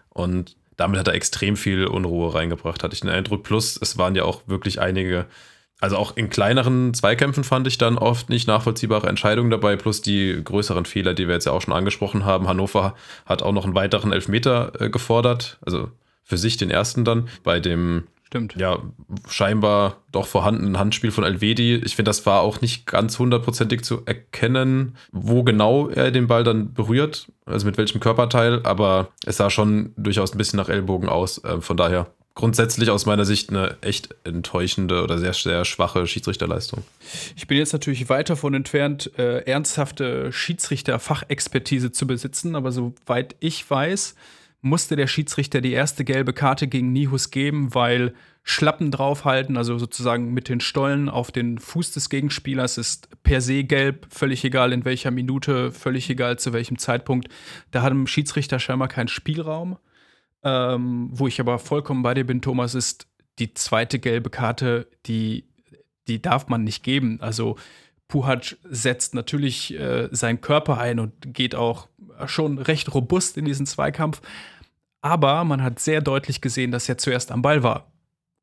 Und 0.09 0.57
damit 0.77 0.99
hat 0.99 1.09
er 1.09 1.15
extrem 1.15 1.57
viel 1.57 1.87
Unruhe 1.87 2.35
reingebracht, 2.35 2.83
hatte 2.83 2.95
ich 2.95 3.01
den 3.01 3.11
Eindruck. 3.11 3.43
Plus, 3.43 3.79
es 3.81 3.99
waren 3.99 4.15
ja 4.15 4.25
auch 4.25 4.43
wirklich 4.47 4.81
einige, 4.81 5.27
also 5.81 5.97
auch 5.97 6.17
in 6.17 6.31
kleineren 6.31 6.95
Zweikämpfen 6.95 7.45
fand 7.45 7.67
ich 7.67 7.79
dann 7.79 7.99
oft 7.99 8.29
nicht 8.29 8.47
nachvollziehbare 8.47 9.09
Entscheidungen 9.09 9.51
dabei, 9.51 9.77
plus 9.77 10.01
die 10.01 10.41
größeren 10.43 10.87
Fehler, 10.87 11.15
die 11.15 11.27
wir 11.29 11.35
jetzt 11.35 11.47
ja 11.47 11.53
auch 11.53 11.63
schon 11.63 11.75
angesprochen 11.75 12.25
haben. 12.25 12.49
Hannover 12.49 12.95
hat 13.27 13.43
auch 13.43 13.53
noch 13.53 13.65
einen 13.65 13.75
weiteren 13.75 14.13
Elfmeter 14.13 14.73
äh, 14.81 14.91
gefordert, 14.91 15.59
also 15.65 15.91
für 16.23 16.39
sich 16.39 16.57
den 16.57 16.71
ersten 16.71 17.05
dann. 17.05 17.29
Bei 17.43 17.61
dem 17.61 18.05
Stimmt. 18.27 18.57
Ja, 18.57 18.83
scheinbar 19.29 20.03
doch 20.11 20.27
vorhandenen 20.27 20.79
Handspiel 20.79 21.13
von 21.13 21.23
Elvedi. 21.23 21.77
Ich 21.77 21.95
finde, 21.95 22.09
das 22.09 22.27
war 22.27 22.41
auch 22.41 22.61
nicht 22.61 22.85
ganz 22.85 23.21
hundertprozentig 23.21 23.85
zu 23.85 24.03
erkennen, 24.05 24.97
wo 25.13 25.45
genau 25.45 25.89
er 25.89 26.11
den 26.11 26.27
Ball 26.27 26.43
dann 26.43 26.75
berührt, 26.75 27.31
also 27.45 27.67
mit 27.67 27.79
welchem 27.79 28.01
Körperteil, 28.01 28.63
aber 28.65 29.11
es 29.25 29.37
sah 29.37 29.49
schon 29.49 29.93
durchaus 29.97 30.35
ein 30.35 30.39
bisschen 30.39 30.57
nach 30.57 30.69
Ellbogen 30.69 31.09
aus. 31.09 31.43
Äh, 31.45 31.61
von 31.61 31.77
daher 31.77 32.09
grundsätzlich 32.35 32.91
aus 32.91 33.07
meiner 33.07 33.25
Sicht 33.25 33.51
eine 33.51 33.77
echt 33.81 34.15
enttäuschende 34.25 35.05
oder 35.05 35.19
sehr, 35.19 35.33
sehr 35.33 35.65
schwache 35.65 36.07
Schiedsrichterleistung. 36.09 36.83
Ich 37.37 37.47
bin 37.47 37.59
jetzt 37.59 37.73
natürlich 37.73 38.09
weit 38.09 38.29
davon 38.29 38.55
entfernt, 38.55 39.11
äh, 39.19 39.39
ernsthafte 39.43 40.33
Schiedsrichter-Fachexpertise 40.33 41.93
zu 41.93 42.07
besitzen, 42.09 42.57
aber 42.57 42.73
soweit 42.73 43.37
ich 43.39 43.69
weiß, 43.71 44.17
musste 44.61 44.97
der 44.97 45.07
Schiedsrichter 45.07 45.61
die 45.61 45.73
erste 45.73 46.05
gelbe 46.05 46.33
Karte 46.33 46.67
gegen 46.67 46.93
Nihus 46.93 47.31
geben, 47.31 47.75
weil 47.75 48.15
Schlappen 48.43 48.91
draufhalten, 48.91 49.57
also 49.57 49.79
sozusagen 49.79 50.33
mit 50.33 50.49
den 50.49 50.61
Stollen 50.61 51.09
auf 51.09 51.31
den 51.31 51.59
Fuß 51.59 51.93
des 51.93 52.11
Gegenspielers, 52.11 52.79
ist 52.79 53.09
per 53.23 53.41
se 53.41 53.65
gelb, 53.65 54.07
völlig 54.11 54.45
egal 54.45 54.73
in 54.73 54.85
welcher 54.85 55.11
Minute, 55.11 55.73
völlig 55.73 56.09
egal 56.11 56.39
zu 56.39 56.53
welchem 56.53 56.79
Zeitpunkt. 56.79 57.29
Da 57.71 57.83
hat 57.83 57.93
ein 57.93 58.07
Schiedsrichter 58.07 58.59
scheinbar 58.59 58.89
keinen 58.89 59.09
Spielraum. 59.09 59.79
Ähm, 60.45 61.09
wo 61.11 61.27
ich 61.27 61.41
aber 61.41 61.59
vollkommen 61.59 62.03
bei 62.03 62.15
dir 62.15 62.25
bin, 62.25 62.41
Thomas, 62.41 62.77
ist 62.77 63.09
die 63.41 63.53
zweite 63.55 63.99
gelbe 63.99 64.31
Karte, 64.31 64.89
die, 65.07 65.49
die 66.07 66.23
darf 66.23 66.49
man 66.49 66.63
nicht 66.63 66.85
geben. 66.85 67.21
Also 67.21 67.57
Puhac 68.09 68.57
setzt 68.65 69.15
natürlich 69.15 69.79
äh, 69.79 70.09
seinen 70.13 70.41
Körper 70.41 70.79
ein 70.79 71.01
und 71.01 71.13
geht 71.35 71.55
auch 71.55 71.89
schon 72.27 72.59
recht 72.59 72.95
robust 72.95 73.37
in 73.37 73.45
diesen 73.45 73.67
Zweikampf. 73.67 74.21
Aber 75.01 75.45
man 75.45 75.63
hat 75.63 75.79
sehr 75.79 76.01
deutlich 76.01 76.41
gesehen, 76.41 76.71
dass 76.71 76.89
er 76.89 76.99
zuerst 76.99 77.31
am 77.31 77.43
Ball 77.43 77.63
war. 77.63 77.93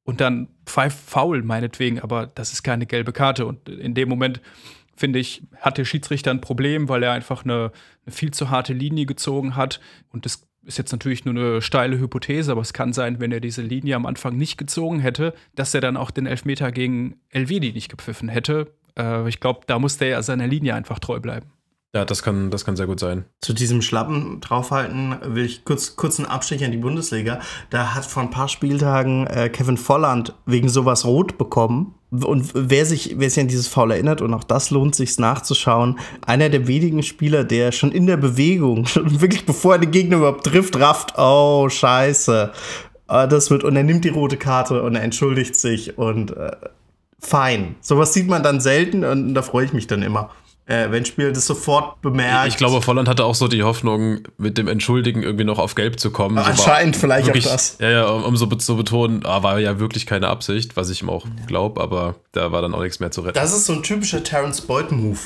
Und 0.04 0.22
dann 0.22 0.50
pfeift 0.66 0.98
faul, 0.98 1.44
meinetwegen, 1.44 2.00
aber 2.00 2.28
das 2.28 2.52
ist 2.52 2.64
keine 2.64 2.86
gelbe 2.86 3.14
Karte. 3.14 3.46
Und 3.46 3.70
in 3.70 3.94
dem 3.94 4.10
Moment, 4.10 4.42
finde 4.96 5.20
ich, 5.20 5.44
hat 5.60 5.78
der 5.78 5.86
Schiedsrichter 5.86 6.32
ein 6.32 6.42
Problem, 6.42 6.90
weil 6.90 7.04
er 7.04 7.14
einfach 7.14 7.46
eine, 7.46 7.72
eine 8.06 8.14
viel 8.14 8.32
zu 8.32 8.50
harte 8.50 8.74
Linie 8.74 9.06
gezogen 9.06 9.56
hat. 9.56 9.80
Und 10.10 10.26
das 10.26 10.46
ist 10.66 10.78
jetzt 10.78 10.92
natürlich 10.92 11.26
nur 11.26 11.36
eine 11.36 11.62
steile 11.62 12.00
Hypothese, 12.00 12.52
aber 12.52 12.62
es 12.62 12.74
kann 12.74 12.94
sein, 12.94 13.20
wenn 13.20 13.32
er 13.32 13.40
diese 13.40 13.62
Linie 13.62 13.96
am 13.96 14.06
Anfang 14.06 14.38
nicht 14.38 14.58
gezogen 14.58 15.00
hätte, 15.00 15.34
dass 15.56 15.74
er 15.74 15.82
dann 15.82 15.98
auch 15.98 16.12
den 16.12 16.26
Elfmeter 16.26 16.72
gegen 16.72 17.18
Elvedi 17.30 17.72
nicht 17.72 17.90
gepfiffen 17.90 18.30
hätte. 18.30 18.74
Äh, 18.98 19.28
ich 19.28 19.40
glaube, 19.40 19.62
da 19.68 19.80
musste 19.80 20.06
er 20.06 20.24
seiner 20.24 20.48
Linie 20.48 20.76
einfach 20.76 21.00
treu 21.00 21.20
bleiben. 21.20 21.52
Ja, 21.96 22.06
das 22.06 22.24
kann, 22.24 22.50
das 22.50 22.66
kann 22.66 22.76
sehr 22.76 22.88
gut 22.88 23.00
sein. 23.00 23.26
Zu 23.40 23.54
diesem 23.54 23.84
Schlappen 23.84 24.42
draufhalten 24.42 25.16
will 25.26 25.46
ich 25.46 25.64
kurz, 25.64 25.96
kurz 25.96 26.20
einen 26.20 26.28
Abstich 26.28 26.66
an 26.66 26.72
die 26.72 26.80
Bundesliga. 26.80 27.40
Da 27.70 27.94
hat 27.94 28.04
vor 28.04 28.24
ein 28.24 28.32
paar 28.32 28.48
Spieltagen 28.48 29.28
äh, 29.28 29.50
Kevin 29.50 29.78
Volland 29.78 30.34
wegen 30.48 30.70
sowas 30.70 31.06
rot 31.06 31.38
bekommen. 31.38 31.94
Und 32.10 32.50
wer 32.56 32.88
sich, 32.88 33.16
wer 33.20 33.30
sich 33.30 33.42
an 33.42 33.48
dieses 33.48 33.68
Foul 33.68 33.92
erinnert, 33.92 34.24
und 34.24 34.34
auch 34.34 34.44
das 34.44 34.72
lohnt 34.72 34.96
sich 34.96 35.20
nachzuschauen, 35.20 36.00
einer 36.26 36.50
der 36.50 36.68
wenigen 36.68 37.04
Spieler, 37.04 37.44
der 37.44 37.72
schon 37.72 37.92
in 37.92 38.08
der 38.08 38.18
Bewegung, 38.18 38.86
schon 38.88 39.22
wirklich 39.22 39.46
bevor 39.46 39.74
er 39.74 39.80
den 39.80 39.92
Gegner 39.92 40.18
überhaupt 40.18 40.48
trifft, 40.48 40.80
rafft, 40.80 41.14
oh, 41.20 41.70
scheiße. 41.70 42.52
Äh, 43.08 43.28
das 43.28 43.52
wird, 43.52 43.64
und 43.64 43.76
er 43.76 43.84
nimmt 43.84 44.04
die 44.04 44.10
rote 44.10 44.38
Karte 44.38 44.82
und 44.82 44.96
er 44.96 45.04
entschuldigt 45.04 45.56
sich 45.56 45.96
und 46.00 46.36
äh, 46.36 46.54
fein. 47.26 47.76
Sowas 47.82 48.14
sieht 48.14 48.28
man 48.28 48.44
dann 48.44 48.60
selten 48.60 49.04
und 49.04 49.34
da 49.34 49.42
freue 49.42 49.66
ich 49.66 49.74
mich 49.74 49.88
dann 49.88 50.04
immer 50.04 50.30
äh, 50.66 50.92
wenn 50.92 51.06
Spieler 51.06 51.32
das 51.32 51.46
sofort 51.46 52.02
bemerkt. 52.02 52.48
Ich 52.48 52.58
glaube, 52.58 52.82
Volland 52.82 53.10
hatte 53.10 53.26
auch 53.26 53.36
so 53.36 53.48
die 53.48 53.64
Hoffnung, 53.64 54.22
mit 54.38 54.58
dem 54.58 54.68
Entschuldigen 54.68 55.22
irgendwie 55.22 55.44
noch 55.44 55.60
auf 55.60 55.76
Gelb 55.76 56.00
zu 56.00 56.12
kommen. 56.12 56.38
Anscheinend 56.38 56.96
so 56.96 57.02
vielleicht 57.02 57.28
wirklich, 57.28 57.48
auch 57.48 57.52
das. 57.52 57.78
Ja, 57.80 57.90
ja, 57.90 58.06
um, 58.06 58.24
um 58.24 58.38
so 58.38 58.46
zu 58.48 58.78
betonen, 58.78 59.26
ah, 59.26 59.44
war 59.44 59.60
ja 59.60 59.80
wirklich 59.80 60.06
keine 60.06 60.28
Absicht, 60.28 60.78
was 60.78 60.90
ich 60.90 61.02
ihm 61.02 61.10
auch 61.10 61.26
glaube, 61.48 61.82
aber 61.82 62.16
da 62.32 62.52
war 62.52 62.62
dann 62.62 62.74
auch 62.74 62.82
nichts 62.82 63.00
mehr 63.00 63.12
zu 63.12 63.22
retten. 63.22 63.36
Das 63.36 63.54
ist 63.54 63.66
so 63.66 63.74
ein 63.74 63.84
typischer 63.84 64.24
Terence 64.24 64.62
Boyd-Move. 64.62 65.20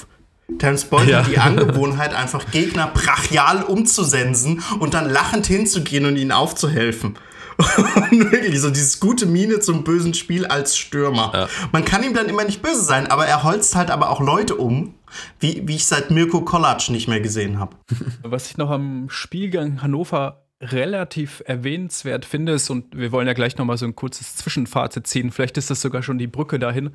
Terence 0.60 0.86
Boyd 0.86 1.08
ja. 1.08 1.20
hat 1.20 1.28
die 1.28 1.38
Angewohnheit, 1.38 2.16
einfach 2.16 2.50
Gegner 2.52 2.88
brachial 2.88 3.64
umzusensen 3.64 4.64
und 4.80 4.94
dann 4.94 5.10
lachend 5.10 5.46
hinzugehen 5.46 6.06
und 6.06 6.16
ihnen 6.16 6.32
aufzuhelfen. 6.32 7.18
Und 7.58 8.32
wirklich 8.32 8.60
so 8.60 8.70
dieses 8.70 9.00
gute 9.00 9.26
Miene 9.26 9.60
zum 9.60 9.84
bösen 9.84 10.13
Spiel 10.13 10.46
als 10.46 10.78
Stürmer. 10.78 11.32
Ja. 11.34 11.50
Man 11.72 11.86
kann 11.86 12.04
ihm 12.04 12.13
dann 12.13 12.30
immer 12.30 12.43
nicht 12.43 12.62
böse 12.62 12.82
sein, 12.82 13.08
aber 13.08 13.26
er 13.26 13.43
holzt 13.43 13.76
halt 13.76 13.89
aber 13.89 14.10
auch 14.10 14.22
Leute 14.22 14.56
um, 14.56 14.93
wie, 15.39 15.63
wie 15.65 15.76
ich 15.76 15.86
seit 15.86 16.12
Mirko 16.12 16.41
Kolac 16.41 16.89
nicht 16.89 17.08
mehr 17.08 17.22
gesehen 17.22 17.60
habe. 17.60 17.76
Was 18.24 18.50
ich 18.50 18.58
noch 18.58 18.70
am 18.70 19.10
Spielgang 19.10 19.82
Hannover 19.82 20.43
relativ 20.60 21.43
erwähnenswert 21.46 22.26
finde, 22.26 22.54
ist, 22.54 22.70
und 22.70 22.98
wir 22.98 23.12
wollen 23.12 23.28
ja 23.28 23.34
gleich 23.34 23.58
nochmal 23.58 23.78
so 23.78 23.86
ein 23.86 23.96
kurzes 23.96 24.36
Zwischenfazit 24.38 25.06
ziehen, 25.06 25.32
vielleicht 25.32 25.58
ist 25.58 25.70
das 25.70 25.82
sogar 25.82 26.02
schon 26.02 26.17
die 26.17 26.28
Brücke 26.28 26.58
dahin, 26.58 26.91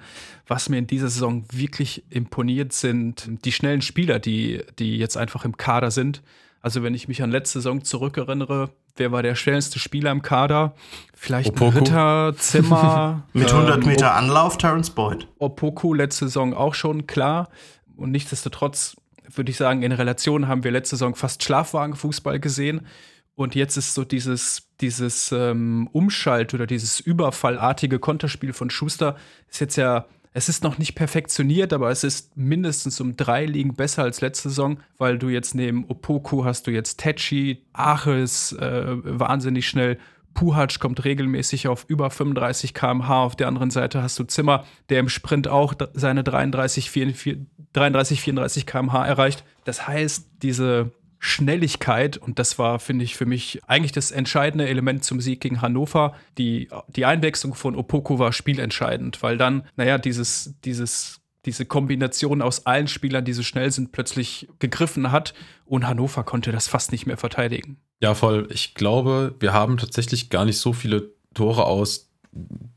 was 0.49 0.69
mir 0.69 0.79
in 0.79 0.89
dieser 0.89 1.09
Saison 1.09 1.45
wirklich 1.53 2.05
imponiert 2.11 2.73
sind, 2.73 3.45
die 3.45 3.53
schnellen 3.53 3.83
Spieler, 3.83 4.19
die, 4.19 4.63
die 4.79 4.99
jetzt 4.99 5.17
einfach 5.17 5.45
im 5.45 5.57
Kader 5.57 5.93
sind. 5.93 6.23
Also 6.61 6.83
wenn 6.83 6.95
ich 6.95 7.09
mich 7.09 7.23
an 7.23 7.31
letzte 7.31 7.59
Saison 7.59 7.85
zurückerinnere, 7.85 8.71
wer 8.97 9.13
war 9.13 9.23
der 9.23 9.35
schnellste 9.35 9.79
Spieler 9.79 10.11
im 10.11 10.23
Kader? 10.23 10.75
Vielleicht 11.15 11.51
Opoku. 11.51 11.79
Ritter, 11.79 12.35
Zimmer. 12.37 13.23
Mit 13.33 13.53
100 13.53 13.83
ähm, 13.83 13.87
Meter 13.89 14.15
Anlauf, 14.15 14.59
Terence 14.59 14.91
Boyd. 14.91 15.29
Opoku 15.39 15.95
letzte 15.95 16.27
Saison 16.27 16.55
auch 16.55 16.75
schon, 16.75 17.07
klar. 17.07 17.49
Und 17.97 18.11
nichtsdestotrotz 18.11 18.97
würde 19.29 19.51
ich 19.51 19.57
sagen, 19.57 19.83
in 19.83 19.93
Relation 19.93 20.49
haben 20.49 20.65
wir 20.65 20.71
letzte 20.71 20.97
Saison 20.97 21.15
fast 21.15 21.43
Schlafwagenfußball 21.43 22.41
gesehen. 22.41 22.87
Und 23.35 23.55
jetzt 23.55 23.77
ist 23.77 23.95
so 23.95 24.05
dieses, 24.05 24.69
dieses 24.81 25.33
ähm, 25.33 25.89
Umschalt 25.93 26.53
oder 26.53 26.67
dieses 26.67 27.01
überfallartige 27.01 27.99
Konterspiel 27.99 28.53
von 28.53 28.69
Schuster 28.69 29.17
ist 29.49 29.61
jetzt 29.61 29.77
ja 29.77 30.07
es 30.35 30.49
ist 30.49 30.65
noch 30.65 30.79
nicht 30.79 30.95
perfektioniert, 30.95 31.73
aber 31.73 31.91
es 31.91 32.05
ist 32.05 32.37
mindestens 32.37 33.01
um 33.01 33.17
drei 33.17 33.45
Ligen 33.45 33.75
besser 33.75 34.03
als 34.03 34.21
letzte 34.21 34.49
Saison, 34.49 34.79
weil 34.99 35.19
du 35.19 35.29
jetzt 35.29 35.55
neben 35.55 35.85
Opoku 35.85 36.45
hast 36.45 36.67
du 36.67 36.71
jetzt 36.71 36.99
Techi, 36.99 37.65
Aches, 37.73 38.53
äh, 38.53 38.97
wahnsinnig 39.03 39.69
schnell. 39.69 39.99
Puhac 40.35 40.81
kommt 40.81 41.05
regelmäßig 41.05 41.69
auf 41.69 41.85
über 41.89 42.09
35 42.09 42.73
km/h. 42.73 43.25
Auf 43.25 43.37
der 43.37 43.49
anderen 43.49 43.71
Seite 43.71 44.03
hast 44.03 44.19
du 44.19 44.25
Zimmer, 44.25 44.65
der 44.89 45.01
im 45.01 45.11
Sprint 45.11 45.47
auch 45.49 45.75
seine 45.93 46.25
33, 46.25 46.91
34, 46.91 47.39
33 47.75 48.21
34 48.23 48.67
km/h 48.67 49.07
erreicht. 49.07 49.45
Das 49.65 49.87
heißt, 49.87 50.31
diese 50.43 50.93
Schnelligkeit 51.25 52.17
und 52.17 52.41
das 52.41 52.59
war, 52.59 52.81
finde 52.81 53.05
ich, 53.05 53.15
für 53.15 53.27
mich 53.27 53.61
eigentlich 53.69 53.93
das 53.93 54.11
entscheidende 54.11 54.67
Element 54.67 55.05
zum 55.05 55.21
Sieg 55.21 55.41
gegen 55.41 55.63
Hannover. 55.63 56.17
Die, 56.37 56.69
die 56.89 57.05
Einwechslung 57.05 57.55
von 57.55 57.77
Opoko 57.77 58.19
war 58.19 58.33
spielentscheidend, 58.33 59.23
weil 59.23 59.39
dann, 59.39 59.63
naja, 59.77 59.99
dieses, 59.99 60.57
dieses, 60.65 61.21
diese 61.45 61.65
Kombination 61.65 62.43
aus 62.43 62.67
allen 62.67 62.89
Spielern, 62.89 63.25
die 63.25 63.35
so 63.35 63.45
schnell 63.45 63.71
sind, 63.71 63.93
plötzlich 63.93 64.49
gegriffen 64.59 65.13
hat 65.13 65.33
und 65.65 65.87
Hannover 65.87 66.25
konnte 66.25 66.51
das 66.51 66.67
fast 66.67 66.91
nicht 66.91 67.07
mehr 67.07 67.17
verteidigen. 67.17 67.77
Ja, 68.01 68.15
voll. 68.15 68.49
Ich 68.51 68.75
glaube, 68.75 69.37
wir 69.39 69.53
haben 69.53 69.77
tatsächlich 69.77 70.29
gar 70.29 70.45
nicht 70.45 70.59
so 70.59 70.73
viele 70.73 71.13
Tore 71.35 71.67
aus 71.67 72.11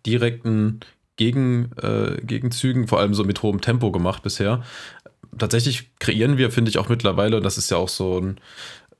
direkten 0.05 0.81
gegen, 1.15 1.71
äh, 1.81 2.21
Gegenzügen, 2.21 2.87
vor 2.87 2.99
allem 2.99 3.15
so 3.15 3.23
mit 3.23 3.41
hohem 3.41 3.59
Tempo 3.59 3.91
gemacht 3.91 4.21
bisher 4.21 4.61
tatsächlich 5.37 5.89
kreieren 5.99 6.37
wir, 6.37 6.51
finde 6.51 6.69
ich 6.69 6.77
auch 6.77 6.89
mittlerweile, 6.89 7.37
und 7.37 7.43
das 7.43 7.57
ist 7.57 7.71
ja 7.71 7.77
auch 7.77 7.89
so 7.89 8.19
ein 8.19 8.39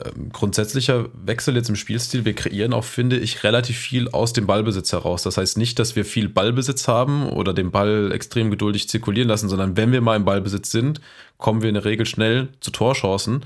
ähm, 0.04 0.30
grundsätzlicher 0.32 1.06
Wechsel 1.14 1.56
jetzt 1.56 1.70
im 1.70 1.78
Spielstil. 1.78 2.26
Wir 2.26 2.34
kreieren 2.34 2.74
auch, 2.74 2.84
finde 2.84 3.18
ich, 3.18 3.44
relativ 3.44 3.78
viel 3.78 4.10
aus 4.10 4.34
dem 4.34 4.46
Ballbesitz 4.46 4.92
heraus. 4.92 5.24
Das 5.24 5.38
heißt 5.38 5.58
nicht, 5.58 5.80
dass 5.80 5.96
wir 5.96 6.04
viel 6.04 6.28
Ballbesitz 6.28 6.88
haben 6.88 7.30
oder 7.30 7.54
den 7.54 7.72
Ball 7.72 8.12
extrem 8.12 8.52
geduldig 8.52 8.90
zirkulieren 8.90 9.30
lassen, 9.30 9.48
sondern 9.48 9.78
wenn 9.78 9.94
wir 9.94 10.02
mal 10.02 10.18
im 10.18 10.26
Ballbesitz 10.26 10.72
sind, 10.72 11.00
kommen 11.38 11.62
wir 11.62 11.70
in 11.70 11.76
der 11.76 11.86
Regel 11.86 12.06
schnell 12.06 12.50
zu 12.60 12.72
Torchancen. 12.72 13.46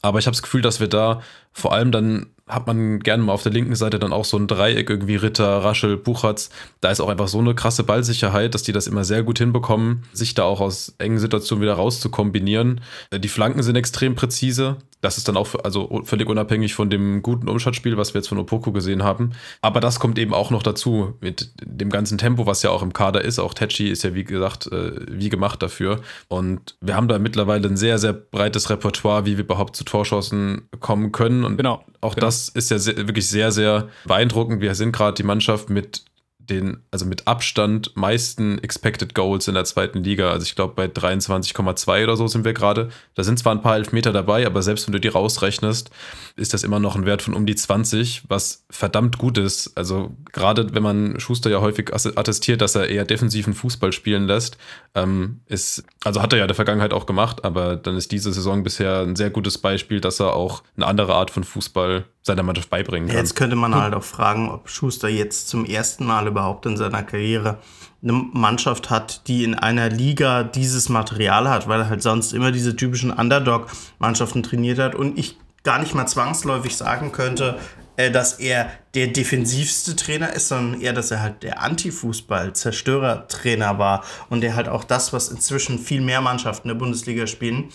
Aber 0.00 0.18
ich 0.18 0.26
habe 0.26 0.34
das 0.34 0.42
Gefühl, 0.42 0.62
dass 0.62 0.78
wir 0.78 0.88
da 0.88 1.22
vor 1.52 1.72
allem 1.72 1.90
dann 1.90 2.26
hat 2.50 2.66
man 2.66 3.00
gerne 3.00 3.22
mal 3.22 3.32
auf 3.32 3.42
der 3.42 3.52
linken 3.52 3.74
Seite 3.74 3.98
dann 3.98 4.12
auch 4.12 4.24
so 4.24 4.36
ein 4.36 4.46
Dreieck, 4.46 4.90
irgendwie 4.90 5.16
Ritter, 5.16 5.58
Raschel, 5.64 5.96
Buchatz. 5.96 6.50
Da 6.80 6.90
ist 6.90 7.00
auch 7.00 7.08
einfach 7.08 7.28
so 7.28 7.38
eine 7.38 7.54
krasse 7.54 7.84
Ballsicherheit, 7.84 8.54
dass 8.54 8.62
die 8.62 8.72
das 8.72 8.86
immer 8.86 9.04
sehr 9.04 9.22
gut 9.22 9.38
hinbekommen, 9.38 10.04
sich 10.12 10.34
da 10.34 10.44
auch 10.44 10.60
aus 10.60 10.94
engen 10.98 11.18
Situationen 11.18 11.62
wieder 11.62 11.74
rauszukombinieren. 11.74 12.80
Die 13.12 13.28
Flanken 13.28 13.62
sind 13.62 13.76
extrem 13.76 14.14
präzise. 14.14 14.76
Das 15.00 15.18
ist 15.18 15.28
dann 15.28 15.36
auch 15.36 15.48
also 15.64 16.02
völlig 16.04 16.28
unabhängig 16.28 16.74
von 16.74 16.90
dem 16.90 17.22
guten 17.22 17.48
Umschaltspiel, 17.48 17.96
was 17.96 18.14
wir 18.14 18.20
jetzt 18.20 18.28
von 18.28 18.38
Opoko 18.38 18.72
gesehen 18.72 19.02
haben. 19.02 19.30
Aber 19.62 19.80
das 19.80 20.00
kommt 20.00 20.18
eben 20.18 20.34
auch 20.34 20.50
noch 20.50 20.62
dazu 20.62 21.14
mit 21.20 21.52
dem 21.62 21.90
ganzen 21.90 22.18
Tempo, 22.18 22.46
was 22.46 22.62
ja 22.62 22.70
auch 22.70 22.82
im 22.82 22.92
Kader 22.92 23.22
ist. 23.22 23.38
Auch 23.38 23.54
Tetchi 23.54 23.88
ist 23.88 24.04
ja 24.04 24.14
wie 24.14 24.24
gesagt 24.24 24.66
äh, 24.72 24.92
wie 25.10 25.28
gemacht 25.28 25.62
dafür. 25.62 26.00
Und 26.28 26.76
wir 26.80 26.96
haben 26.96 27.08
da 27.08 27.18
mittlerweile 27.18 27.68
ein 27.68 27.76
sehr, 27.76 27.98
sehr 27.98 28.12
breites 28.12 28.70
Repertoire, 28.70 29.26
wie 29.26 29.36
wir 29.36 29.44
überhaupt 29.44 29.76
zu 29.76 29.84
Torschancen 29.84 30.68
kommen 30.80 31.12
können. 31.12 31.44
Und 31.44 31.56
genau, 31.56 31.84
auch 32.00 32.14
genau. 32.14 32.26
das 32.26 32.48
ist 32.48 32.70
ja 32.70 32.78
sehr, 32.78 32.96
wirklich 32.96 33.28
sehr, 33.28 33.52
sehr 33.52 33.88
beeindruckend. 34.04 34.60
Wir 34.60 34.74
sind 34.74 34.92
gerade 34.92 35.14
die 35.14 35.22
Mannschaft 35.22 35.70
mit 35.70 36.04
den, 36.50 36.82
also 36.90 37.06
mit 37.06 37.26
Abstand 37.26 37.96
meisten 37.96 38.58
Expected 38.58 39.14
Goals 39.14 39.48
in 39.48 39.54
der 39.54 39.64
zweiten 39.64 40.02
Liga. 40.02 40.30
Also 40.30 40.44
ich 40.44 40.54
glaube 40.54 40.74
bei 40.74 40.86
23,2 40.86 42.04
oder 42.04 42.16
so 42.16 42.26
sind 42.26 42.44
wir 42.44 42.52
gerade. 42.52 42.90
Da 43.14 43.22
sind 43.22 43.38
zwar 43.38 43.54
ein 43.54 43.62
paar 43.62 43.76
Elfmeter 43.76 44.12
dabei, 44.12 44.46
aber 44.46 44.62
selbst 44.62 44.86
wenn 44.86 44.92
du 44.92 45.00
die 45.00 45.08
rausrechnest, 45.08 45.90
ist 46.36 46.52
das 46.52 46.64
immer 46.64 46.80
noch 46.80 46.96
ein 46.96 47.06
Wert 47.06 47.22
von 47.22 47.34
um 47.34 47.46
die 47.46 47.54
20, 47.54 48.24
was 48.28 48.64
verdammt 48.70 49.18
gut 49.18 49.38
ist. 49.38 49.76
Also 49.76 50.16
gerade 50.32 50.74
wenn 50.74 50.82
man 50.82 51.20
Schuster 51.20 51.50
ja 51.50 51.60
häufig 51.60 51.94
attestiert, 51.94 52.60
dass 52.60 52.74
er 52.74 52.88
eher 52.88 53.04
defensiven 53.04 53.54
Fußball 53.54 53.92
spielen 53.92 54.26
lässt, 54.26 54.58
ähm, 54.94 55.40
ist, 55.46 55.84
also 56.04 56.20
hat 56.20 56.32
er 56.32 56.38
ja 56.38 56.44
in 56.44 56.48
der 56.48 56.54
Vergangenheit 56.56 56.92
auch 56.92 57.06
gemacht, 57.06 57.44
aber 57.44 57.76
dann 57.76 57.96
ist 57.96 58.12
diese 58.12 58.32
Saison 58.32 58.62
bisher 58.62 59.00
ein 59.00 59.16
sehr 59.16 59.30
gutes 59.30 59.58
Beispiel, 59.58 60.00
dass 60.00 60.20
er 60.20 60.34
auch 60.34 60.62
eine 60.76 60.86
andere 60.86 61.14
Art 61.14 61.30
von 61.30 61.44
Fußball 61.44 62.04
seiner 62.22 62.42
Mannschaft 62.42 62.70
beibringen 62.70 63.08
kann. 63.08 63.16
Jetzt 63.16 63.34
könnte 63.34 63.56
man 63.56 63.74
halt 63.74 63.94
auch 63.94 64.04
fragen, 64.04 64.50
ob 64.50 64.68
Schuster 64.68 65.08
jetzt 65.08 65.48
zum 65.48 65.64
ersten 65.64 66.04
Mal 66.04 66.26
überhaupt 66.26 66.66
in 66.66 66.76
seiner 66.76 67.02
Karriere 67.02 67.58
eine 68.02 68.12
Mannschaft 68.12 68.90
hat, 68.90 69.26
die 69.26 69.44
in 69.44 69.54
einer 69.54 69.88
Liga 69.88 70.42
dieses 70.42 70.88
Material 70.88 71.48
hat, 71.48 71.68
weil 71.68 71.80
er 71.80 71.88
halt 71.88 72.02
sonst 72.02 72.32
immer 72.32 72.52
diese 72.52 72.76
typischen 72.76 73.10
Underdog-Mannschaften 73.10 74.42
trainiert 74.42 74.78
hat 74.78 74.94
und 74.94 75.18
ich 75.18 75.38
gar 75.62 75.78
nicht 75.78 75.94
mal 75.94 76.06
zwangsläufig 76.06 76.76
sagen 76.76 77.12
könnte, 77.12 77.58
äh, 77.96 78.10
dass 78.10 78.34
er 78.34 78.70
der 78.94 79.06
defensivste 79.08 79.96
Trainer 79.96 80.32
ist, 80.32 80.48
sondern 80.48 80.80
eher, 80.80 80.94
dass 80.94 81.10
er 81.10 81.20
halt 81.20 81.42
der 81.42 81.62
Anti-Fußball-Zerstörertrainer 81.62 83.78
war 83.78 84.02
und 84.30 84.40
der 84.40 84.56
halt 84.56 84.68
auch 84.68 84.84
das, 84.84 85.12
was 85.12 85.28
inzwischen 85.28 85.78
viel 85.78 86.00
mehr 86.00 86.22
Mannschaften 86.22 86.68
der 86.68 86.76
Bundesliga 86.76 87.26
spielen, 87.26 87.68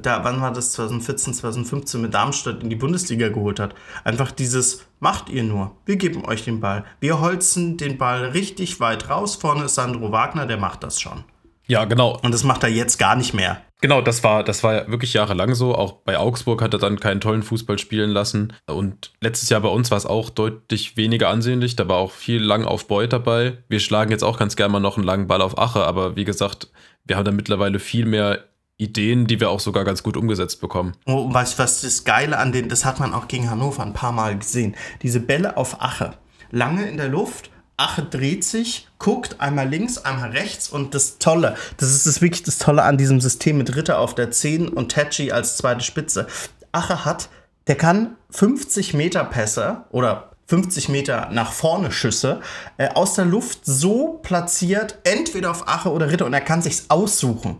da, 0.00 0.24
wann 0.24 0.40
war 0.40 0.52
das, 0.52 0.72
2014, 0.72 1.34
2015 1.34 2.00
mit 2.00 2.14
Darmstadt 2.14 2.62
in 2.62 2.70
die 2.70 2.76
Bundesliga 2.76 3.28
geholt 3.28 3.60
hat. 3.60 3.74
Einfach 4.04 4.30
dieses, 4.30 4.86
macht 5.00 5.28
ihr 5.28 5.42
nur. 5.42 5.76
Wir 5.86 5.96
geben 5.96 6.24
euch 6.24 6.44
den 6.44 6.60
Ball. 6.60 6.84
Wir 7.00 7.20
holzen 7.20 7.76
den 7.76 7.98
Ball 7.98 8.26
richtig 8.26 8.80
weit 8.80 9.08
raus. 9.08 9.36
Vorne 9.36 9.64
ist 9.64 9.74
Sandro 9.74 10.12
Wagner, 10.12 10.46
der 10.46 10.58
macht 10.58 10.82
das 10.82 11.00
schon. 11.00 11.24
Ja, 11.66 11.84
genau. 11.84 12.18
Und 12.22 12.32
das 12.32 12.44
macht 12.44 12.62
er 12.62 12.68
jetzt 12.68 12.98
gar 12.98 13.16
nicht 13.16 13.34
mehr. 13.34 13.62
Genau, 13.82 14.00
das 14.00 14.24
war, 14.24 14.42
das 14.42 14.62
war 14.62 14.88
wirklich 14.88 15.12
jahrelang 15.12 15.54
so. 15.54 15.74
Auch 15.74 15.92
bei 15.92 16.18
Augsburg 16.18 16.62
hat 16.62 16.72
er 16.72 16.78
dann 16.78 16.98
keinen 16.98 17.20
tollen 17.20 17.42
Fußball 17.42 17.78
spielen 17.78 18.10
lassen. 18.10 18.54
Und 18.66 19.12
letztes 19.20 19.50
Jahr 19.50 19.60
bei 19.60 19.68
uns 19.68 19.90
war 19.90 19.98
es 19.98 20.06
auch 20.06 20.30
deutlich 20.30 20.96
weniger 20.96 21.28
ansehnlich. 21.28 21.76
Da 21.76 21.88
war 21.88 21.96
auch 21.98 22.12
viel 22.12 22.42
lang 22.42 22.64
auf 22.64 22.86
Beut 22.86 23.12
dabei. 23.12 23.58
Wir 23.68 23.80
schlagen 23.80 24.10
jetzt 24.10 24.24
auch 24.24 24.38
ganz 24.38 24.56
gerne 24.56 24.72
mal 24.72 24.80
noch 24.80 24.96
einen 24.96 25.04
langen 25.04 25.26
Ball 25.26 25.42
auf 25.42 25.58
Ache, 25.58 25.84
aber 25.84 26.16
wie 26.16 26.24
gesagt, 26.24 26.68
wir 27.04 27.16
haben 27.16 27.24
da 27.24 27.32
mittlerweile 27.32 27.78
viel 27.78 28.06
mehr 28.06 28.44
Ideen, 28.78 29.26
die 29.26 29.40
wir 29.40 29.50
auch 29.50 29.60
sogar 29.60 29.84
ganz 29.84 30.02
gut 30.02 30.16
umgesetzt 30.16 30.60
bekommen. 30.60 30.92
Oh, 31.06 31.32
weißt 31.32 31.58
was 31.58 31.80
das 31.80 32.04
Geile 32.04 32.38
an 32.38 32.52
den, 32.52 32.68
das 32.68 32.84
hat 32.84 33.00
man 33.00 33.14
auch 33.14 33.26
gegen 33.26 33.48
Hannover 33.48 33.82
ein 33.82 33.94
paar 33.94 34.12
Mal 34.12 34.38
gesehen. 34.38 34.76
Diese 35.02 35.20
Bälle 35.20 35.56
auf 35.56 35.80
Ache, 35.80 36.12
lange 36.50 36.86
in 36.86 36.98
der 36.98 37.08
Luft, 37.08 37.50
Ache 37.78 38.02
dreht 38.02 38.44
sich, 38.44 38.88
guckt 38.98 39.40
einmal 39.40 39.68
links, 39.68 39.98
einmal 39.98 40.30
rechts 40.30 40.68
und 40.68 40.94
das 40.94 41.18
Tolle, 41.18 41.56
das 41.76 41.90
ist 41.90 42.06
das 42.06 42.22
wirklich 42.22 42.42
das 42.42 42.58
Tolle 42.58 42.82
an 42.82 42.96
diesem 42.96 43.20
System 43.20 43.58
mit 43.58 43.76
Ritter 43.76 43.98
auf 43.98 44.14
der 44.14 44.30
10 44.30 44.68
und 44.68 44.92
Tachi 44.92 45.32
als 45.32 45.56
zweite 45.56 45.84
Spitze. 45.84 46.26
Ache 46.72 47.04
hat, 47.04 47.28
der 47.66 47.76
kann 47.76 48.16
50 48.30 48.94
Meter 48.94 49.24
Pässe 49.24 49.84
oder 49.90 50.32
50 50.46 50.88
Meter 50.88 51.28
nach 51.32 51.52
vorne 51.52 51.90
Schüsse 51.90 52.40
äh, 52.76 52.88
aus 52.90 53.14
der 53.14 53.24
Luft 53.24 53.60
so 53.64 54.20
platziert, 54.22 54.98
entweder 55.04 55.50
auf 55.50 55.66
Ache 55.66 55.90
oder 55.90 56.10
Ritter 56.10 56.26
und 56.26 56.34
er 56.34 56.40
kann 56.40 56.62
sich's 56.62 56.86
aussuchen. 56.88 57.58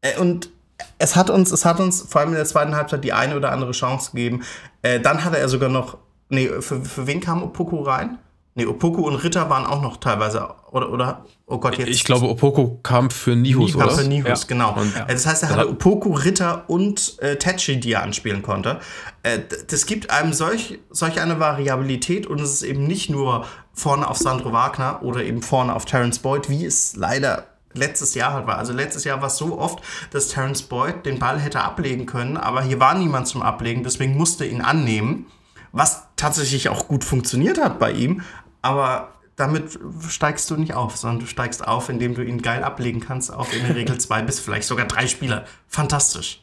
Äh, 0.00 0.18
und 0.18 0.50
es 0.98 1.16
hat 1.16 1.30
uns, 1.30 1.50
es 1.52 1.64
hat 1.64 1.80
uns 1.80 2.02
vor 2.08 2.20
allem 2.20 2.30
in 2.30 2.36
der 2.36 2.44
zweiten 2.44 2.74
Halbzeit 2.76 3.02
die 3.04 3.12
eine 3.12 3.36
oder 3.36 3.52
andere 3.52 3.72
Chance 3.72 4.12
gegeben. 4.12 4.42
Äh, 4.82 5.00
dann 5.00 5.24
hatte 5.24 5.38
er 5.38 5.48
sogar 5.48 5.68
noch, 5.68 5.98
nee, 6.28 6.48
für, 6.60 6.84
für 6.84 7.06
wen 7.06 7.20
kam 7.20 7.42
Opoku 7.42 7.82
rein? 7.82 8.18
Nee, 8.54 8.66
Opoku 8.66 9.02
und 9.06 9.14
Ritter 9.16 9.48
waren 9.50 9.66
auch 9.66 9.80
noch 9.82 9.98
teilweise, 9.98 10.48
oder, 10.72 10.90
oder 10.90 11.24
oh 11.46 11.58
Gott, 11.58 11.78
jetzt. 11.78 11.88
Ich 11.90 12.02
glaube, 12.04 12.26
Opoku 12.28 12.78
kam 12.82 13.08
für 13.08 13.36
Nihus, 13.36 13.72
Kam 13.74 13.82
oder? 13.86 13.90
für 13.98 14.04
Nihus, 14.08 14.28
Ja. 14.42 14.46
genau. 14.48 14.74
Und- 14.74 14.96
Äh, 14.96 15.06
Das 15.12 15.26
heißt, 15.26 15.44
er 15.44 15.50
hatte 15.50 15.60
hat- 15.60 15.68
Opoku, 15.68 16.12
Ritter 16.14 16.64
und 16.68 17.16
äh, 17.20 17.36
Tachi, 17.36 17.78
die 17.78 17.92
er 17.92 18.02
anspielen 18.02 18.42
konnte. 18.42 18.80
Äh, 19.22 19.38
das 19.68 19.86
gibt 19.86 20.10
einem 20.10 20.32
solch, 20.32 20.80
solch 20.90 21.20
eine 21.20 21.38
Variabilität 21.38 22.26
und 22.26 22.40
es 22.40 22.52
ist 22.52 22.62
eben 22.62 22.84
nicht 22.88 23.10
nur 23.10 23.44
vorne 23.74 24.08
auf 24.08 24.16
Sandro 24.18 24.52
Wagner 24.52 25.02
oder 25.04 25.22
eben 25.22 25.40
vorne 25.42 25.72
auf 25.74 25.84
Terence 25.84 26.18
Boyd, 26.18 26.48
wie 26.48 26.64
es 26.66 26.96
leider 26.96 27.44
letztes 27.74 28.14
Jahr 28.14 28.32
halt 28.32 28.46
war. 28.46 28.58
Also 28.58 28.72
letztes 28.72 29.04
Jahr 29.04 29.20
war 29.20 29.28
es 29.28 29.36
so 29.36 29.58
oft, 29.58 29.82
dass 30.10 30.28
Terence 30.28 30.62
Boyd 30.62 31.06
den 31.06 31.18
Ball 31.18 31.38
hätte 31.38 31.60
ablegen 31.60 32.06
können, 32.06 32.36
aber 32.36 32.62
hier 32.62 32.80
war 32.80 32.94
niemand 32.94 33.28
zum 33.28 33.42
Ablegen, 33.42 33.84
deswegen 33.84 34.16
musste 34.16 34.46
ihn 34.46 34.60
annehmen, 34.60 35.26
was 35.72 36.04
tatsächlich 36.16 36.68
auch 36.68 36.88
gut 36.88 37.04
funktioniert 37.04 37.60
hat 37.62 37.78
bei 37.78 37.92
ihm, 37.92 38.22
aber 38.62 39.14
damit 39.36 39.78
steigst 40.08 40.50
du 40.50 40.56
nicht 40.56 40.74
auf, 40.74 40.96
sondern 40.96 41.20
du 41.20 41.26
steigst 41.26 41.66
auf, 41.66 41.88
indem 41.88 42.14
du 42.14 42.24
ihn 42.24 42.42
geil 42.42 42.64
ablegen 42.64 43.00
kannst 43.00 43.32
auf 43.32 43.54
in 43.54 43.64
der 43.64 43.76
Regel 43.76 43.98
zwei 44.00 44.22
bis 44.22 44.40
vielleicht 44.40 44.66
sogar 44.66 44.86
drei 44.86 45.06
Spieler. 45.06 45.44
Fantastisch. 45.68 46.42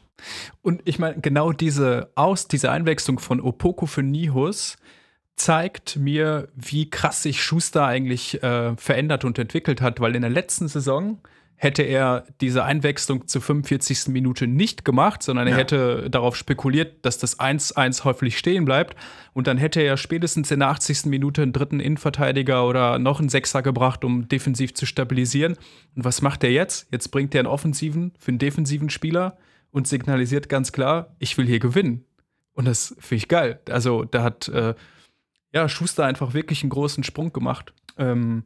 Und 0.62 0.80
ich 0.86 0.98
meine, 0.98 1.20
genau 1.20 1.52
diese 1.52 2.10
Aus, 2.14 2.48
diese 2.48 2.70
Einwechslung 2.70 3.18
von 3.18 3.40
Opoko 3.40 3.84
für 3.84 4.02
Nihus 4.02 4.76
zeigt 5.36 5.96
mir, 5.96 6.48
wie 6.54 6.90
krass 6.90 7.22
sich 7.22 7.42
Schuster 7.42 7.84
eigentlich 7.86 8.42
äh, 8.42 8.74
verändert 8.76 9.24
und 9.24 9.38
entwickelt 9.38 9.80
hat, 9.80 10.00
weil 10.00 10.14
in 10.16 10.22
der 10.22 10.30
letzten 10.30 10.68
Saison 10.68 11.18
hätte 11.58 11.82
er 11.82 12.26
diese 12.42 12.64
Einwechslung 12.64 13.28
zur 13.28 13.40
45. 13.40 14.08
Minute 14.08 14.46
nicht 14.46 14.84
gemacht, 14.84 15.22
sondern 15.22 15.46
er 15.46 15.52
Ja. 15.54 15.58
hätte 15.60 16.10
darauf 16.10 16.36
spekuliert, 16.36 17.04
dass 17.06 17.16
das 17.16 17.38
1-1 17.40 18.04
häufig 18.04 18.36
stehen 18.36 18.66
bleibt. 18.66 18.94
Und 19.32 19.46
dann 19.46 19.56
hätte 19.56 19.80
er 19.80 19.96
spätestens 19.96 20.50
in 20.50 20.58
der 20.60 20.68
80. 20.68 21.06
Minute 21.06 21.42
einen 21.42 21.54
dritten 21.54 21.80
Innenverteidiger 21.80 22.66
oder 22.66 22.98
noch 22.98 23.20
einen 23.20 23.30
Sechser 23.30 23.62
gebracht, 23.62 24.04
um 24.04 24.28
defensiv 24.28 24.74
zu 24.74 24.84
stabilisieren. 24.84 25.56
Und 25.94 26.04
was 26.04 26.20
macht 26.20 26.44
er 26.44 26.50
jetzt? 26.50 26.88
Jetzt 26.92 27.08
bringt 27.08 27.34
er 27.34 27.40
einen 27.40 27.48
offensiven 27.48 28.12
für 28.18 28.32
einen 28.32 28.38
defensiven 28.38 28.90
Spieler 28.90 29.38
und 29.70 29.88
signalisiert 29.88 30.50
ganz 30.50 30.72
klar, 30.72 31.14
ich 31.20 31.38
will 31.38 31.46
hier 31.46 31.58
gewinnen. 31.58 32.04
Und 32.52 32.66
das 32.66 32.94
finde 32.98 33.16
ich 33.16 33.28
geil. 33.28 33.60
Also 33.70 34.04
da 34.04 34.22
hat 34.22 34.48
äh, 34.48 34.74
ja, 35.56 35.70
Schuster 35.70 36.04
einfach 36.04 36.34
wirklich 36.34 36.62
einen 36.62 36.70
großen 36.70 37.02
Sprung 37.02 37.32
gemacht. 37.32 37.72
Ähm, 37.96 38.44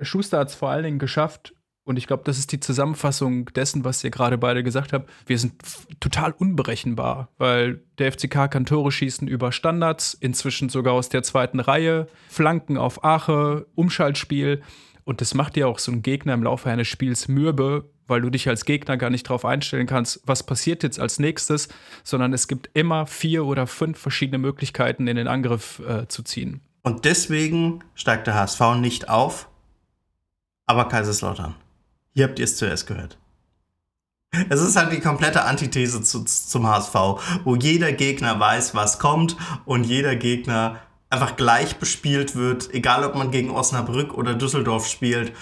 Schuster 0.00 0.38
hat 0.38 0.48
es 0.48 0.54
vor 0.54 0.70
allen 0.70 0.84
Dingen 0.84 0.98
geschafft, 1.00 1.54
und 1.84 1.96
ich 1.96 2.06
glaube, 2.06 2.22
das 2.24 2.38
ist 2.38 2.52
die 2.52 2.60
Zusammenfassung 2.60 3.46
dessen, 3.46 3.84
was 3.84 4.04
ihr 4.04 4.10
gerade 4.10 4.38
beide 4.38 4.62
gesagt 4.62 4.92
habt. 4.92 5.10
Wir 5.26 5.36
sind 5.36 5.54
total 5.98 6.30
unberechenbar, 6.30 7.30
weil 7.38 7.82
der 7.98 8.12
FCK 8.12 8.48
kann 8.48 8.66
Tore 8.66 8.92
schießen 8.92 9.26
über 9.26 9.50
Standards, 9.50 10.14
inzwischen 10.14 10.68
sogar 10.68 10.94
aus 10.94 11.08
der 11.08 11.24
zweiten 11.24 11.58
Reihe, 11.58 12.06
Flanken 12.28 12.76
auf 12.76 13.02
Ache, 13.02 13.66
Umschaltspiel. 13.74 14.62
Und 15.04 15.20
das 15.20 15.34
macht 15.34 15.56
dir 15.56 15.68
auch 15.68 15.78
so 15.78 15.92
ein 15.92 16.02
Gegner 16.02 16.34
im 16.34 16.42
Laufe 16.42 16.70
eines 16.70 16.88
Spiels 16.88 17.28
mürbe, 17.28 17.90
weil 18.06 18.20
du 18.20 18.30
dich 18.30 18.48
als 18.48 18.64
Gegner 18.64 18.96
gar 18.96 19.10
nicht 19.10 19.26
darauf 19.26 19.44
einstellen 19.44 19.86
kannst, 19.86 20.20
was 20.26 20.42
passiert 20.42 20.82
jetzt 20.82 21.00
als 21.00 21.18
nächstes, 21.18 21.68
sondern 22.04 22.32
es 22.32 22.48
gibt 22.48 22.70
immer 22.74 23.06
vier 23.06 23.44
oder 23.44 23.66
fünf 23.66 23.98
verschiedene 23.98 24.38
Möglichkeiten, 24.38 25.06
in 25.06 25.16
den 25.16 25.28
Angriff 25.28 25.80
äh, 25.80 26.06
zu 26.08 26.22
ziehen. 26.22 26.60
Und 26.82 27.04
deswegen 27.04 27.84
steigt 27.94 28.26
der 28.26 28.34
HSV 28.34 28.60
nicht 28.80 29.08
auf, 29.08 29.48
aber 30.66 30.88
Kaiserslautern. 30.88 31.54
Hier 32.14 32.24
habt 32.24 32.38
ihr 32.38 32.44
es 32.44 32.56
zuerst 32.56 32.86
gehört. 32.86 33.18
Es 34.48 34.60
ist 34.60 34.76
halt 34.76 34.92
die 34.92 35.00
komplette 35.00 35.44
Antithese 35.44 36.02
zu, 36.02 36.24
zum 36.24 36.66
HSV, 36.66 36.94
wo 37.44 37.54
jeder 37.54 37.92
Gegner 37.92 38.40
weiß, 38.40 38.74
was 38.74 38.98
kommt 38.98 39.36
und 39.66 39.84
jeder 39.84 40.16
Gegner 40.16 40.78
einfach 41.12 41.36
gleich 41.36 41.76
bespielt 41.76 42.34
wird, 42.36 42.72
egal 42.72 43.04
ob 43.04 43.14
man 43.14 43.30
gegen 43.30 43.50
Osnabrück 43.50 44.14
oder 44.14 44.34
Düsseldorf 44.34 44.86
spielt. 44.86 45.32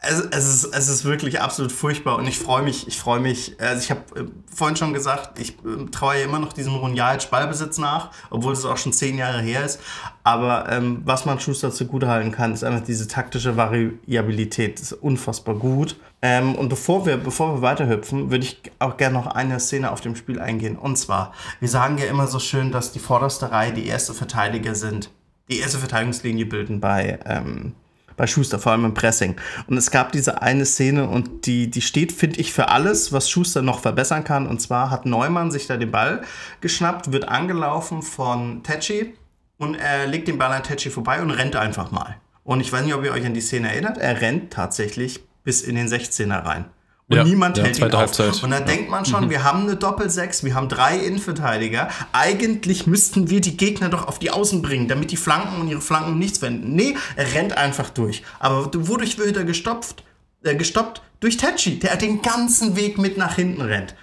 Es, 0.00 0.20
es, 0.20 0.48
ist, 0.48 0.64
es 0.76 0.88
ist 0.88 1.04
wirklich 1.04 1.40
absolut 1.40 1.72
furchtbar 1.72 2.18
und 2.18 2.28
ich 2.28 2.38
freue 2.38 2.62
mich, 2.62 2.86
ich 2.86 2.96
freue 2.96 3.18
mich, 3.18 3.56
also 3.60 3.82
ich 3.82 3.90
habe 3.90 4.00
äh, 4.14 4.24
vorhin 4.54 4.76
schon 4.76 4.94
gesagt, 4.94 5.40
ich 5.40 5.58
äh, 5.58 5.86
traue 5.90 6.20
immer 6.20 6.38
noch 6.38 6.52
diesem 6.52 6.76
Ronjalic 6.76 7.28
Ballbesitz 7.30 7.78
nach, 7.78 8.12
obwohl 8.30 8.52
es 8.52 8.64
auch 8.64 8.76
schon 8.76 8.92
zehn 8.92 9.18
Jahre 9.18 9.40
her 9.40 9.64
ist, 9.64 9.80
aber 10.22 10.70
ähm, 10.70 11.02
was 11.04 11.24
man 11.24 11.40
Schuster 11.40 11.72
zugutehalten 11.72 12.30
kann, 12.30 12.54
ist 12.54 12.62
einfach 12.62 12.84
diese 12.84 13.08
taktische 13.08 13.56
Variabilität, 13.56 14.78
das 14.78 14.92
ist 14.92 15.02
unfassbar 15.02 15.56
gut. 15.56 15.96
Ähm, 16.22 16.54
und 16.54 16.68
bevor 16.68 17.04
wir, 17.04 17.16
bevor 17.16 17.56
wir 17.56 17.62
weiterhüpfen, 17.62 18.30
würde 18.30 18.44
ich 18.44 18.62
auch 18.78 18.98
gerne 18.98 19.18
noch 19.18 19.26
eine 19.26 19.58
Szene 19.58 19.90
auf 19.90 20.00
dem 20.00 20.14
Spiel 20.14 20.38
eingehen 20.38 20.78
und 20.78 20.96
zwar, 20.96 21.34
wir 21.58 21.68
sagen 21.68 21.98
ja 21.98 22.04
immer 22.04 22.28
so 22.28 22.38
schön, 22.38 22.70
dass 22.70 22.92
die 22.92 23.00
vorderste 23.00 23.50
Reihe 23.50 23.72
die 23.72 23.88
erste 23.88 24.14
Verteidiger 24.14 24.76
sind, 24.76 25.10
die 25.48 25.58
erste 25.58 25.78
Verteidigungslinie 25.78 26.46
bilden 26.46 26.80
bei, 26.80 27.18
ähm, 27.24 27.74
bei 28.16 28.26
Schuster, 28.26 28.58
vor 28.58 28.72
allem 28.72 28.84
im 28.84 28.94
Pressing. 28.94 29.36
Und 29.66 29.76
es 29.76 29.90
gab 29.90 30.12
diese 30.12 30.42
eine 30.42 30.66
Szene 30.66 31.08
und 31.08 31.46
die, 31.46 31.70
die 31.70 31.80
steht, 31.80 32.12
finde 32.12 32.40
ich, 32.40 32.52
für 32.52 32.68
alles, 32.68 33.12
was 33.12 33.30
Schuster 33.30 33.62
noch 33.62 33.80
verbessern 33.80 34.24
kann. 34.24 34.46
Und 34.46 34.60
zwar 34.60 34.90
hat 34.90 35.06
Neumann 35.06 35.50
sich 35.50 35.66
da 35.66 35.76
den 35.76 35.90
Ball 35.90 36.22
geschnappt, 36.60 37.12
wird 37.12 37.28
angelaufen 37.28 38.02
von 38.02 38.62
Tetschi 38.62 39.14
und 39.56 39.74
er 39.74 40.06
legt 40.06 40.28
den 40.28 40.38
Ball 40.38 40.52
an 40.52 40.62
Tetschi 40.62 40.90
vorbei 40.90 41.22
und 41.22 41.30
rennt 41.30 41.56
einfach 41.56 41.90
mal. 41.90 42.16
Und 42.44 42.60
ich 42.60 42.72
weiß 42.72 42.84
nicht, 42.84 42.94
ob 42.94 43.04
ihr 43.04 43.12
euch 43.12 43.26
an 43.26 43.34
die 43.34 43.40
Szene 43.40 43.68
erinnert, 43.68 43.98
er 43.98 44.20
rennt 44.20 44.52
tatsächlich 44.52 45.20
bis 45.44 45.62
in 45.62 45.76
den 45.76 45.88
16er 45.88 46.44
rein. 46.44 46.66
Und 47.10 47.16
Ja, 47.16 47.24
niemand 47.24 47.56
ja, 47.56 47.64
hält 47.64 47.78
ihn 47.78 47.84
auf. 47.84 47.92
Halbzeit. 47.94 48.42
Und 48.42 48.50
da 48.50 48.60
denkt 48.60 48.90
man 48.90 49.06
schon, 49.06 49.30
wir 49.30 49.42
haben 49.42 49.62
eine 49.62 49.76
Doppel-Sechs, 49.76 50.44
wir 50.44 50.54
haben 50.54 50.68
drei 50.68 50.98
Innenverteidiger. 50.98 51.88
Eigentlich 52.12 52.86
müssten 52.86 53.30
wir 53.30 53.40
die 53.40 53.56
Gegner 53.56 53.88
doch 53.88 54.06
auf 54.06 54.18
die 54.18 54.30
Außen 54.30 54.60
bringen, 54.60 54.88
damit 54.88 55.10
die 55.10 55.16
Flanken 55.16 55.60
und 55.60 55.68
ihre 55.68 55.80
Flanken 55.80 56.18
nichts 56.18 56.42
wenden. 56.42 56.74
Nee, 56.74 56.96
er 57.16 57.32
rennt 57.34 57.56
einfach 57.56 57.88
durch. 57.88 58.22
Aber 58.40 58.70
wodurch 58.74 59.16
wird 59.16 59.38
er 59.38 59.44
gestopft? 59.44 60.04
Äh, 60.42 60.54
gestoppt? 60.54 61.00
Durch 61.20 61.38
Tetschi, 61.38 61.78
der 61.78 61.96
den 61.96 62.20
ganzen 62.20 62.76
Weg 62.76 62.98
mit 62.98 63.16
nach 63.16 63.36
hinten 63.36 63.62
rennt. 63.62 63.94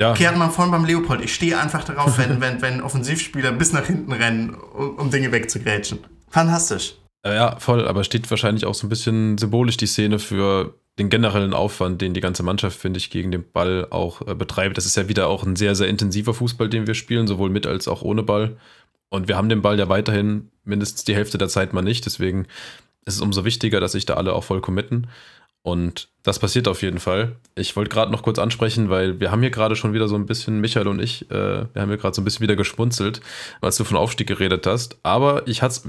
Ja, 0.00 0.12
Kehrt 0.12 0.36
man 0.36 0.50
vorhin 0.50 0.72
beim 0.72 0.84
Leopold. 0.84 1.22
Ich 1.22 1.34
stehe 1.34 1.58
einfach 1.58 1.84
darauf, 1.84 2.18
wenn, 2.18 2.40
wenn, 2.40 2.60
wenn 2.62 2.82
Offensivspieler 2.82 3.52
bis 3.52 3.72
nach 3.72 3.86
hinten 3.86 4.12
rennen, 4.12 4.54
um, 4.54 4.96
um 4.96 5.10
Dinge 5.10 5.30
wegzugrätschen. 5.30 6.00
Fantastisch. 6.30 6.96
Ja, 7.24 7.58
voll, 7.58 7.86
aber 7.86 8.04
steht 8.04 8.28
wahrscheinlich 8.30 8.66
auch 8.66 8.74
so 8.74 8.86
ein 8.86 8.90
bisschen 8.90 9.38
symbolisch 9.38 9.76
die 9.76 9.86
Szene 9.86 10.18
für 10.18 10.74
den 10.98 11.10
generellen 11.10 11.52
Aufwand, 11.52 12.00
den 12.00 12.14
die 12.14 12.20
ganze 12.20 12.42
Mannschaft, 12.42 12.78
finde 12.78 12.98
ich, 12.98 13.10
gegen 13.10 13.30
den 13.30 13.44
Ball 13.50 13.86
auch 13.90 14.26
äh, 14.26 14.34
betreibt. 14.34 14.76
Das 14.76 14.86
ist 14.86 14.96
ja 14.96 15.08
wieder 15.08 15.28
auch 15.28 15.44
ein 15.44 15.56
sehr, 15.56 15.74
sehr 15.74 15.88
intensiver 15.88 16.34
Fußball, 16.34 16.68
den 16.68 16.86
wir 16.86 16.94
spielen, 16.94 17.26
sowohl 17.26 17.50
mit 17.50 17.66
als 17.66 17.88
auch 17.88 18.02
ohne 18.02 18.22
Ball. 18.22 18.56
Und 19.08 19.28
wir 19.28 19.36
haben 19.36 19.48
den 19.48 19.62
Ball 19.62 19.78
ja 19.78 19.88
weiterhin 19.88 20.50
mindestens 20.64 21.04
die 21.04 21.14
Hälfte 21.14 21.38
der 21.38 21.48
Zeit 21.48 21.72
mal 21.72 21.82
nicht. 21.82 22.06
Deswegen 22.06 22.46
ist 23.04 23.14
es 23.14 23.20
umso 23.20 23.44
wichtiger, 23.44 23.80
dass 23.80 23.92
sich 23.92 24.06
da 24.06 24.14
alle 24.14 24.32
auch 24.32 24.44
voll 24.44 24.60
committen. 24.60 25.08
Und 25.62 26.08
das 26.22 26.38
passiert 26.38 26.68
auf 26.68 26.82
jeden 26.82 27.00
Fall. 27.00 27.36
Ich 27.56 27.74
wollte 27.74 27.90
gerade 27.90 28.12
noch 28.12 28.22
kurz 28.22 28.38
ansprechen, 28.38 28.88
weil 28.88 29.18
wir 29.18 29.32
haben 29.32 29.40
hier 29.40 29.50
gerade 29.50 29.74
schon 29.74 29.92
wieder 29.92 30.06
so 30.06 30.14
ein 30.14 30.26
bisschen, 30.26 30.60
Michael 30.60 30.86
und 30.86 31.00
ich, 31.00 31.28
äh, 31.30 31.66
wir 31.72 31.82
haben 31.82 31.88
hier 31.88 31.98
gerade 31.98 32.14
so 32.14 32.22
ein 32.22 32.24
bisschen 32.24 32.42
wieder 32.42 32.54
geschmunzelt, 32.54 33.20
als 33.60 33.76
du 33.76 33.82
von 33.82 33.96
Aufstieg 33.96 34.28
geredet 34.28 34.64
hast. 34.66 34.96
Aber 35.02 35.46
ich 35.48 35.62
hatte 35.62 35.72
es 35.72 35.88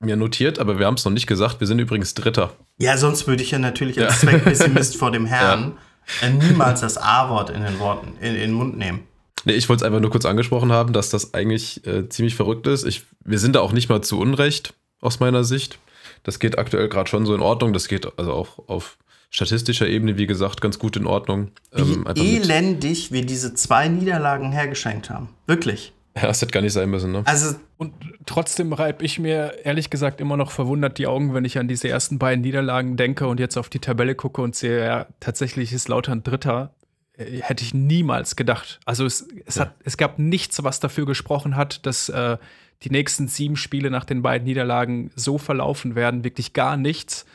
mir 0.00 0.16
notiert, 0.16 0.58
aber 0.58 0.78
wir 0.78 0.86
haben 0.86 0.94
es 0.94 1.04
noch 1.04 1.12
nicht 1.12 1.26
gesagt. 1.26 1.60
Wir 1.60 1.66
sind 1.66 1.78
übrigens 1.78 2.14
Dritter. 2.14 2.52
Ja, 2.78 2.96
sonst 2.98 3.26
würde 3.26 3.42
ich 3.42 3.50
ja 3.50 3.58
natürlich 3.58 4.00
als 4.00 4.20
Zweckpessimist 4.20 4.96
vor 4.96 5.10
dem 5.10 5.26
Herrn 5.26 5.76
äh, 6.22 6.30
niemals 6.30 6.80
das 6.80 6.98
A-Wort 6.98 7.50
in 7.50 7.62
den 7.62 7.78
Worten, 7.78 8.08
in, 8.20 8.34
in 8.34 8.40
den 8.40 8.52
Mund 8.52 8.76
nehmen. 8.76 9.00
Nee, 9.44 9.52
ich 9.54 9.68
wollte 9.68 9.82
es 9.82 9.86
einfach 9.86 10.00
nur 10.00 10.10
kurz 10.10 10.26
angesprochen 10.26 10.72
haben, 10.72 10.92
dass 10.92 11.08
das 11.10 11.32
eigentlich 11.34 11.86
äh, 11.86 12.08
ziemlich 12.08 12.34
verrückt 12.34 12.66
ist. 12.66 12.84
Ich, 12.84 13.02
wir 13.24 13.38
sind 13.38 13.54
da 13.56 13.60
auch 13.60 13.72
nicht 13.72 13.88
mal 13.88 14.02
zu 14.02 14.18
Unrecht, 14.18 14.74
aus 15.00 15.20
meiner 15.20 15.44
Sicht. 15.44 15.78
Das 16.24 16.38
geht 16.40 16.58
aktuell 16.58 16.88
gerade 16.88 17.08
schon 17.08 17.24
so 17.26 17.34
in 17.34 17.40
Ordnung. 17.40 17.72
Das 17.72 17.86
geht 17.88 18.18
also 18.18 18.32
auch 18.32 18.68
auf 18.68 18.98
statistischer 19.30 19.86
Ebene, 19.86 20.16
wie 20.18 20.26
gesagt, 20.26 20.60
ganz 20.60 20.78
gut 20.78 20.96
in 20.96 21.06
Ordnung. 21.06 21.52
Wie 21.72 21.82
Ähm, 21.92 22.04
mit- 22.06 22.18
elendig 22.18 23.12
wir 23.12 23.24
diese 23.24 23.54
zwei 23.54 23.88
Niederlagen 23.88 24.52
hergeschenkt 24.52 25.10
haben. 25.10 25.28
Wirklich. 25.46 25.92
Ja, 26.16 26.22
das 26.28 26.40
hätte 26.40 26.52
gar 26.52 26.62
nicht 26.62 26.72
sein 26.72 26.88
müssen, 26.88 27.12
ne? 27.12 27.22
Also, 27.26 27.56
Und 27.76 27.92
trotzdem 28.24 28.72
reibe 28.72 29.04
ich 29.04 29.18
mir 29.18 29.58
ehrlich 29.64 29.90
gesagt 29.90 30.20
immer 30.20 30.38
noch 30.38 30.50
verwundert 30.50 30.96
die 30.96 31.06
Augen, 31.06 31.34
wenn 31.34 31.44
ich 31.44 31.58
an 31.58 31.68
diese 31.68 31.88
ersten 31.90 32.18
beiden 32.18 32.40
Niederlagen 32.40 32.96
denke 32.96 33.26
und 33.26 33.38
jetzt 33.38 33.58
auf 33.58 33.68
die 33.68 33.80
Tabelle 33.80 34.14
gucke 34.14 34.40
und 34.40 34.56
sehe, 34.56 34.82
ja, 34.82 35.06
tatsächlich 35.20 35.74
ist 35.74 35.88
Lautern 35.88 36.22
Dritter. 36.22 36.72
äh, 37.18 37.40
hätte 37.42 37.64
ich 37.64 37.74
niemals 37.74 38.34
gedacht. 38.34 38.80
Also 38.86 39.04
es, 39.04 39.28
es, 39.44 39.60
hat, 39.60 39.74
es 39.84 39.96
gab 39.98 40.18
nichts, 40.18 40.64
was 40.64 40.80
dafür 40.80 41.04
gesprochen 41.04 41.54
hat, 41.54 41.84
dass 41.84 42.08
äh, 42.08 42.38
die 42.82 42.90
nächsten 42.90 43.28
sieben 43.28 43.56
Spiele 43.56 43.90
nach 43.90 44.04
den 44.04 44.22
beiden 44.22 44.46
Niederlagen 44.46 45.10
so 45.16 45.38
verlaufen 45.38 45.94
werden. 45.94 46.24
Wirklich 46.24 46.52
gar 46.54 46.76
nichts. 46.78 47.26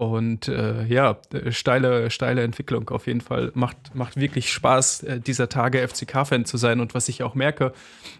Und 0.00 0.48
äh, 0.48 0.86
ja, 0.86 1.18
steile, 1.50 2.10
steile 2.10 2.42
Entwicklung 2.42 2.88
auf 2.88 3.06
jeden 3.06 3.20
Fall. 3.20 3.52
Macht, 3.52 3.94
macht 3.94 4.18
wirklich 4.18 4.50
Spaß, 4.50 5.02
äh, 5.02 5.20
dieser 5.20 5.50
Tage 5.50 5.86
FCK-Fan 5.86 6.46
zu 6.46 6.56
sein. 6.56 6.80
Und 6.80 6.94
was 6.94 7.10
ich 7.10 7.22
auch 7.22 7.34
merke, 7.34 7.74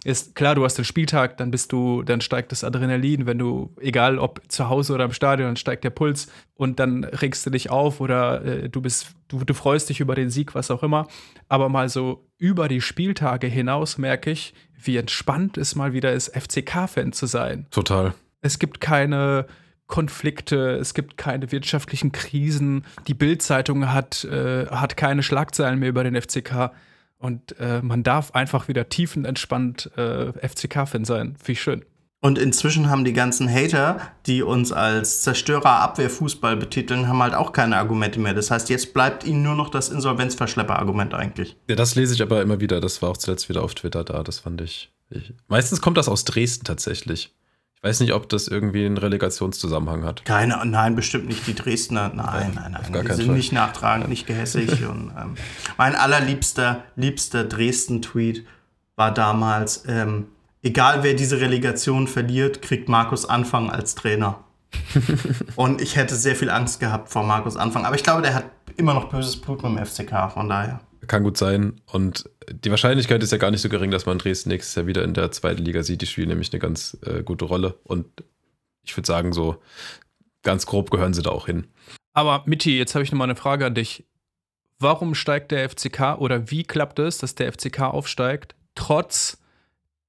ist, 0.05 0.35
klar, 0.35 0.55
du 0.55 0.62
hast 0.62 0.77
den 0.77 0.85
Spieltag, 0.85 1.38
dann 1.38 1.51
bist 1.51 1.73
du, 1.73 2.03
dann 2.03 2.21
steigt 2.21 2.53
das 2.53 2.64
Adrenalin, 2.64 3.25
wenn 3.25 3.38
du, 3.38 3.75
egal 3.81 4.19
ob 4.19 4.43
zu 4.49 4.69
Hause 4.69 4.93
oder 4.93 5.07
im 5.07 5.14
Stadion, 5.14 5.49
dann 5.49 5.57
steigt 5.57 5.83
der 5.83 5.88
Puls 5.88 6.31
und 6.55 6.79
dann 6.79 7.03
regst 7.05 7.47
du 7.47 7.51
dich 7.51 7.71
auf 7.71 8.03
oder 8.03 8.45
äh, 8.45 8.69
du 8.69 8.83
bist, 8.83 9.14
du, 9.29 9.43
du 9.43 9.55
freust 9.55 9.88
dich 9.88 10.01
über 10.01 10.14
den 10.14 10.29
Sieg, 10.29 10.55
was 10.55 10.71
auch 10.71 10.83
immer. 10.83 11.09
Aber 11.49 11.71
mal 11.71 11.88
so 11.88 12.27
über 12.37 12.69
die 12.69 12.83
Spieltage 12.83 13.47
hinaus 13.47 13.97
merke 13.97 14.33
ich, 14.33 14.53
wie 14.77 14.99
entspannt 14.99 15.57
es 15.57 15.75
mal 15.77 15.95
wieder 15.95 16.12
ist, 16.12 16.37
FCK-Fan 16.37 17.14
zu 17.14 17.25
sein. 17.25 17.69
Total. 17.71 18.12
Es 18.43 18.59
gibt 18.59 18.83
keine 18.83 19.47
Konflikte, 19.90 20.76
es 20.76 20.94
gibt 20.94 21.18
keine 21.18 21.53
wirtschaftlichen 21.53 22.12
Krisen. 22.12 22.85
Die 23.07 23.14
Bild-Zeitung 23.14 23.92
hat, 23.92 24.24
äh, 24.24 24.66
hat 24.68 24.96
keine 24.96 25.22
Schlagzeilen 25.22 25.79
mehr 25.79 25.90
über 25.90 26.05
den 26.05 26.20
FCK. 26.20 26.70
Und 27.18 27.59
äh, 27.59 27.83
man 27.83 28.03
darf 28.03 28.31
einfach 28.31 28.68
wieder 28.68 28.88
tiefenentspannt 28.88 29.90
äh, 29.98 30.33
FCK-Fan 30.33 31.05
sein. 31.05 31.37
Finde 31.37 31.53
ich 31.53 31.61
schön. 31.61 31.85
Und 32.22 32.38
inzwischen 32.38 32.90
haben 32.90 33.05
die 33.05 33.14
ganzen 33.14 33.50
Hater, 33.50 33.98
die 34.26 34.42
uns 34.42 34.72
als 34.72 35.22
Zerstörer 35.22 35.81
Abwehrfußball 35.81 36.57
betiteln, 36.57 37.09
haben 37.09 37.22
halt 37.22 37.35
auch 37.35 37.53
keine 37.53 37.79
Argumente 37.79 38.20
mehr. 38.20 38.35
Das 38.35 38.50
heißt, 38.50 38.68
jetzt 38.68 38.92
bleibt 38.92 39.24
ihnen 39.24 39.42
nur 39.42 39.55
noch 39.55 39.70
das 39.70 39.88
Insolvenzverschlepper-Argument 39.88 41.14
eigentlich. 41.14 41.57
Ja, 41.68 41.76
das 41.76 41.94
lese 41.94 42.14
ich 42.14 42.22
aber 42.22 42.42
immer 42.42 42.61
wieder. 42.61 42.81
Das 42.81 43.00
war 43.00 43.11
auch 43.11 43.16
zuletzt 43.16 43.48
wieder 43.48 43.62
auf 43.62 43.74
Twitter 43.74 44.05
da. 44.05 44.22
Das 44.22 44.38
fand 44.38 44.61
ich. 44.61 44.92
ich 45.09 45.33
meistens 45.48 45.81
kommt 45.81 45.96
das 45.96 46.09
aus 46.09 46.24
Dresden 46.24 46.64
tatsächlich. 46.64 47.33
Ich 47.83 47.88
weiß 47.88 48.01
nicht, 48.01 48.12
ob 48.12 48.29
das 48.29 48.47
irgendwie 48.47 48.85
einen 48.85 48.99
Relegationszusammenhang 48.99 50.05
hat. 50.05 50.27
Keine, 50.27 50.61
nein, 50.66 50.97
bestimmt 50.97 51.29
nicht 51.29 51.47
die 51.47 51.55
Dresdner. 51.55 52.12
Nein, 52.14 52.53
nein, 52.55 52.73
nein. 52.73 53.07
Die 53.07 53.14
sind 53.14 53.27
Fall. 53.27 53.35
nicht 53.35 53.53
nachtragend, 53.53 54.11
nicht 54.11 54.27
gehässig. 54.27 54.87
und, 54.88 55.11
ähm, 55.19 55.35
mein 55.79 55.95
allerliebster, 55.95 56.85
liebster 56.97 57.45
Dresden-Tweet 57.45 58.45
war 58.97 59.14
damals, 59.14 59.85
ähm, 59.88 60.27
egal 60.62 61.03
wer 61.03 61.14
diese 61.14 61.40
Relegation 61.40 62.07
verliert, 62.07 62.61
kriegt 62.61 62.90
Markus 62.90 63.25
Anfang 63.25 63.71
als 63.71 63.95
Trainer. 63.95 64.45
und 65.57 65.81
ich 65.81 65.97
hätte 65.97 66.16
sehr 66.16 66.37
viel 66.37 66.51
Angst 66.51 66.81
gehabt 66.81 67.09
vor 67.09 67.25
Markus 67.25 67.57
Anfang. 67.57 67.87
Aber 67.87 67.97
ich 67.97 68.03
glaube, 68.03 68.21
der 68.21 68.35
hat 68.35 68.45
immer 68.77 68.93
noch 68.93 69.09
böses 69.09 69.40
Blut 69.40 69.62
mit 69.62 69.73
dem 69.73 69.87
FCK, 69.87 70.31
von 70.31 70.51
daher. 70.51 70.81
Kann 71.07 71.23
gut 71.25 71.37
sein. 71.37 71.81
Und 71.87 72.29
die 72.51 72.71
Wahrscheinlichkeit 72.71 73.23
ist 73.23 73.33
ja 73.33 73.39
gar 73.39 73.51
nicht 73.51 73.63
so 73.63 73.69
gering, 73.69 73.91
dass 73.91 74.07
man 74.07 74.19
Dresden 74.19 74.51
nächstes 74.51 74.75
Jahr 74.75 74.87
wieder 74.87 75.03
in 75.03 75.15
der 75.15 75.31
zweiten 75.33 75.65
Liga 75.65 75.83
sieht. 75.83 76.03
Die 76.03 76.07
spielen 76.07 76.29
nämlich 76.29 76.53
eine 76.53 76.61
ganz 76.61 76.97
äh, 77.05 77.23
gute 77.23 77.47
Rolle. 77.47 77.79
Und 77.85 78.07
ich 78.83 78.97
würde 78.97 79.07
sagen, 79.07 79.33
so 79.33 79.63
ganz 80.43 80.67
grob 80.67 80.91
gehören 80.91 81.15
sie 81.15 81.23
da 81.23 81.31
auch 81.31 81.47
hin. 81.47 81.67
Aber 82.13 82.43
Mitti, 82.47 82.77
jetzt 82.77 82.95
habe 82.95 83.05
ich 83.05 83.13
nochmal 83.13 83.27
eine 83.27 83.37
Frage 83.37 83.67
an 83.67 83.75
dich. 83.75 84.05
Warum 84.79 85.15
steigt 85.15 85.53
der 85.53 85.69
FCK 85.69 86.19
oder 86.19 86.51
wie 86.51 86.65
klappt 86.65 86.99
es, 86.99 87.19
dass 87.19 87.35
der 87.35 87.53
FCK 87.53 87.81
aufsteigt, 87.83 88.55
trotz 88.75 89.39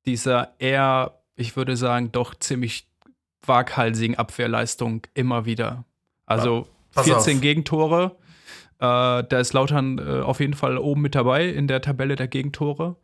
dieser 0.05 0.55
eher, 0.59 1.21
ich 1.35 1.55
würde 1.55 1.75
sagen, 1.75 2.11
doch 2.11 2.33
ziemlich 2.35 2.87
waghalsigen 3.45 4.17
Abwehrleistung 4.17 5.05
immer 5.13 5.45
wieder? 5.45 5.83
Also 6.25 6.67
ja, 6.95 7.03
14 7.03 7.37
auf. 7.37 7.41
Gegentore, 7.41 8.17
da 8.81 9.39
ist 9.39 9.53
Lautern 9.53 9.99
äh, 9.99 10.21
auf 10.21 10.39
jeden 10.39 10.55
Fall 10.55 10.77
oben 10.77 11.01
mit 11.01 11.13
dabei 11.13 11.47
in 11.47 11.67
der 11.67 11.81
Tabelle 11.81 12.15
der 12.15 12.27
Gegentore. 12.27 12.95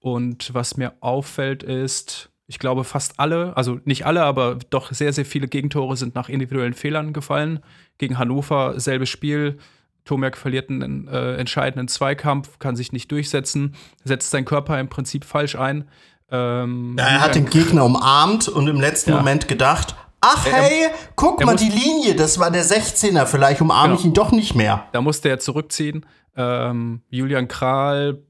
Und 0.00 0.52
was 0.54 0.76
mir 0.76 0.94
auffällt, 1.00 1.62
ist, 1.62 2.30
ich 2.48 2.58
glaube, 2.58 2.82
fast 2.82 3.20
alle, 3.20 3.56
also 3.56 3.78
nicht 3.84 4.06
alle, 4.06 4.24
aber 4.24 4.58
doch 4.70 4.92
sehr, 4.92 5.12
sehr 5.12 5.24
viele 5.24 5.46
Gegentore 5.46 5.96
sind 5.96 6.16
nach 6.16 6.28
individuellen 6.28 6.74
Fehlern 6.74 7.12
gefallen. 7.12 7.60
Gegen 7.98 8.18
Hannover 8.18 8.80
selbes 8.80 9.08
Spiel. 9.08 9.58
Tomek 10.04 10.36
verliert 10.36 10.68
einen 10.68 11.06
äh, 11.06 11.36
entscheidenden 11.36 11.86
Zweikampf, 11.86 12.58
kann 12.58 12.74
sich 12.74 12.90
nicht 12.90 13.12
durchsetzen, 13.12 13.76
setzt 14.02 14.30
seinen 14.30 14.46
Körper 14.46 14.80
im 14.80 14.88
Prinzip 14.88 15.24
falsch 15.24 15.54
ein. 15.54 15.84
Ähm, 16.32 16.96
ja, 16.98 17.06
er 17.06 17.20
hat 17.20 17.36
den 17.36 17.46
Gegner 17.46 17.84
umarmt 17.84 18.48
und 18.48 18.66
im 18.66 18.80
letzten 18.80 19.10
ja. 19.10 19.16
Moment 19.18 19.46
gedacht, 19.46 19.94
Ach 20.20 20.44
hey, 20.44 20.88
guck 21.16 21.44
mal, 21.44 21.56
die 21.56 21.70
Linie, 21.70 22.14
das 22.14 22.38
war 22.38 22.50
der 22.50 22.64
16er, 22.64 23.24
vielleicht 23.26 23.60
umarme 23.60 23.88
genau. 23.88 23.98
ich 23.98 24.04
ihn 24.04 24.12
doch 24.12 24.32
nicht 24.32 24.54
mehr. 24.54 24.86
Da 24.92 25.00
musste 25.00 25.28
er 25.30 25.38
zurückziehen. 25.38 26.04
Ähm, 26.36 27.02
Julian 27.08 27.48
Kral 27.48 28.22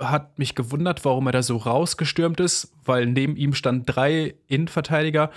hat 0.00 0.38
mich 0.38 0.54
gewundert, 0.54 1.04
warum 1.04 1.26
er 1.26 1.32
da 1.32 1.42
so 1.42 1.56
rausgestürmt 1.56 2.40
ist, 2.40 2.72
weil 2.84 3.06
neben 3.06 3.36
ihm 3.36 3.54
standen 3.54 3.86
drei 3.86 4.34
Innenverteidiger. 4.46 5.30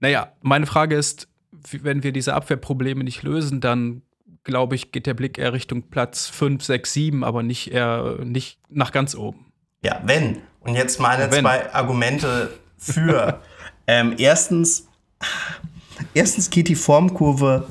Naja, 0.00 0.32
meine 0.42 0.66
Frage 0.66 0.96
ist, 0.96 1.28
wenn 1.50 2.02
wir 2.02 2.12
diese 2.12 2.34
Abwehrprobleme 2.34 3.04
nicht 3.04 3.22
lösen, 3.22 3.60
dann 3.60 4.02
glaube 4.44 4.74
ich, 4.74 4.92
geht 4.92 5.06
der 5.06 5.14
Blick 5.14 5.38
eher 5.38 5.52
Richtung 5.52 5.82
Platz 5.82 6.28
5, 6.28 6.62
6, 6.62 6.92
7, 6.92 7.24
aber 7.24 7.42
nicht 7.42 7.72
eher 7.72 8.18
nicht 8.24 8.60
nach 8.68 8.92
ganz 8.92 9.14
oben. 9.14 9.52
Ja, 9.82 10.00
wenn. 10.04 10.40
Und 10.60 10.74
jetzt 10.74 11.00
meine 11.00 11.30
wenn. 11.30 11.42
zwei 11.42 11.72
Argumente 11.72 12.50
für. 12.78 13.42
ähm, 13.86 14.14
erstens, 14.18 14.85
Erstens 16.14 16.50
geht 16.50 16.68
die 16.68 16.74
Formkurve 16.74 17.66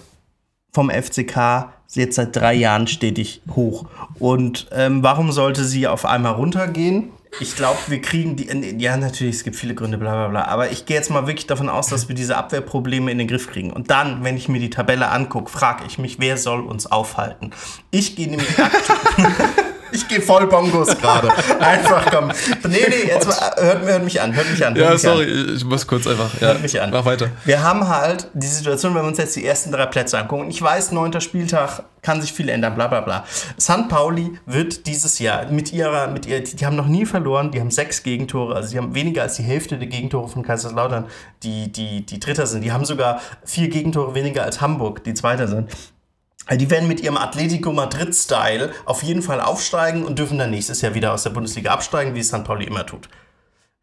vom 0.74 0.90
FCK 0.90 1.70
jetzt 1.96 2.16
seit 2.16 2.36
drei 2.36 2.54
Jahren 2.54 2.88
stetig 2.88 3.42
hoch. 3.56 3.86
Und 4.20 4.68
ähm, 4.72 5.04
warum 5.04 5.32
sollte 5.32 5.64
sie 5.64 5.88
auf 5.88 6.06
einmal 6.06 6.34
runtergehen? 6.34 7.10
Ich 7.42 7.56
glaube, 7.56 7.78
wir 7.88 8.02
kriegen 8.02 8.38
die. 8.38 8.48
Ja, 8.82 8.96
natürlich, 8.96 9.36
es 9.36 9.44
gibt 9.44 9.58
viele 9.58 9.76
Gründe, 9.76 9.98
bla 9.98 10.14
bla 10.14 10.28
bla. 10.30 10.46
Aber 10.46 10.72
ich 10.72 10.86
gehe 10.86 10.96
jetzt 10.96 11.10
mal 11.10 11.28
wirklich 11.28 11.48
davon 11.48 11.68
aus, 11.68 11.88
dass 11.88 12.08
wir 12.08 12.16
diese 12.16 12.38
Abwehrprobleme 12.38 13.12
in 13.12 13.18
den 13.18 13.28
Griff 13.28 13.50
kriegen. 13.50 13.74
Und 13.74 13.92
dann, 13.92 14.24
wenn 14.24 14.38
ich 14.38 14.48
mir 14.48 14.60
die 14.60 14.70
Tabelle 14.70 15.10
angucke, 15.10 15.52
frage 15.52 15.84
ich 15.86 15.98
mich, 15.98 16.20
wer 16.20 16.38
soll 16.38 16.62
uns 16.62 16.90
aufhalten? 16.90 17.52
Ich 17.92 18.16
gehe 18.16 18.30
nämlich 18.30 18.58
aktuell. 18.58 19.32
Ich 19.92 20.08
gehe 20.08 20.22
voll 20.22 20.48
Bongos 20.48 20.98
gerade. 20.98 21.30
Einfach 21.60 22.12
komm. 22.12 22.32
Nee, 22.68 22.86
nee, 22.90 23.08
jetzt 23.08 23.28
hört, 23.28 23.86
hört, 23.86 24.04
mich 24.04 24.22
an, 24.22 24.36
hört 24.36 24.50
mich 24.50 24.66
an. 24.66 24.76
Hört 24.76 24.92
ja, 24.92 24.98
sorry, 24.98 25.24
an. 25.24 25.56
ich 25.56 25.66
muss 25.66 25.86
kurz 25.88 26.08
einfach. 26.08 26.34
Ja, 26.42 26.48
hört 26.48 26.62
mich 26.62 26.82
an. 26.82 26.92
Mach 26.92 27.06
weiter. 27.06 27.30
Wir 27.46 27.64
haben 27.64 27.88
halt 27.88 28.28
die 28.34 28.48
Situation, 28.48 28.96
wenn 28.96 29.04
wir 29.04 29.08
uns 29.08 29.18
jetzt 29.18 29.36
die 29.36 29.46
ersten 29.46 29.72
drei 29.72 29.86
Plätze 29.86 30.18
angucken. 30.18 30.50
Ich 30.50 30.62
weiß, 30.62 30.92
neunter 30.92 31.22
Spieltag 31.22 31.84
kann 32.06 32.22
sich 32.22 32.34
viel 32.34 32.50
ändern, 32.50 32.76
bla 32.76 32.88
bla 32.88 33.02
bla. 33.02 33.26
St. 33.60 33.90
Pauli 33.90 34.38
wird 34.46 34.86
dieses 34.86 35.18
Jahr 35.20 35.48
mit 35.48 35.74
ihrer, 35.74 36.08
mit 36.08 36.28
ihr, 36.28 36.44
die, 36.44 36.56
die 36.56 36.66
haben 36.66 36.76
noch 36.76 36.88
nie 36.88 37.06
verloren, 37.06 37.52
die 37.52 37.60
haben 37.60 37.72
sechs 37.72 38.04
Gegentore, 38.04 38.56
also 38.56 38.70
sie 38.70 38.78
haben 38.78 38.94
weniger 38.94 39.24
als 39.24 39.36
die 39.38 39.44
Hälfte 39.44 39.78
der 39.78 39.88
Gegentore 39.88 40.30
von 40.30 40.44
Kaiserslautern, 40.44 41.06
die, 41.42 41.72
die, 41.72 42.06
die 42.06 42.20
Dritter 42.20 42.46
sind. 42.46 42.62
Die 42.64 42.72
haben 42.72 42.86
sogar 42.86 43.20
vier 43.44 43.70
Gegentore 43.70 44.14
weniger 44.14 44.44
als 44.44 44.62
Hamburg, 44.62 45.04
die 45.04 45.16
Zweiter 45.16 45.48
sind. 45.48 45.72
Also 46.46 46.60
die 46.60 46.70
werden 46.70 46.88
mit 46.88 47.00
ihrem 47.00 47.18
Atletico 47.18 47.72
Madrid-Style 47.72 48.72
auf 48.86 49.04
jeden 49.04 49.22
Fall 49.22 49.42
aufsteigen 49.42 50.06
und 50.06 50.20
dürfen 50.20 50.38
dann 50.38 50.52
nächstes 50.52 50.82
Jahr 50.82 50.94
wieder 50.94 51.14
aus 51.14 51.24
der 51.24 51.32
Bundesliga 51.32 51.72
absteigen, 51.72 52.16
wie 52.16 52.20
es 52.20 52.28
St. 52.28 52.44
Pauli 52.44 52.66
immer 52.66 52.86
tut. 52.86 53.10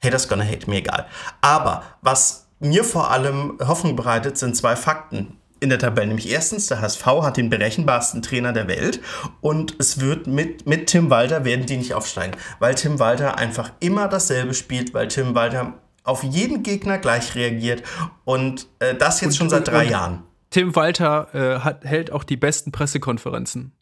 Haters 0.02 0.28
gonna 0.28 0.44
hate, 0.44 0.68
mir 0.68 0.78
egal. 0.78 1.06
Aber 1.40 1.82
was 2.00 2.46
mir 2.60 2.84
vor 2.84 3.10
allem 3.10 3.58
Hoffnung 3.60 3.96
bereitet, 3.96 4.38
sind 4.38 4.56
zwei 4.56 4.76
Fakten 4.76 5.38
in 5.62 5.68
der 5.68 5.78
Tabelle. 5.78 6.08
Nämlich 6.08 6.30
erstens, 6.30 6.66
der 6.66 6.80
HSV 6.80 7.06
hat 7.06 7.36
den 7.36 7.48
berechenbarsten 7.48 8.20
Trainer 8.20 8.52
der 8.52 8.66
Welt 8.66 9.00
und 9.40 9.76
es 9.78 10.00
wird 10.00 10.26
mit, 10.26 10.66
mit 10.66 10.88
Tim 10.88 11.08
Walter 11.08 11.44
werden 11.44 11.66
die 11.66 11.76
nicht 11.76 11.94
aufsteigen, 11.94 12.36
weil 12.58 12.74
Tim 12.74 12.98
Walter 12.98 13.38
einfach 13.38 13.70
immer 13.80 14.08
dasselbe 14.08 14.54
spielt, 14.54 14.92
weil 14.92 15.08
Tim 15.08 15.34
Walter 15.34 15.74
auf 16.04 16.24
jeden 16.24 16.64
Gegner 16.64 16.98
gleich 16.98 17.36
reagiert 17.36 17.84
und 18.24 18.66
äh, 18.80 18.94
das 18.96 19.20
jetzt 19.20 19.30
und, 19.30 19.36
schon 19.36 19.50
seit 19.50 19.68
drei 19.68 19.84
Jahren. 19.84 20.24
Tim 20.52 20.76
Walter 20.76 21.28
äh, 21.34 21.60
hat, 21.60 21.84
hält 21.84 22.12
auch 22.12 22.24
die 22.24 22.36
besten 22.36 22.72
Pressekonferenzen. 22.72 23.72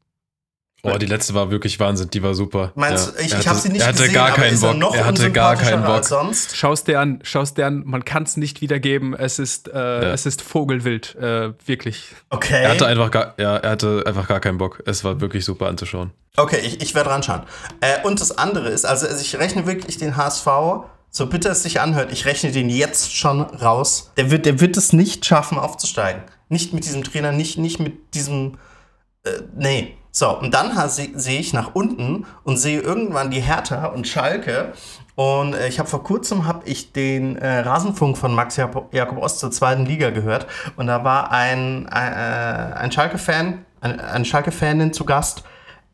Oh, 0.82 0.96
die 0.96 1.06
letzte 1.06 1.34
war 1.34 1.50
wirklich 1.50 1.78
Wahnsinn, 1.78 2.08
die 2.08 2.22
war 2.22 2.34
super. 2.34 2.72
Meinst 2.74 3.08
ja. 3.08 3.12
du, 3.12 3.26
ich, 3.26 3.34
ich 3.38 3.48
habe 3.48 3.58
sie 3.58 3.68
nicht 3.68 3.82
er 3.82 3.88
hatte 3.88 3.98
gesehen, 3.98 4.14
gar 4.14 4.30
keinen 4.30 4.58
Bock. 4.58 4.94
Er, 4.94 5.00
er 5.00 5.06
hatte 5.06 5.30
gar 5.30 5.56
keinen 5.56 5.84
Bock. 5.84 6.04
Sonst? 6.04 6.56
Schaust 6.56 6.88
dir 6.88 7.00
an, 7.00 7.18
schaust 7.22 7.58
dir 7.58 7.66
an, 7.66 7.82
man 7.84 8.06
kann 8.06 8.22
es 8.22 8.38
nicht 8.38 8.62
wiedergeben. 8.62 9.12
Es 9.12 9.38
ist, 9.38 9.68
äh, 9.68 9.72
ja. 9.74 10.12
es 10.12 10.24
ist 10.24 10.40
Vogelwild, 10.40 11.16
äh, 11.16 11.52
wirklich. 11.66 12.14
Okay. 12.30 12.62
Er 12.62 12.70
hatte 12.70 12.86
einfach 12.86 13.10
gar, 13.10 13.34
ja, 13.36 13.56
er 13.58 13.70
hatte 13.72 14.04
einfach 14.06 14.26
gar 14.26 14.40
keinen 14.40 14.56
Bock. 14.56 14.82
Es 14.86 15.04
war 15.04 15.20
wirklich 15.20 15.44
super 15.44 15.66
anzuschauen. 15.66 16.12
Okay, 16.36 16.60
ich, 16.64 16.80
ich 16.80 16.94
werde 16.94 17.10
ranschauen. 17.10 17.42
Äh, 17.80 18.02
und 18.06 18.18
das 18.22 18.38
andere 18.38 18.70
ist, 18.70 18.86
also, 18.86 19.06
also 19.06 19.20
ich 19.20 19.36
rechne 19.38 19.66
wirklich 19.66 19.98
den 19.98 20.16
HSV 20.16 20.46
so 21.10 21.26
bitter 21.26 21.50
es 21.50 21.64
sich 21.64 21.80
anhört, 21.80 22.12
ich 22.12 22.24
rechne 22.24 22.52
den 22.52 22.70
jetzt 22.70 23.14
schon 23.14 23.40
raus. 23.40 24.12
Der 24.16 24.30
wird, 24.30 24.46
der 24.46 24.60
wird 24.60 24.76
es 24.76 24.92
nicht 24.92 25.26
schaffen, 25.26 25.58
aufzusteigen. 25.58 26.22
Nicht 26.50 26.74
mit 26.74 26.84
diesem 26.84 27.02
Trainer, 27.02 27.32
nicht, 27.32 27.56
nicht 27.56 27.80
mit 27.80 28.14
diesem. 28.14 28.58
Äh, 29.24 29.30
nee. 29.56 29.96
So, 30.12 30.36
und 30.36 30.52
dann 30.52 30.72
sehe 30.88 31.38
ich 31.38 31.52
nach 31.52 31.74
unten 31.74 32.26
und 32.42 32.56
sehe 32.56 32.80
irgendwann 32.80 33.30
die 33.30 33.40
Hertha 33.40 33.86
und 33.86 34.08
Schalke. 34.08 34.72
Und 35.14 35.54
äh, 35.54 35.68
ich 35.68 35.78
habe 35.78 35.88
vor 35.88 36.02
kurzem 36.02 36.48
hab 36.48 36.66
ich 36.66 36.92
den 36.92 37.36
äh, 37.36 37.60
Rasenfunk 37.60 38.18
von 38.18 38.34
Max 38.34 38.56
Jakob, 38.56 39.18
Ost 39.18 39.38
zur 39.38 39.52
zweiten 39.52 39.86
Liga 39.86 40.10
gehört. 40.10 40.48
Und 40.76 40.88
da 40.88 41.04
war 41.04 41.30
ein, 41.30 41.88
ein, 41.88 42.12
äh, 42.12 42.74
ein 42.74 42.90
Schalke-Fan, 42.90 43.64
ein, 43.80 44.00
eine 44.00 44.24
Schalke-Fanin 44.24 44.92
zu 44.92 45.04
Gast, 45.04 45.44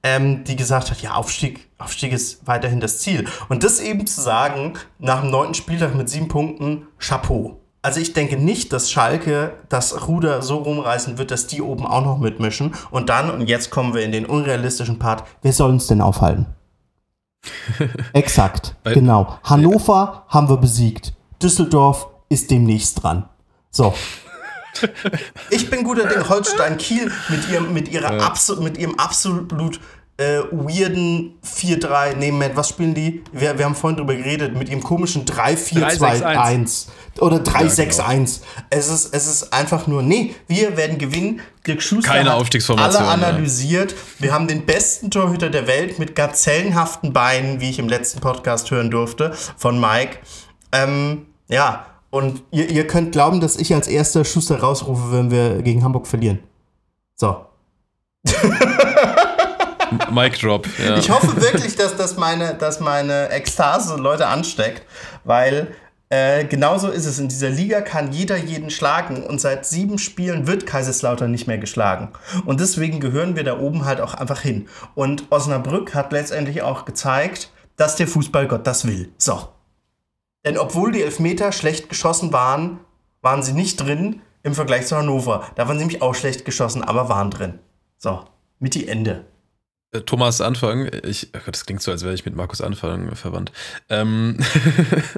ähm, 0.02 0.44
die 0.44 0.56
gesagt 0.56 0.90
hat, 0.90 1.02
ja, 1.02 1.14
Aufstieg, 1.14 1.68
Aufstieg 1.76 2.12
ist 2.12 2.46
weiterhin 2.46 2.80
das 2.80 3.00
Ziel. 3.00 3.28
Und 3.50 3.64
das 3.64 3.80
eben 3.80 4.06
zu 4.06 4.22
sagen, 4.22 4.74
nach 4.98 5.20
dem 5.20 5.30
neunten 5.30 5.54
Spieltag 5.54 5.94
mit 5.94 6.08
sieben 6.08 6.28
Punkten, 6.28 6.86
Chapeau. 6.98 7.60
Also 7.86 8.00
ich 8.00 8.14
denke 8.14 8.36
nicht, 8.36 8.72
dass 8.72 8.90
Schalke 8.90 9.52
das 9.68 10.08
Ruder 10.08 10.42
so 10.42 10.56
rumreißen 10.56 11.18
wird, 11.18 11.30
dass 11.30 11.46
die 11.46 11.62
oben 11.62 11.86
auch 11.86 12.04
noch 12.04 12.18
mitmischen. 12.18 12.74
Und 12.90 13.10
dann, 13.10 13.30
und 13.30 13.46
jetzt 13.46 13.70
kommen 13.70 13.94
wir 13.94 14.02
in 14.02 14.10
den 14.10 14.26
unrealistischen 14.26 14.98
Part, 14.98 15.22
wer 15.42 15.52
soll 15.52 15.70
uns 15.70 15.86
denn 15.86 16.00
aufhalten? 16.00 16.46
Exakt, 18.12 18.74
genau. 18.82 19.38
Hannover 19.44 20.24
haben 20.26 20.48
wir 20.48 20.56
besiegt. 20.56 21.12
Düsseldorf 21.40 22.08
ist 22.28 22.50
demnächst 22.50 23.04
dran. 23.04 23.28
So. 23.70 23.94
Ich 25.48 25.70
bin 25.70 25.84
guter 25.84 26.06
Ding. 26.06 26.28
Holstein 26.28 26.76
Kiel 26.76 27.10
mit 27.30 27.48
ihrem, 27.48 27.72
mit 27.72 27.88
ihrer 27.88 28.20
abso 28.20 28.60
mit 28.60 28.76
ihrem 28.76 28.98
absolut 28.98 29.80
äh, 30.18 30.40
weirden 30.50 31.34
4-3. 31.44 32.16
Nee, 32.16 32.32
Matt, 32.32 32.56
was 32.56 32.70
spielen 32.70 32.94
die? 32.94 33.22
Wir, 33.32 33.58
wir 33.58 33.64
haben 33.64 33.74
vorhin 33.74 33.98
drüber 33.98 34.14
geredet, 34.14 34.56
mit 34.56 34.68
ihrem 34.68 34.82
komischen 34.82 35.26
3-4-2-1 35.26 36.86
oder 37.20 37.36
3-6-1. 37.38 38.40
Es, 38.70 38.88
ist, 38.88 39.14
es 39.14 39.26
ist 39.26 39.52
einfach 39.52 39.86
nur, 39.86 40.02
nee, 40.02 40.34
wir 40.48 40.76
werden 40.76 40.98
gewinnen. 40.98 41.40
Dirk 41.66 41.82
Schuster 41.82 42.12
Keine 42.12 42.34
Aufstiegsformation, 42.34 43.02
alle 43.02 43.22
ja. 43.22 43.28
analysiert. 43.28 43.94
Wir 44.18 44.32
haben 44.32 44.46
den 44.46 44.64
besten 44.64 45.10
Torhüter 45.10 45.50
der 45.50 45.66
Welt 45.66 45.98
mit 45.98 46.14
gazellenhaften 46.14 47.12
Beinen, 47.12 47.60
wie 47.60 47.70
ich 47.70 47.78
im 47.78 47.88
letzten 47.88 48.20
Podcast 48.20 48.70
hören 48.70 48.90
durfte, 48.90 49.32
von 49.56 49.80
Mike. 49.80 50.18
Ähm, 50.72 51.26
ja, 51.48 51.86
und 52.10 52.42
ihr, 52.52 52.70
ihr 52.70 52.86
könnt 52.86 53.12
glauben, 53.12 53.40
dass 53.40 53.56
ich 53.56 53.74
als 53.74 53.88
erster 53.88 54.24
Schuster 54.24 54.60
rausrufe, 54.60 55.12
wenn 55.12 55.30
wir 55.30 55.62
gegen 55.62 55.82
Hamburg 55.82 56.06
verlieren. 56.06 56.38
So. 57.16 57.44
Mic 60.10 60.38
Drop. 60.38 60.66
Ja. 60.78 60.96
Ich 60.96 61.10
hoffe 61.10 61.40
wirklich, 61.40 61.76
dass, 61.76 61.96
das 61.96 62.16
meine, 62.16 62.54
dass 62.54 62.80
meine 62.80 63.30
Ekstase 63.30 63.96
Leute 63.96 64.26
ansteckt, 64.26 64.82
weil 65.24 65.74
äh, 66.08 66.44
genauso 66.44 66.88
ist 66.88 67.04
es. 67.04 67.18
In 67.18 67.28
dieser 67.28 67.50
Liga 67.50 67.80
kann 67.80 68.12
jeder 68.12 68.36
jeden 68.36 68.70
schlagen 68.70 69.24
und 69.24 69.40
seit 69.40 69.66
sieben 69.66 69.98
Spielen 69.98 70.46
wird 70.46 70.66
Kaiserslautern 70.66 71.30
nicht 71.30 71.48
mehr 71.48 71.58
geschlagen. 71.58 72.10
Und 72.44 72.60
deswegen 72.60 73.00
gehören 73.00 73.34
wir 73.34 73.42
da 73.42 73.58
oben 73.58 73.84
halt 73.84 74.00
auch 74.00 74.14
einfach 74.14 74.40
hin. 74.40 74.68
Und 74.94 75.24
Osnabrück 75.30 75.94
hat 75.94 76.12
letztendlich 76.12 76.62
auch 76.62 76.84
gezeigt, 76.84 77.50
dass 77.76 77.96
der 77.96 78.06
Fußballgott 78.06 78.66
das 78.66 78.86
will. 78.86 79.10
So. 79.18 79.48
Denn 80.44 80.58
obwohl 80.58 80.92
die 80.92 81.02
Elfmeter 81.02 81.50
schlecht 81.50 81.88
geschossen 81.88 82.32
waren, 82.32 82.78
waren 83.20 83.42
sie 83.42 83.52
nicht 83.52 83.80
drin 83.80 84.22
im 84.44 84.54
Vergleich 84.54 84.86
zu 84.86 84.96
Hannover. 84.96 85.44
Da 85.56 85.66
waren 85.66 85.76
sie 85.76 85.84
nämlich 85.84 86.02
auch 86.02 86.14
schlecht 86.14 86.44
geschossen, 86.44 86.84
aber 86.84 87.08
waren 87.08 87.32
drin. 87.32 87.58
So, 87.98 88.22
mit 88.60 88.74
die 88.76 88.86
Ende. 88.86 89.24
Äh, 89.92 90.00
Thomas 90.00 90.40
Anfang, 90.40 90.90
ich, 91.04 91.28
ach 91.32 91.44
Gott, 91.44 91.54
das 91.54 91.66
klingt 91.66 91.82
so, 91.82 91.90
als 91.90 92.02
wäre 92.02 92.14
ich 92.14 92.24
mit 92.24 92.36
Markus 92.36 92.60
Anfang 92.60 93.14
verwandt. 93.14 93.52
Ähm, 93.88 94.38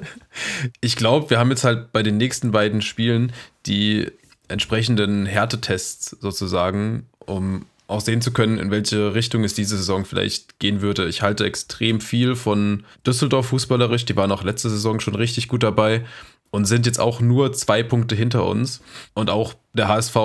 ich 0.81 0.95
glaube, 0.95 1.29
wir 1.29 1.39
haben 1.39 1.49
jetzt 1.49 1.63
halt 1.63 1.91
bei 1.91 2.03
den 2.03 2.17
nächsten 2.17 2.51
beiden 2.51 2.81
Spielen 2.81 3.31
die 3.65 4.11
entsprechenden 4.47 5.25
Härtetests 5.25 6.17
sozusagen, 6.19 7.07
um 7.25 7.65
auch 7.87 8.01
sehen 8.01 8.21
zu 8.21 8.31
können, 8.31 8.59
in 8.59 8.69
welche 8.69 9.15
Richtung 9.15 9.43
es 9.43 9.55
diese 9.55 9.75
Saison 9.75 10.05
vielleicht 10.05 10.59
gehen 10.59 10.81
würde. 10.81 11.07
Ich 11.07 11.23
halte 11.23 11.45
extrem 11.45 12.01
viel 12.01 12.35
von 12.35 12.83
Düsseldorf 13.05 13.47
fußballerisch. 13.47 14.05
Die 14.05 14.15
waren 14.15 14.31
auch 14.31 14.43
letzte 14.43 14.69
Saison 14.69 14.99
schon 14.99 15.15
richtig 15.15 15.47
gut 15.47 15.63
dabei 15.63 16.05
und 16.51 16.65
sind 16.65 16.85
jetzt 16.85 16.99
auch 16.99 17.19
nur 17.19 17.51
zwei 17.53 17.81
Punkte 17.81 18.15
hinter 18.15 18.45
uns. 18.45 18.81
Und 19.15 19.31
auch 19.31 19.55
der 19.73 19.87
HSV, 19.87 20.15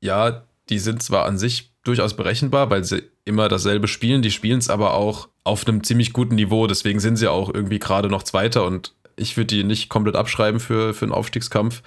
ja, 0.00 0.44
die 0.68 0.78
sind 0.78 1.02
zwar 1.02 1.24
an 1.24 1.38
sich 1.38 1.72
durchaus 1.82 2.14
berechenbar, 2.14 2.68
weil 2.68 2.84
sie 2.84 3.02
immer 3.28 3.48
dasselbe 3.48 3.86
spielen. 3.86 4.22
Die 4.22 4.30
spielen 4.30 4.58
es 4.58 4.70
aber 4.70 4.94
auch 4.94 5.28
auf 5.44 5.66
einem 5.66 5.84
ziemlich 5.84 6.12
guten 6.12 6.34
Niveau. 6.34 6.66
Deswegen 6.66 6.98
sind 6.98 7.16
sie 7.16 7.28
auch 7.28 7.52
irgendwie 7.52 7.78
gerade 7.78 8.08
noch 8.08 8.22
Zweiter 8.22 8.66
und 8.66 8.94
ich 9.16 9.36
würde 9.36 9.46
die 9.46 9.64
nicht 9.64 9.88
komplett 9.88 10.16
abschreiben 10.16 10.60
für, 10.60 10.94
für 10.94 11.04
einen 11.04 11.12
Aufstiegskampf. 11.12 11.82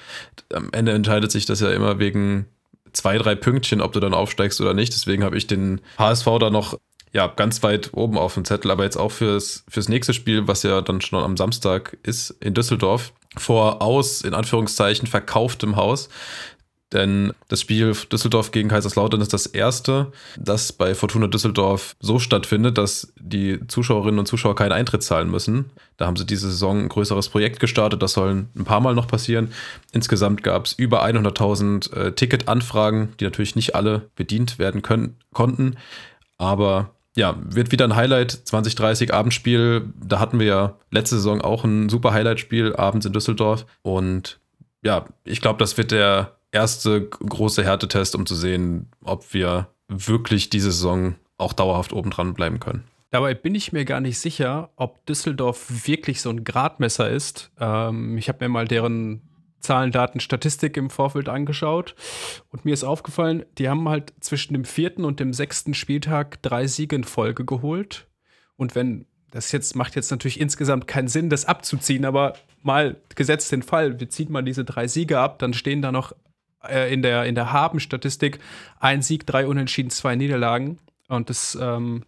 Am 0.54 0.70
Ende 0.72 0.92
entscheidet 0.92 1.32
sich 1.32 1.46
das 1.46 1.62
ja 1.62 1.72
immer 1.72 2.00
wegen 2.00 2.46
zwei, 2.94 3.18
drei 3.18 3.36
Pünktchen, 3.36 3.82
ob 3.82 3.94
du 3.94 4.00
dann 4.00 4.14
aufsteigst 4.14 4.60
oder 4.62 4.74
nicht. 4.74 4.94
Deswegen 4.94 5.24
habe 5.24 5.38
ich 5.38 5.48
den 5.48 5.82
HSV 5.98 6.28
da 6.40 6.50
noch 6.50 6.78
ja, 7.14 7.28
ganz 7.28 7.62
weit 7.64 7.90
oben 7.94 8.18
auf 8.18 8.36
dem 8.36 8.46
Zettel, 8.46 8.72
aber 8.72 8.84
jetzt 8.84 8.98
auch 8.98 9.12
fürs, 9.12 9.66
fürs 9.68 9.90
nächste 9.90 10.14
Spiel, 10.14 10.48
was 10.48 10.64
ja 10.64 10.82
dann 10.82 11.02
schon 11.02 11.22
am 11.22 11.36
Samstag 11.36 11.98
ist, 12.04 12.32
in 12.40 12.54
Düsseldorf, 12.54 13.14
vor 13.38 13.82
aus, 13.82 14.22
in 14.22 14.34
Anführungszeichen, 14.34 15.08
verkauftem 15.08 15.76
Haus. 15.76 16.10
Denn 16.94 17.34
das 17.48 17.62
Spiel 17.62 17.94
Düsseldorf 18.12 18.52
gegen 18.52 18.70
Kaiserslautern 18.70 19.22
ist 19.22 19.34
das 19.34 19.46
erste, 19.46 20.12
das 20.38 20.74
bei 20.74 20.94
Fortuna 20.94 21.28
Düsseldorf 21.28 21.96
so 22.00 22.20
stattfindet, 22.20 22.78
dass 22.78 23.14
die 23.18 23.66
Zuschauerinnen 23.68 24.20
und 24.20 24.26
Zuschauer 24.26 24.56
keinen 24.56 24.74
Eintritt 24.74 25.02
zahlen 25.02 25.30
müssen. 25.30 25.72
Da 25.98 26.08
haben 26.08 26.18
sie 26.18 26.26
diese 26.26 26.50
Saison 26.50 26.82
ein 26.82 26.90
größeres 26.90 27.30
Projekt 27.30 27.60
gestartet. 27.60 28.02
Das 28.02 28.14
soll 28.14 28.46
ein 28.56 28.66
paar 28.66 28.82
Mal 28.82 28.94
noch 28.94 29.08
passieren. 29.08 29.52
Insgesamt 29.94 30.44
gab 30.44 30.66
es 30.66 30.74
über 30.74 31.06
100.000 31.06 31.94
äh, 31.96 32.12
Ticketanfragen, 32.12 33.14
die 33.20 33.24
natürlich 33.24 33.56
nicht 33.56 33.74
alle 33.76 34.10
bedient 34.16 34.60
werden 34.60 34.82
können, 34.82 35.16
konnten. 35.32 35.78
Aber 36.38 36.92
ja, 37.16 37.38
wird 37.44 37.72
wieder 37.72 37.86
ein 37.86 37.96
Highlight 37.96 38.32
2030 38.32 39.14
Abendspiel. 39.14 39.94
Da 40.04 40.20
hatten 40.20 40.40
wir 40.40 40.46
ja 40.46 40.78
letzte 40.92 41.16
Saison 41.16 41.42
auch 41.42 41.64
ein 41.64 41.90
super 41.90 42.14
Highlight-Spiel 42.14 42.76
abends 42.76 43.06
in 43.06 43.14
Düsseldorf. 43.14 43.66
Und 43.82 44.40
ja, 44.84 45.06
ich 45.24 45.42
glaube, 45.42 45.60
das 45.60 45.78
wird 45.78 45.92
der 45.92 46.38
erste 46.52 47.08
große 47.08 47.64
Härtetest, 47.64 48.16
um 48.16 48.26
zu 48.26 48.36
sehen, 48.36 48.90
ob 49.04 49.34
wir 49.34 49.68
wirklich 49.88 50.50
diese 50.50 50.72
Saison 50.72 51.16
auch 51.38 51.54
dauerhaft 51.54 51.94
oben 51.94 52.12
dran 52.12 52.34
bleiben 52.34 52.60
können. 52.60 52.84
Dabei 53.10 53.34
bin 53.34 53.56
ich 53.56 53.74
mir 53.74 53.84
gar 53.84 54.00
nicht 54.00 54.20
sicher, 54.20 54.70
ob 54.78 55.06
Düsseldorf 55.06 55.86
wirklich 55.86 56.22
so 56.22 56.30
ein 56.30 56.46
Gradmesser 56.46 57.10
ist. 57.10 57.52
Ähm, 57.60 58.18
ich 58.18 58.30
habe 58.30 58.46
mir 58.46 58.50
mal 58.50 58.68
deren 58.68 59.22
Zahlen, 59.60 59.92
Daten, 59.92 60.20
Statistik 60.20 60.78
im 60.78 60.90
Vorfeld 60.90 61.30
angeschaut 61.30 61.96
und 62.50 62.66
mir 62.66 62.74
ist 62.74 62.84
aufgefallen, 62.84 63.46
die 63.58 63.70
haben 63.70 63.88
halt 63.90 64.14
zwischen 64.20 64.54
dem 64.54 64.66
vierten 64.66 65.06
und 65.06 65.20
dem 65.20 65.34
sechsten 65.34 65.74
Spieltag 65.74 66.42
drei 66.42 66.68
Siege 66.68 66.96
in 66.96 67.04
Folge 67.04 67.46
geholt. 67.46 68.08
Und 68.56 68.76
wenn 68.76 69.06
das 69.30 69.52
jetzt 69.52 69.76
macht 69.76 69.96
jetzt 69.96 70.10
natürlich 70.10 70.40
insgesamt 70.40 70.88
keinen 70.88 71.08
Sinn, 71.08 71.30
das 71.30 71.46
abzuziehen, 71.46 72.06
aber 72.06 72.34
mal 72.64 72.98
gesetzt 73.16 73.52
den 73.52 73.64
Fall, 73.64 74.00
wir 74.00 74.10
ziehen 74.10 74.32
mal 74.32 74.42
diese 74.42 74.66
drei 74.66 74.88
Siege 74.88 75.20
ab, 75.20 75.40
dann 75.40 75.54
stehen 75.54 75.82
da 75.82 75.92
noch 75.92 76.14
äh, 76.68 76.94
in 76.94 77.02
der, 77.02 77.26
in 77.26 77.36
der 77.36 77.52
Haben-Statistik 77.52 78.40
ein 78.80 79.02
Sieg, 79.02 79.26
drei 79.26 79.48
Unentschieden, 79.48 79.90
zwei 79.90 80.16
Niederlagen. 80.16 80.80
Und 81.08 81.30
das 81.30 81.58
ähm, 81.60 82.04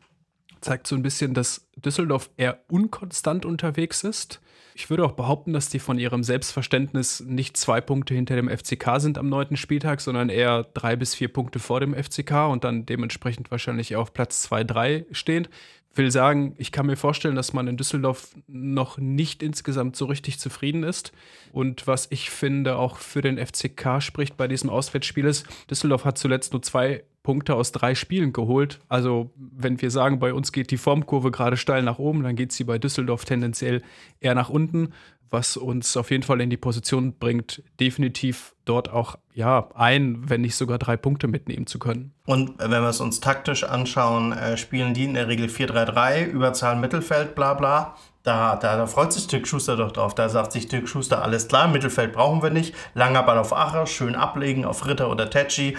zeigt 0.61 0.87
so 0.87 0.95
ein 0.95 1.03
bisschen, 1.03 1.33
dass 1.33 1.67
Düsseldorf 1.75 2.29
eher 2.37 2.59
unkonstant 2.69 3.45
unterwegs 3.45 4.03
ist. 4.03 4.41
Ich 4.75 4.89
würde 4.89 5.05
auch 5.05 5.11
behaupten, 5.11 5.53
dass 5.53 5.69
die 5.69 5.79
von 5.79 5.99
ihrem 5.99 6.23
Selbstverständnis 6.23 7.21
nicht 7.21 7.57
zwei 7.57 7.81
Punkte 7.81 8.13
hinter 8.13 8.35
dem 8.35 8.49
FCK 8.49 8.99
sind 8.99 9.17
am 9.17 9.29
neunten 9.29 9.57
Spieltag, 9.57 10.01
sondern 10.01 10.29
eher 10.29 10.63
drei 10.73 10.95
bis 10.95 11.13
vier 11.13 11.27
Punkte 11.27 11.59
vor 11.59 11.79
dem 11.79 11.93
FCK 11.93 12.49
und 12.49 12.63
dann 12.63 12.85
dementsprechend 12.85 13.51
wahrscheinlich 13.51 13.95
auf 13.95 14.13
Platz 14.13 14.41
zwei, 14.41 14.63
drei 14.63 15.05
stehen. 15.11 15.47
Will 15.95 16.09
sagen, 16.09 16.55
ich 16.57 16.71
kann 16.71 16.87
mir 16.87 16.95
vorstellen, 16.95 17.35
dass 17.35 17.53
man 17.53 17.67
in 17.67 17.77
Düsseldorf 17.77 18.35
noch 18.47 18.97
nicht 18.97 19.43
insgesamt 19.43 19.95
so 19.95 20.05
richtig 20.05 20.39
zufrieden 20.39 20.81
ist. 20.81 21.11
Und 21.51 21.85
was 21.85 22.07
ich 22.09 22.31
finde, 22.31 22.77
auch 22.77 22.97
für 22.97 23.21
den 23.21 23.37
FCK 23.37 24.01
spricht 24.01 24.35
bei 24.35 24.47
diesem 24.47 24.71
Auswärtsspiel 24.71 25.25
ist, 25.25 25.45
Düsseldorf 25.69 26.03
hat 26.03 26.17
zuletzt 26.17 26.53
nur 26.53 26.63
zwei 26.63 27.03
Punkte 27.23 27.55
aus 27.55 27.71
drei 27.71 27.95
Spielen 27.95 28.33
geholt. 28.33 28.79
Also, 28.89 29.31
wenn 29.35 29.81
wir 29.81 29.89
sagen, 29.89 30.19
bei 30.19 30.33
uns 30.33 30.51
geht 30.51 30.71
die 30.71 30.77
Formkurve 30.77 31.31
gerade 31.31 31.57
steil 31.57 31.81
nach 31.81 31.97
oben, 31.97 32.23
dann 32.23 32.35
geht 32.35 32.51
sie 32.51 32.65
bei 32.65 32.77
Düsseldorf 32.77 33.25
tendenziell 33.25 33.81
eher 34.19 34.35
nach 34.35 34.49
unten, 34.49 34.89
was 35.33 35.57
uns 35.57 35.97
auf 35.97 36.11
jeden 36.11 36.23
Fall 36.23 36.41
in 36.41 36.51
die 36.51 36.57
Position 36.57 37.17
bringt, 37.17 37.63
definitiv 37.79 38.53
dort 38.65 38.91
auch 38.91 39.15
ja 39.33 39.67
ein, 39.73 40.29
wenn 40.29 40.41
nicht 40.41 40.55
sogar 40.55 40.77
drei 40.77 40.95
Punkte 40.95 41.27
mitnehmen 41.27 41.65
zu 41.65 41.79
können. 41.79 42.13
Und 42.27 42.59
wenn 42.59 42.69
wir 42.69 42.89
es 42.89 43.01
uns 43.01 43.19
taktisch 43.19 43.63
anschauen, 43.63 44.31
äh, 44.31 44.57
spielen 44.57 44.93
die 44.93 45.05
in 45.05 45.15
der 45.15 45.27
Regel 45.27 45.47
4-3-3, 45.47 46.27
Überzahl 46.27 46.75
Mittelfeld, 46.75 47.33
bla 47.33 47.55
bla. 47.55 47.95
Da, 48.21 48.55
da, 48.55 48.77
da 48.77 48.87
freut 48.87 49.11
sich 49.11 49.27
Dirk 49.27 49.47
Schuster 49.47 49.75
doch 49.75 49.91
drauf. 49.91 50.15
Da 50.15 50.29
sagt 50.29 50.53
sich 50.53 50.69
Dirk 50.69 50.87
Schuster, 50.87 51.23
alles 51.23 51.49
klar, 51.49 51.67
Mittelfeld 51.67 52.13
brauchen 52.13 52.41
wir 52.41 52.51
nicht. 52.51 52.73
Langer 52.93 53.23
Ball 53.23 53.37
auf 53.37 53.53
Acher, 53.53 53.85
schön 53.85 54.15
ablegen 54.15 54.63
auf 54.63 54.85
Ritter 54.85 55.09
oder 55.09 55.29
Tetschi. 55.29 55.75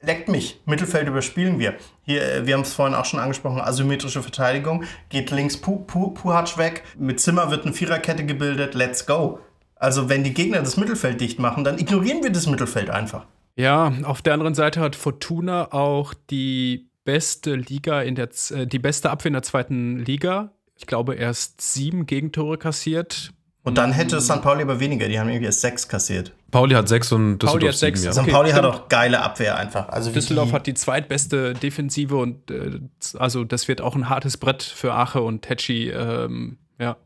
Leckt 0.00 0.28
mich. 0.28 0.60
Mittelfeld 0.64 1.08
überspielen 1.08 1.58
wir. 1.58 1.74
Hier, 2.02 2.22
äh, 2.22 2.46
wir 2.46 2.54
haben 2.54 2.60
es 2.60 2.72
vorhin 2.72 2.94
auch 2.94 3.04
schon 3.04 3.18
angesprochen, 3.18 3.60
asymmetrische 3.60 4.22
Verteidigung. 4.22 4.84
Geht 5.08 5.30
links 5.32 5.56
Pu 5.56 5.80
Pu 5.80 6.10
Puhatsch 6.10 6.56
weg. 6.56 6.84
Mit 6.96 7.18
Zimmer 7.20 7.50
wird 7.50 7.64
eine 7.64 7.74
Viererkette 7.74 8.24
gebildet. 8.24 8.74
Let's 8.74 9.06
go. 9.06 9.40
Also 9.74 10.08
wenn 10.08 10.22
die 10.22 10.34
Gegner 10.34 10.60
das 10.60 10.76
Mittelfeld 10.76 11.20
dicht 11.20 11.38
machen, 11.38 11.64
dann 11.64 11.78
ignorieren 11.78 12.22
wir 12.22 12.30
das 12.30 12.46
Mittelfeld 12.46 12.90
einfach. 12.90 13.26
Ja, 13.56 13.92
auf 14.04 14.22
der 14.22 14.34
anderen 14.34 14.54
Seite 14.54 14.80
hat 14.80 14.94
Fortuna 14.94 15.72
auch 15.72 16.14
die 16.30 16.90
beste 17.04 17.56
Liga 17.56 18.02
in 18.02 18.14
der 18.14 18.28
äh, 18.50 18.66
die 18.66 18.78
beste 18.78 19.10
Abwehr 19.10 19.30
in 19.30 19.32
der 19.32 19.42
zweiten 19.42 19.98
Liga. 19.98 20.52
Ich 20.76 20.86
glaube, 20.86 21.16
erst 21.16 21.60
sieben 21.60 22.06
Gegentore 22.06 22.56
kassiert. 22.56 23.32
Und 23.68 23.78
dann 23.78 23.92
hätte 23.92 24.20
St. 24.20 24.42
Pauli 24.42 24.62
aber 24.62 24.80
weniger, 24.80 25.08
die 25.08 25.18
haben 25.20 25.28
irgendwie 25.28 25.46
erst 25.46 25.60
sechs 25.60 25.88
kassiert. 25.88 26.32
Pauli 26.50 26.74
hat 26.74 26.88
sechs 26.88 27.12
und 27.12 27.38
Pauli 27.38 27.60
Düsseldorf 27.60 27.72
hat 27.72 27.78
sechs. 27.78 28.00
sieben, 28.00 28.12
ja. 28.12 28.12
St. 28.12 28.20
Okay, 28.20 28.30
Pauli 28.30 28.50
hat 28.50 28.64
stimmt. 28.64 28.74
auch 28.74 28.88
geile 28.88 29.22
Abwehr 29.22 29.56
einfach. 29.56 29.88
Also 29.88 30.10
Düsseldorf 30.10 30.48
die, 30.48 30.54
hat 30.54 30.66
die 30.66 30.74
zweitbeste 30.74 31.52
Defensive 31.54 32.16
und 32.16 32.50
äh, 32.50 32.80
also 33.18 33.44
das 33.44 33.68
wird 33.68 33.80
auch 33.80 33.94
ein 33.94 34.08
hartes 34.08 34.36
Brett 34.36 34.62
für 34.62 34.94
Ache 34.94 35.20
und 35.20 35.42
Tetschi. 35.42 35.90
Ähm, 35.90 36.58
ja. 36.80 36.96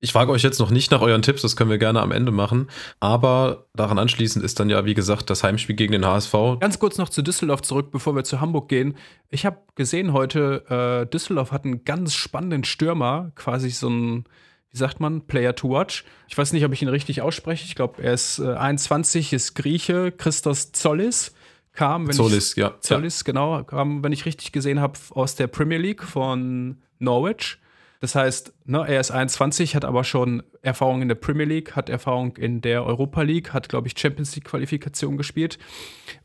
Ich 0.00 0.12
frage 0.12 0.30
euch 0.30 0.42
jetzt 0.42 0.60
noch 0.60 0.70
nicht 0.70 0.90
nach 0.90 1.00
euren 1.00 1.22
Tipps, 1.22 1.42
das 1.42 1.56
können 1.56 1.70
wir 1.70 1.78
gerne 1.78 2.00
am 2.00 2.12
Ende 2.12 2.30
machen. 2.30 2.68
Aber 3.00 3.66
daran 3.74 3.98
anschließend 3.98 4.44
ist 4.44 4.60
dann 4.60 4.68
ja, 4.70 4.84
wie 4.84 4.94
gesagt, 4.94 5.30
das 5.30 5.42
Heimspiel 5.42 5.74
gegen 5.74 5.92
den 5.92 6.04
HSV. 6.06 6.32
Ganz 6.60 6.78
kurz 6.78 6.98
noch 6.98 7.08
zu 7.08 7.22
Düsseldorf 7.22 7.62
zurück, 7.62 7.90
bevor 7.90 8.14
wir 8.14 8.24
zu 8.24 8.40
Hamburg 8.40 8.68
gehen. 8.68 8.96
Ich 9.30 9.46
habe 9.46 9.58
gesehen 9.74 10.12
heute, 10.12 10.64
äh, 11.04 11.10
Düsseldorf 11.10 11.50
hat 11.50 11.64
einen 11.64 11.84
ganz 11.84 12.14
spannenden 12.14 12.64
Stürmer, 12.64 13.32
quasi 13.34 13.70
so 13.70 13.88
ein, 13.88 14.24
wie 14.72 14.78
sagt 14.78 15.00
man, 15.00 15.26
Player 15.26 15.54
to 15.54 15.70
watch. 15.70 16.04
Ich 16.28 16.36
weiß 16.36 16.52
nicht, 16.52 16.64
ob 16.64 16.72
ich 16.72 16.82
ihn 16.82 16.88
richtig 16.88 17.22
ausspreche. 17.22 17.64
Ich 17.64 17.74
glaube, 17.74 18.02
er 18.02 18.12
ist 18.12 18.38
äh, 18.38 18.54
21, 18.54 19.32
ist 19.32 19.54
Grieche, 19.54 20.12
Christos 20.12 20.72
Zollis. 20.72 21.32
Kam, 21.72 22.08
wenn 22.08 22.14
Zolis, 22.14 22.52
ich, 22.52 22.56
ja. 22.56 22.74
Zollis, 22.80 23.24
genau, 23.24 23.62
kam, 23.62 24.02
wenn 24.02 24.12
ich 24.12 24.24
richtig 24.24 24.52
gesehen 24.52 24.80
habe, 24.80 24.98
aus 25.10 25.34
der 25.34 25.46
Premier 25.46 25.78
League 25.78 26.02
von 26.02 26.78
Norwich. 26.98 27.58
Das 28.06 28.14
heißt, 28.14 28.52
ne, 28.66 28.84
er 28.86 29.00
ist 29.00 29.10
21, 29.10 29.74
hat 29.74 29.84
aber 29.84 30.04
schon 30.04 30.44
Erfahrung 30.62 31.02
in 31.02 31.08
der 31.08 31.16
Premier 31.16 31.44
League, 31.44 31.74
hat 31.74 31.88
Erfahrung 31.88 32.36
in 32.36 32.60
der 32.60 32.84
Europa 32.84 33.22
League, 33.22 33.52
hat, 33.52 33.68
glaube 33.68 33.88
ich, 33.88 33.98
Champions 33.98 34.36
League-Qualifikation 34.36 35.16
gespielt 35.16 35.58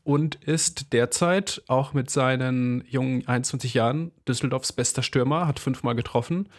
und 0.03 0.36
ist 0.36 0.93
derzeit 0.93 1.63
auch 1.67 1.95
mit 1.95 2.11
seinen 2.11 2.84
jungen 2.88 3.27
21 3.27 3.73
Jahren 3.73 4.11
Düsseldorfs 4.27 4.73
bester 4.73 5.01
Stürmer, 5.01 5.47
hat 5.47 5.59
fünfmal 5.59 5.95
getroffen. 5.95 6.49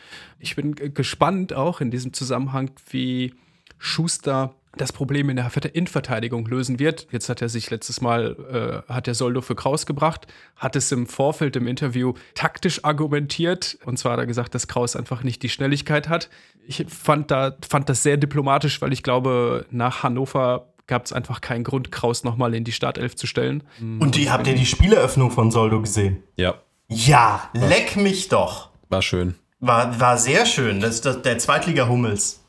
Ich 0.40 0.56
bin 0.56 0.74
gespannt 0.74 1.52
auch 1.52 1.80
in 1.80 1.92
diesem 1.92 2.12
Zusammenhang, 2.12 2.72
wie 2.90 3.32
Schuster 3.78 4.56
das 4.76 4.92
Problem 4.92 5.28
in 5.28 5.36
der 5.36 5.50
Innenverteidigung 5.74 6.46
lösen 6.46 6.78
wird. 6.78 7.06
Jetzt 7.10 7.28
hat 7.28 7.42
er 7.42 7.48
sich 7.48 7.70
letztes 7.70 8.00
Mal, 8.00 8.84
äh, 8.88 8.92
hat 8.92 9.06
er 9.06 9.14
Soldo 9.14 9.40
für 9.40 9.54
Kraus 9.54 9.86
gebracht, 9.86 10.26
hat 10.56 10.76
es 10.76 10.90
im 10.92 11.06
Vorfeld 11.06 11.56
im 11.56 11.66
Interview 11.66 12.14
taktisch 12.34 12.84
argumentiert. 12.84 13.78
Und 13.84 13.98
zwar 13.98 14.12
hat 14.12 14.20
er 14.20 14.26
gesagt, 14.26 14.54
dass 14.54 14.68
Kraus 14.68 14.96
einfach 14.96 15.22
nicht 15.24 15.42
die 15.42 15.48
Schnelligkeit 15.50 16.08
hat. 16.08 16.30
Ich 16.66 16.86
fand, 16.88 17.30
da, 17.30 17.56
fand 17.68 17.88
das 17.88 18.02
sehr 18.02 18.16
diplomatisch, 18.16 18.80
weil 18.80 18.92
ich 18.92 19.02
glaube, 19.02 19.66
nach 19.70 20.02
Hannover 20.02 20.68
gab 20.86 21.04
es 21.04 21.12
einfach 21.12 21.40
keinen 21.40 21.64
Grund, 21.64 21.92
Kraus 21.92 22.24
nochmal 22.24 22.54
in 22.54 22.64
die 22.64 22.72
Startelf 22.72 23.14
zu 23.14 23.26
stellen. 23.26 23.62
und 23.80 24.16
die 24.16 24.30
habt 24.30 24.46
ihr 24.46 24.54
die 24.54 24.66
Spieleröffnung 24.66 25.30
von 25.30 25.50
Soldo 25.50 25.80
gesehen? 25.80 26.22
Ja, 26.36 26.54
Ja, 26.88 27.48
leck 27.54 27.96
mich 27.96 28.28
doch. 28.28 28.70
war 28.88 29.02
schön. 29.02 29.34
War, 29.60 30.00
war 30.00 30.18
sehr 30.18 30.44
schön. 30.44 30.80
Das 30.80 30.96
ist 30.96 31.06
das, 31.06 31.22
der 31.22 31.38
Zweitliga 31.38 31.86
Hummels. 31.88 32.41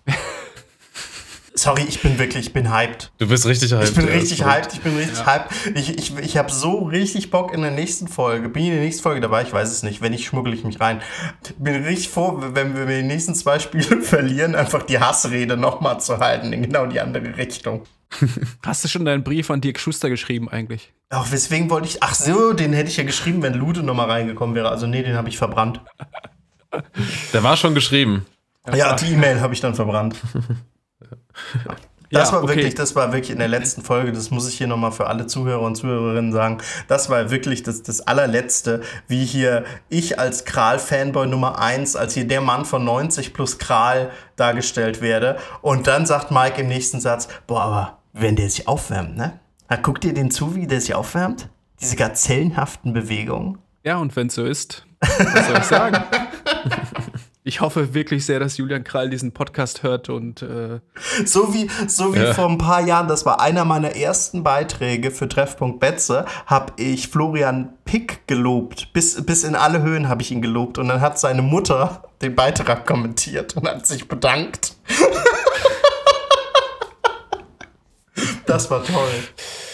Sorry, 1.56 1.84
ich 1.88 2.02
bin 2.02 2.18
wirklich, 2.18 2.48
ich 2.48 2.54
bin 2.54 2.74
hyped. 2.74 3.12
Du 3.20 3.28
bist 3.28 3.46
richtig 3.46 3.74
hyped. 3.74 3.90
Ich 3.90 3.96
bin 3.96 4.08
ja, 4.08 4.14
richtig 4.14 4.44
hyped, 4.44 4.74
ich 4.74 4.82
bin 4.82 4.98
richtig 4.98 5.26
hyped. 5.26 5.52
Ich, 5.76 5.98
ich, 5.98 6.18
ich 6.18 6.38
habe 6.38 6.52
so 6.52 6.80
richtig 6.80 7.30
Bock 7.30 7.54
in 7.54 7.62
der 7.62 7.70
nächsten 7.70 8.08
Folge. 8.08 8.50
Bin 8.50 8.64
ich 8.64 8.70
in 8.70 8.76
der 8.76 8.84
nächsten 8.84 9.04
Folge 9.04 9.22
dabei? 9.22 9.44
Ich 9.44 9.54
weiß 9.54 9.70
es 9.70 9.84
nicht. 9.84 10.02
Wenn 10.02 10.14
nicht, 10.14 10.26
schmuggel 10.26 10.54
ich 10.54 10.64
mich 10.64 10.80
rein. 10.80 11.02
Bin 11.60 11.84
richtig 11.84 12.10
froh, 12.10 12.40
wenn 12.40 12.76
wir 12.76 12.88
die 12.88 13.04
nächsten 13.04 13.36
zwei 13.36 13.60
Spiele 13.60 14.02
verlieren, 14.02 14.56
einfach 14.56 14.84
die 14.84 15.00
Hassrede 15.00 15.56
nochmal 15.56 16.00
zu 16.02 16.18
halten 16.18 16.54
in 16.54 16.64
genau 16.64 16.88
die 16.88 17.00
andere 17.00 17.38
Richtung. 17.38 17.84
Hast 18.66 18.84
du 18.84 18.88
schon 18.88 19.06
deinen 19.06 19.24
Brief 19.24 19.52
an 19.52 19.62
Dirk 19.62 19.80
Schuster 19.80 20.10
geschrieben 20.10 20.50
eigentlich? 20.50 20.92
Auch 21.12 21.32
weswegen 21.32 21.70
wollte 21.70 21.88
ich. 21.88 22.02
Ach 22.02 22.16
so, 22.16 22.54
den 22.54 22.74
hätte 22.74 22.90
ich 22.90 22.98
ja 22.98 23.04
geschrieben, 23.04 23.44
wenn 23.44 23.54
Lude 23.54 23.84
nochmal 23.84 24.10
reingekommen 24.10 24.56
wäre. 24.56 24.70
Also 24.70 24.88
nee, 24.88 25.04
den 25.04 25.16
habe 25.16 25.30
ich 25.30 25.38
verbrannt. 25.38 25.82
Der 27.32 27.44
war 27.44 27.58
schon 27.58 27.76
geschrieben. 27.76 28.26
Ja, 28.74 28.96
die 28.96 29.14
E-Mail 29.14 29.42
habe 29.42 29.54
ich 29.54 29.62
dann 29.62 29.76
verbrannt. 29.76 30.16
Das 32.12 32.30
Ja, 32.30 32.36
war 32.36 32.44
okay. 32.44 32.56
wirklich, 32.58 32.76
das 32.76 32.96
war 32.96 33.12
wirklich 33.12 33.32
in 33.32 33.40
der 33.40 33.48
letzten 33.48 33.82
Folge, 33.82 34.12
das 34.12 34.30
muss 34.30 34.48
ich 34.48 34.56
hier 34.58 34.68
nochmal 34.68 34.92
für 34.92 35.08
alle 35.08 35.26
Zuhörer 35.26 35.62
und 35.62 35.76
Zuhörerinnen 35.76 36.32
sagen, 36.32 36.60
das 36.88 37.10
war 37.10 37.32
wirklich 37.32 37.64
das, 37.64 37.82
das 37.82 38.02
allerletzte, 38.02 38.82
wie 39.08 39.26
hier 39.26 39.64
ich 39.90 40.20
als 40.20 40.46
Kral-Fanboy 40.46 41.26
Nummer 41.26 41.58
1, 41.60 41.96
als 41.96 42.14
hier 42.14 42.28
der 42.28 42.42
Mann 42.42 42.66
von 42.66 42.84
90 42.84 43.34
plus 43.34 43.58
Kral 43.58 44.12
dargestellt 44.36 45.02
werde. 45.02 45.38
Und 45.62 45.88
dann 45.88 46.06
sagt 46.06 46.30
Mike 46.30 46.62
im 46.62 46.68
nächsten 46.68 47.02
Satz, 47.02 47.28
boah, 47.48 47.62
aber 47.62 47.98
wenn 48.14 48.36
der 48.36 48.50
sich 48.50 48.68
aufwärmt, 48.68 49.18
ne? 49.18 49.40
Na, 49.70 49.78
guckt 49.78 50.06
ihr 50.06 50.14
den 50.14 50.30
zu, 50.30 50.54
wie 50.54 50.68
der 50.68 50.82
sich 50.82 50.94
aufwärmt? 50.94 51.50
Diese 51.82 51.96
gazellenhaften 51.96 52.94
Bewegungen. 52.94 53.58
Ja, 53.84 53.98
und 53.98 54.16
wenn 54.16 54.28
es 54.28 54.36
so 54.36 54.46
ist, 54.46 54.86
was 55.02 55.48
soll 55.48 55.58
ich 55.58 55.64
sagen? 55.64 55.98
Ich 57.46 57.60
hoffe 57.60 57.94
wirklich 57.94 58.26
sehr, 58.26 58.40
dass 58.40 58.56
Julian 58.56 58.86
Krall 58.86 59.10
diesen 59.10 59.34
Podcast 59.34 59.84
hört 59.84 60.08
und 60.08 60.42
äh, 60.44 60.80
So 61.26 61.54
wie, 61.54 61.70
so 61.88 62.16
wie 62.16 62.20
Ja. 62.20 62.34
vor 62.34 62.48
ein 62.48 62.58
paar 62.58 62.80
Jahren, 62.80 63.10
das 63.10 63.26
war 63.26 63.42
einer 63.42 63.66
meiner 63.66 63.98
ersten 63.98 64.44
Beiträge 64.44 65.12
für 65.12 65.28
Treffpunkt 65.28 65.82
Betze, 65.82 66.24
habe 66.46 66.72
ich 66.78 67.10
Florian 67.10 67.74
Pick 67.84 68.26
gelobt. 68.28 68.94
Bis, 68.94 69.22
bis 69.26 69.44
in 69.44 69.56
alle 69.56 69.82
Höhen 69.82 70.08
habe 70.08 70.22
ich 70.22 70.32
ihn 70.32 70.42
gelobt. 70.42 70.78
Und 70.78 70.88
dann 70.88 71.02
hat 71.02 71.20
seine 71.20 71.42
Mutter 71.42 72.04
den 72.22 72.34
Beitrag 72.34 72.86
kommentiert 72.88 73.58
und 73.58 73.68
hat 73.68 73.86
sich 73.86 74.08
bedankt. 74.08 74.76
das 78.46 78.72
war 78.72 78.84
toll. 78.86 79.10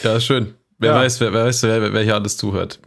Ja, 0.03 0.19
schön. 0.19 0.55
Wer 0.79 0.91
Ja. 0.93 0.97
weiß, 0.97 1.19
wer, 1.19 1.33
wer 1.33 1.45
weiß, 1.45 1.61
wer, 1.63 1.93
wer 1.93 2.01
hier 2.03 2.15
alles 2.15 2.37
zuhört. 2.37 2.79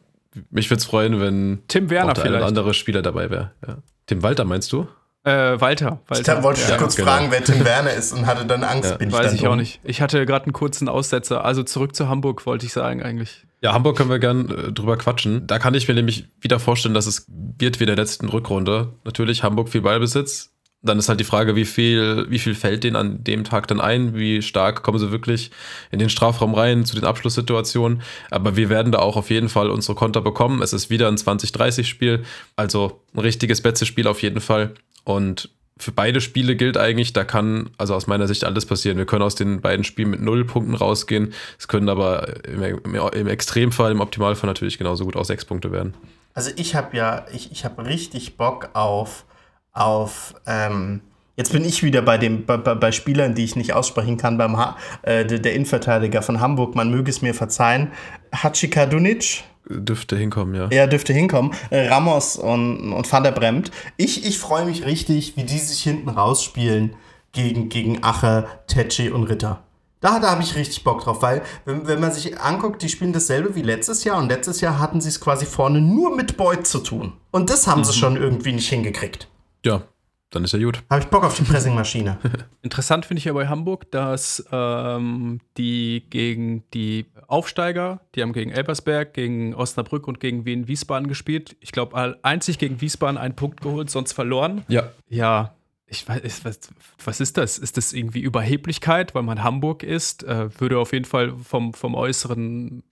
Mich 0.51 0.69
würde 0.71 0.81
es 0.81 0.87
freuen, 0.87 1.21
wenn 1.21 1.63
Tim 1.69 1.89
Werner 1.91 2.17
vielleicht. 2.17 2.43
andere 2.45 2.75
Spieler 2.75 3.03
dabei 3.03 3.31
wäre. 3.31 3.53
Ja. 3.67 3.77
Tim 4.07 4.23
Walter 4.23 4.45
meinst 4.45 4.73
du? 4.73 4.87
Äh, 5.25 5.61
Walter. 5.61 6.01
Walter. 6.09 6.35
Da 6.37 6.43
wollte 6.43 6.61
ich 6.63 6.69
Ja, 6.69 6.77
kurz 6.77 6.97
genau. 6.97 7.11
fragen, 7.13 7.29
wer 7.31 7.45
Tim 7.45 7.65
Werner 7.65 7.93
ist 7.93 8.13
und 8.13 8.27
hatte 8.27 8.45
dann 8.45 8.65
Angst, 8.65 8.91
Ja, 8.91 8.97
bin 8.97 9.09
ich 9.11 9.15
Weiß 9.15 9.27
dann 9.27 9.35
ich 9.37 9.43
auch 9.43 9.51
dumm. 9.51 9.59
nicht. 9.61 9.81
Ich 9.85 10.01
hatte 10.01 10.27
gerade 10.27 10.47
einen 10.47 10.53
kurzen 10.53 10.89
Aussetzer. 10.89 11.45
Also 11.45 11.63
zurück 11.63 11.95
zu 11.95 12.09
Hamburg, 12.09 12.45
wollte 12.45 12.67
ich 12.67 12.73
sagen 12.73 13.03
eigentlich. 13.05 13.47
Ja, 13.61 13.73
Hamburg 13.73 13.97
können 13.97 14.11
wir 14.11 14.19
gern 14.19 14.49
äh, 14.51 14.73
drüber 14.73 14.97
quatschen. 14.97 15.47
Da 15.47 15.61
kann 15.61 15.75
ich 15.75 15.87
mir 15.87 15.95
nämlich 15.95 16.29
wieder 16.41 16.59
vorstellen, 16.59 16.95
dass 16.95 17.07
es 17.07 17.27
wird 17.29 17.79
wie 17.79 17.85
in 17.85 17.89
der 17.89 17.97
letzten 17.97 18.29
Rückrunde. 18.29 18.95
Natürlich 19.05 19.45
Hamburg 19.45 19.69
viel 19.69 19.83
Ballbesitz. 19.83 20.52
Dann 20.85 20.99
ist 20.99 21.09
halt 21.09 21.21
die 21.21 21.25
Frage, 21.25 21.55
wie 21.55 21.65
viel, 21.65 22.27
wie 22.29 22.39
viel 22.41 22.55
fällt 22.55 22.83
denen 22.83 22.97
an 22.97 23.23
dem 23.23 23.45
Tag 23.45 23.69
dann 23.69 23.81
ein? 23.81 24.15
Wie 24.17 24.43
stark 24.43 24.83
kommen 24.83 24.99
sie 24.99 25.13
wirklich 25.13 25.53
in 25.93 26.01
den 26.01 26.09
Strafraum 26.09 26.55
rein 26.55 26.85
zu 26.85 26.97
den 26.97 27.05
Abschlusssituationen? 27.05 28.03
Aber 28.31 28.57
wir 28.57 28.69
werden 28.69 28.91
da 28.91 28.99
auch 28.99 29.17
auf 29.17 29.31
jeden 29.31 29.49
Fall 29.49 29.71
unsere 29.71 29.95
Konter 29.95 30.21
bekommen. 30.21 30.61
Es 30.61 30.73
ist 30.73 30.91
wieder 30.91 31.09
ein 31.09 31.17
20-30-Spiel, 31.17 32.25
also 32.57 33.01
ein 33.15 33.21
richtiges 33.21 33.61
Betze-Spiel 33.61 34.09
auf 34.09 34.23
jeden 34.23 34.41
Fall. 34.41 34.75
Und 35.05 35.51
für 35.83 35.93
beide 35.93 36.21
Spiele 36.21 36.57
gilt 36.57 36.77
eigentlich, 36.77 37.13
da 37.13 37.25
kann 37.25 37.71
also 37.77 37.95
aus 37.95 38.07
meiner 38.07 38.29
Sicht 38.29 38.45
alles 38.45 38.67
passieren. 38.67 38.99
Wir 38.99 39.07
können 39.07 39.23
aus 39.23 39.35
den 39.35 39.61
beiden 39.61 39.85
Spielen 39.85 40.11
mit 40.11 40.21
null 40.21 40.45
Punkten 40.45 40.75
rausgehen. 40.75 41.33
Es 41.59 41.69
können 41.69 41.89
aber 41.89 42.45
im, 42.47 42.63
im, 42.63 43.27
Extremfall, 43.27 43.93
im 43.93 44.01
Optimalfall 44.01 44.49
natürlich 44.49 44.79
genauso 44.79 45.05
gut 45.05 45.17
auch 45.17 45.25
sechs 45.25 45.45
Punkte 45.45 45.73
werden. 45.73 45.95
Also 46.35 46.51
ich 46.57 46.75
habe 46.75 46.97
ja, 46.97 47.27
ich, 47.33 47.53
ich 47.53 47.65
habe 47.65 47.85
richtig 47.85 48.37
Bock 48.37 48.71
auf, 48.75 49.25
auf, 49.73 50.35
ähm, 50.47 51.01
jetzt 51.37 51.53
bin 51.53 51.65
ich 51.65 51.83
wieder 51.83 52.03
bei 52.03 52.19
dem, 52.19 52.45
bei, 52.45 52.57
bei 52.57 52.93
Spielern, 52.93 53.35
die 53.35 53.45
ich 53.45 53.57
nicht 53.57 53.73
aussprechen 53.73 54.17
kann, 54.17 54.39
beim 54.39 54.57
ha 54.57 54.77
äh, 55.03 55.25
der, 55.25 55.55
Innenverteidiger 55.55 56.23
von 56.23 56.41
Hamburg, 56.41 56.75
man 56.75 56.91
möge 56.91 57.11
es 57.11 57.23
mir 57.23 57.35
verzeihen, 57.35 57.93
Hachikadunic, 58.35 59.45
Dürfte 59.69 60.17
hinkommen, 60.17 60.55
ja. 60.57 60.67
er 60.71 60.89
dürfte 60.89 61.13
hinkommen, 61.13 61.53
äh, 61.71 61.87
Ramos 61.87 62.37
und, 62.37 62.93
und 62.93 63.11
Van 63.11 63.23
der 63.23 63.31
Bremt. 63.31 63.71
Ich, 63.97 64.27
ich 64.27 64.39
freue 64.39 64.65
mich 64.65 64.85
richtig, 64.85 65.37
wie 65.37 65.45
die 65.45 65.59
sich 65.59 65.83
hinten 65.83 66.09
rausspielen 66.09 66.97
gegen, 67.31 67.69
gegen 67.69 68.03
Ache, 68.03 68.47
Tetschi 68.67 69.11
und 69.11 69.25
Ritter. 69.25 69.63
Da, 70.01 70.19
da 70.19 70.33
habe 70.33 70.43
ich 70.43 70.57
richtig 70.57 70.83
Bock 70.83 71.05
drauf, 71.05 71.23
weil, 71.23 71.43
wenn, 71.65 71.87
wenn 71.87 72.01
man 72.01 72.11
sich 72.11 72.41
anguckt, 72.41 72.83
die 72.83 72.89
spielen 72.89 73.13
dasselbe 73.13 73.55
wie 73.55 73.63
letztes 73.63 74.03
Jahr 74.03 74.19
und 74.19 74.29
letztes 74.29 74.61
Jahr 74.61 74.81
hatten 74.81 75.01
sie 75.01 75.09
es 75.09 75.21
quasi 75.21 75.47
vorne 75.47 75.81
nur 75.81 76.17
mit 76.17 76.37
Beut 76.37 76.67
zu 76.67 76.81
tun. 76.81 77.13
Und 77.31 77.51
das 77.51 77.69
haben 77.69 77.85
sie 77.85 77.93
schon 77.93 78.17
irgendwie 78.17 78.53
nicht 78.53 78.69
hingekriegt. 78.69 79.29
Ja, 79.65 79.83
dann 80.31 80.45
ist 80.45 80.53
ja 80.53 80.59
gut. 80.59 80.83
Habe 80.89 81.03
ich 81.03 81.09
Bock 81.09 81.25
auf 81.25 81.37
die 81.37 81.43
Pressingmaschine. 81.43 82.19
Interessant 82.63 83.05
finde 83.05 83.19
ich 83.19 83.27
ja 83.27 83.33
bei 83.35 83.49
Hamburg, 83.49 83.91
dass 83.91 84.45
ähm, 84.51 85.41
die 85.59 86.05
gegen 86.09 86.65
die 86.73 87.07
Aufsteiger, 87.27 88.01
die 88.15 88.23
haben 88.23 88.33
gegen 88.33 88.51
Elbersberg, 88.51 89.13
gegen 89.13 89.55
Osnabrück 89.55 90.09
und 90.09 90.21
gegen 90.21 90.45
Wien 90.45 90.69
Wiesbaden 90.69 91.07
gespielt. 91.07 91.57
Ich 91.61 91.73
glaube, 91.73 92.19
einzig 92.23 92.59
gegen 92.59 92.81
Wiesbaden 92.81 93.19
einen 93.19 93.37
Punkt 93.37 93.61
geholt, 93.61 93.91
sonst 93.91 94.13
verloren. 94.13 94.65
Ja. 94.69 94.91
Ja, 95.09 95.55
ich 95.87 96.09
weiß, 96.09 96.45
was, 96.45 96.61
was 97.05 97.21
ist 97.21 97.37
das? 97.37 97.59
Ist 97.59 97.77
das 97.77 97.93
irgendwie 97.93 98.21
Überheblichkeit, 98.21 99.15
weil 99.15 99.23
man 99.23 99.43
Hamburg 99.43 99.83
ist? 99.83 100.25
Äh, 100.25 100.49
würde 100.59 100.79
auf 100.79 100.93
jeden 100.95 101.05
Fall 101.05 101.35
vom, 101.37 101.75
vom 101.75 101.95
äußeren 101.95 102.83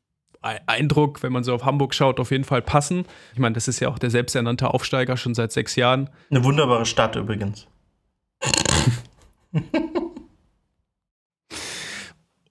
Eindruck, 0.42 1.22
wenn 1.22 1.32
man 1.32 1.44
so 1.44 1.54
auf 1.54 1.64
Hamburg 1.64 1.94
schaut, 1.94 2.18
auf 2.18 2.30
jeden 2.30 2.44
Fall 2.44 2.62
passen. 2.62 3.04
Ich 3.34 3.38
meine, 3.38 3.54
das 3.54 3.68
ist 3.68 3.80
ja 3.80 3.88
auch 3.88 3.98
der 3.98 4.10
selbsternannte 4.10 4.72
Aufsteiger 4.72 5.16
schon 5.16 5.34
seit 5.34 5.52
sechs 5.52 5.76
Jahren. 5.76 6.08
Eine 6.30 6.44
wunderbare 6.44 6.86
Stadt 6.86 7.16
übrigens. 7.16 7.66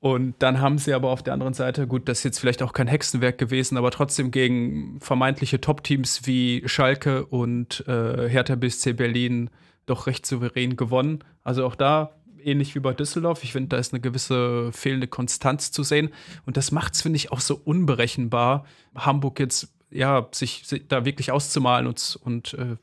Und 0.02 0.36
dann 0.40 0.62
haben 0.62 0.78
sie 0.78 0.94
aber 0.94 1.10
auf 1.10 1.24
der 1.24 1.34
anderen 1.34 1.54
Seite, 1.54 1.86
gut, 1.86 2.08
das 2.08 2.20
ist 2.20 2.24
jetzt 2.24 2.40
vielleicht 2.40 2.64
auch 2.64 2.72
kein 2.72 2.88
Hexenwerk 2.88 3.38
gewesen, 3.38 3.78
aber 3.78 3.92
trotzdem 3.92 4.32
gegen 4.32 5.00
vermeintliche 5.02 5.60
Top-Teams 5.60 6.26
wie 6.26 6.64
Schalke 6.68 7.26
und 7.26 7.86
äh, 7.86 8.30
Hertha 8.30 8.56
BSC 8.56 8.94
Berlin 8.94 9.50
doch 9.86 10.08
recht 10.08 10.26
souverän 10.26 10.78
gewonnen. 10.78 11.20
Also 11.44 11.66
auch 11.66 11.76
da 11.76 12.12
ähnlich 12.44 12.76
wie 12.76 12.80
bei 12.80 12.94
Düsseldorf. 12.94 13.44
Ich 13.44 13.54
finde, 13.54 13.70
da 13.70 13.78
ist 13.78 13.94
eine 13.94 14.02
gewisse 14.02 14.72
fehlende 14.72 15.08
Konstanz 15.08 15.72
zu 15.72 15.84
sehen. 15.84 16.10
Und 16.46 16.58
das 16.58 16.72
macht 16.72 16.96
es, 16.96 17.02
finde 17.02 17.18
ich, 17.18 17.32
auch 17.32 17.42
so 17.42 17.60
unberechenbar, 17.64 18.66
Hamburg 18.96 19.40
jetzt 19.40 19.74
ja, 19.92 20.28
sich, 20.32 20.64
sich 20.66 20.88
da 20.88 21.06
wirklich 21.06 21.32
auszumalen 21.32 21.88
und, 21.88 22.20
und 22.24 22.54
äh, 22.54 22.76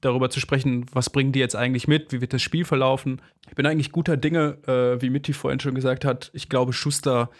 darüber 0.00 0.30
zu 0.30 0.40
sprechen, 0.40 0.86
was 0.92 1.10
bringen 1.10 1.32
die 1.32 1.38
jetzt 1.38 1.56
eigentlich 1.56 1.88
mit, 1.88 2.12
wie 2.12 2.20
wird 2.20 2.32
das 2.32 2.42
Spiel 2.42 2.64
verlaufen. 2.64 3.20
Ich 3.48 3.54
bin 3.54 3.66
eigentlich 3.66 3.92
guter 3.92 4.16
Dinge, 4.16 4.58
äh, 4.66 5.00
wie 5.00 5.10
Mitti 5.10 5.32
vorhin 5.32 5.60
schon 5.60 5.74
gesagt 5.74 6.04
hat. 6.04 6.30
Ich 6.34 6.48
glaube, 6.48 6.72
Schuster 6.72 7.30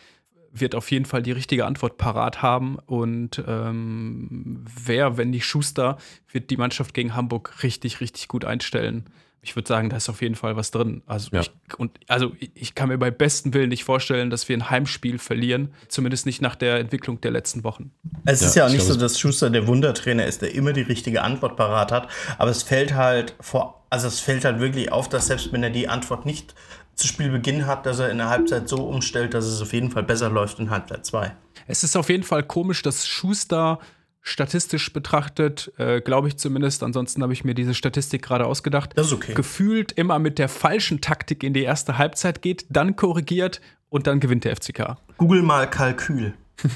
wird 0.53 0.75
auf 0.75 0.91
jeden 0.91 1.07
Fall 1.07 1.23
die 1.23 1.33
richtige 1.33 1.65
Antwort 1.65 1.97
parat 1.97 2.43
haben. 2.43 2.79
Und 2.87 3.43
ähm, 3.47 4.65
wer, 4.85 5.17
wenn 5.17 5.31
nicht 5.31 5.47
Schuster, 5.47 5.97
wird 6.31 6.51
die 6.51 6.59
Mannschaft 6.59 6.93
gegen 6.93 7.15
Hamburg 7.15 7.63
richtig, 7.63 8.01
richtig 8.01 8.29
gut 8.29 8.45
einstellen 8.45 9.07
ich 9.45 9.57
würde 9.57 9.67
sagen, 9.67 9.91
da 9.91 9.97
ist 9.97 10.09
auf 10.09 10.23
jeden 10.23 10.37
Fall 10.37 10.57
was 10.57 10.71
drin. 10.71 11.03
Also, 11.07 11.31
ja. 11.33 11.41
ich, 11.41 11.51
und, 11.77 11.99
also 12.07 12.33
ich 12.55 12.77
kann 12.77 12.89
mir 12.89 12.97
bei 12.97 13.11
bestem 13.11 13.53
Willen 13.53 13.71
nicht 13.71 13.83
vorstellen, 13.83 14.31
dass 14.31 14.49
wir 14.49 14.57
ein 14.57 14.71
Heimspiel 14.71 15.19
verlieren. 15.19 15.75
Zumindest 15.89 16.27
nicht 16.27 16.41
nach 16.41 16.55
der 16.55 16.79
Entwicklung 16.79 17.21
der 17.21 17.33
letzten 17.33 17.65
Wochen. 17.65 17.91
Es 18.25 18.41
ja, 18.41 18.47
ist 18.47 18.55
ja 18.55 18.67
auch 18.67 18.71
nicht 18.71 18.85
so, 18.85 18.95
dass 18.95 19.19
Schuster 19.19 19.51
der 19.51 19.67
Wundertrainer 19.67 20.27
ist, 20.27 20.43
der 20.43 20.55
immer 20.55 20.73
die 20.73 20.83
richtige 20.83 21.23
Antwort 21.23 21.57
parat 21.57 21.91
hat. 21.91 22.09
Aber 22.39 22.53
es 22.53 22.63
fällt 22.63 22.95
halt 22.95 23.35
vor, 23.41 23.85
also 23.91 24.07
es 24.07 24.21
fällt 24.21 24.45
halt 24.45 24.61
wirklich 24.61 24.93
auf, 24.93 25.09
dass 25.09 25.27
selbst 25.27 25.53
wenn 25.53 25.65
er 25.65 25.71
die 25.71 25.89
Antwort 25.89 26.25
nicht 26.25 26.55
zu 26.95 27.09
Spielbeginn 27.09 27.67
hat, 27.67 27.85
dass 27.85 27.99
er 27.99 28.11
in 28.11 28.19
der 28.19 28.29
Halbzeit 28.29 28.69
so 28.69 28.85
umstellt, 28.85 29.35
dass 29.35 29.47
es 29.47 29.61
auf 29.61 29.73
jeden 29.73 29.91
Fall 29.91 30.05
besser 30.05 30.31
läuft 30.31 30.61
in 30.61 30.71
Halbzeit 30.71 31.05
2. 31.05 31.33
Es 31.67 31.83
ist 31.83 31.97
auf 31.97 32.09
jeden 32.09 32.23
Fall 32.23 32.45
komisch, 32.45 32.83
dass 32.83 33.09
Schuster 33.09 33.81
statistisch 34.23 34.93
betrachtet, 34.93 35.73
äh, 35.79 36.01
glaube 36.01 36.29
ich 36.29 36.39
zumindest, 36.39 36.83
ansonsten 36.83 37.23
habe 37.23 37.33
ich 37.33 37.45
mir 37.45 37.55
diese 37.55 37.75
Statistik 37.75 38.23
gerade 38.23 38.47
ausgedacht, 38.47 38.93
das 38.95 39.09
ist 39.09 39.13
okay. 39.13 39.35
gefühlt 39.35 39.93
immer 39.93 40.19
mit 40.19 40.39
der 40.39 40.49
falschen 40.49 41.01
Taktik 41.01 41.43
in 41.43 41.53
die 41.53 41.63
erste 41.63 41.99
Halbzeit 41.99 42.41
geht, 42.41 42.65
dann 42.71 42.97
korrigiert 42.97 43.61
und 43.89 44.07
dann 44.07 44.21
gewinnt 44.21 44.45
der 44.45 44.57
FCK. 44.57 44.97
Google 45.19 45.43
mal 45.43 45.69
Kalkül. 45.69 46.35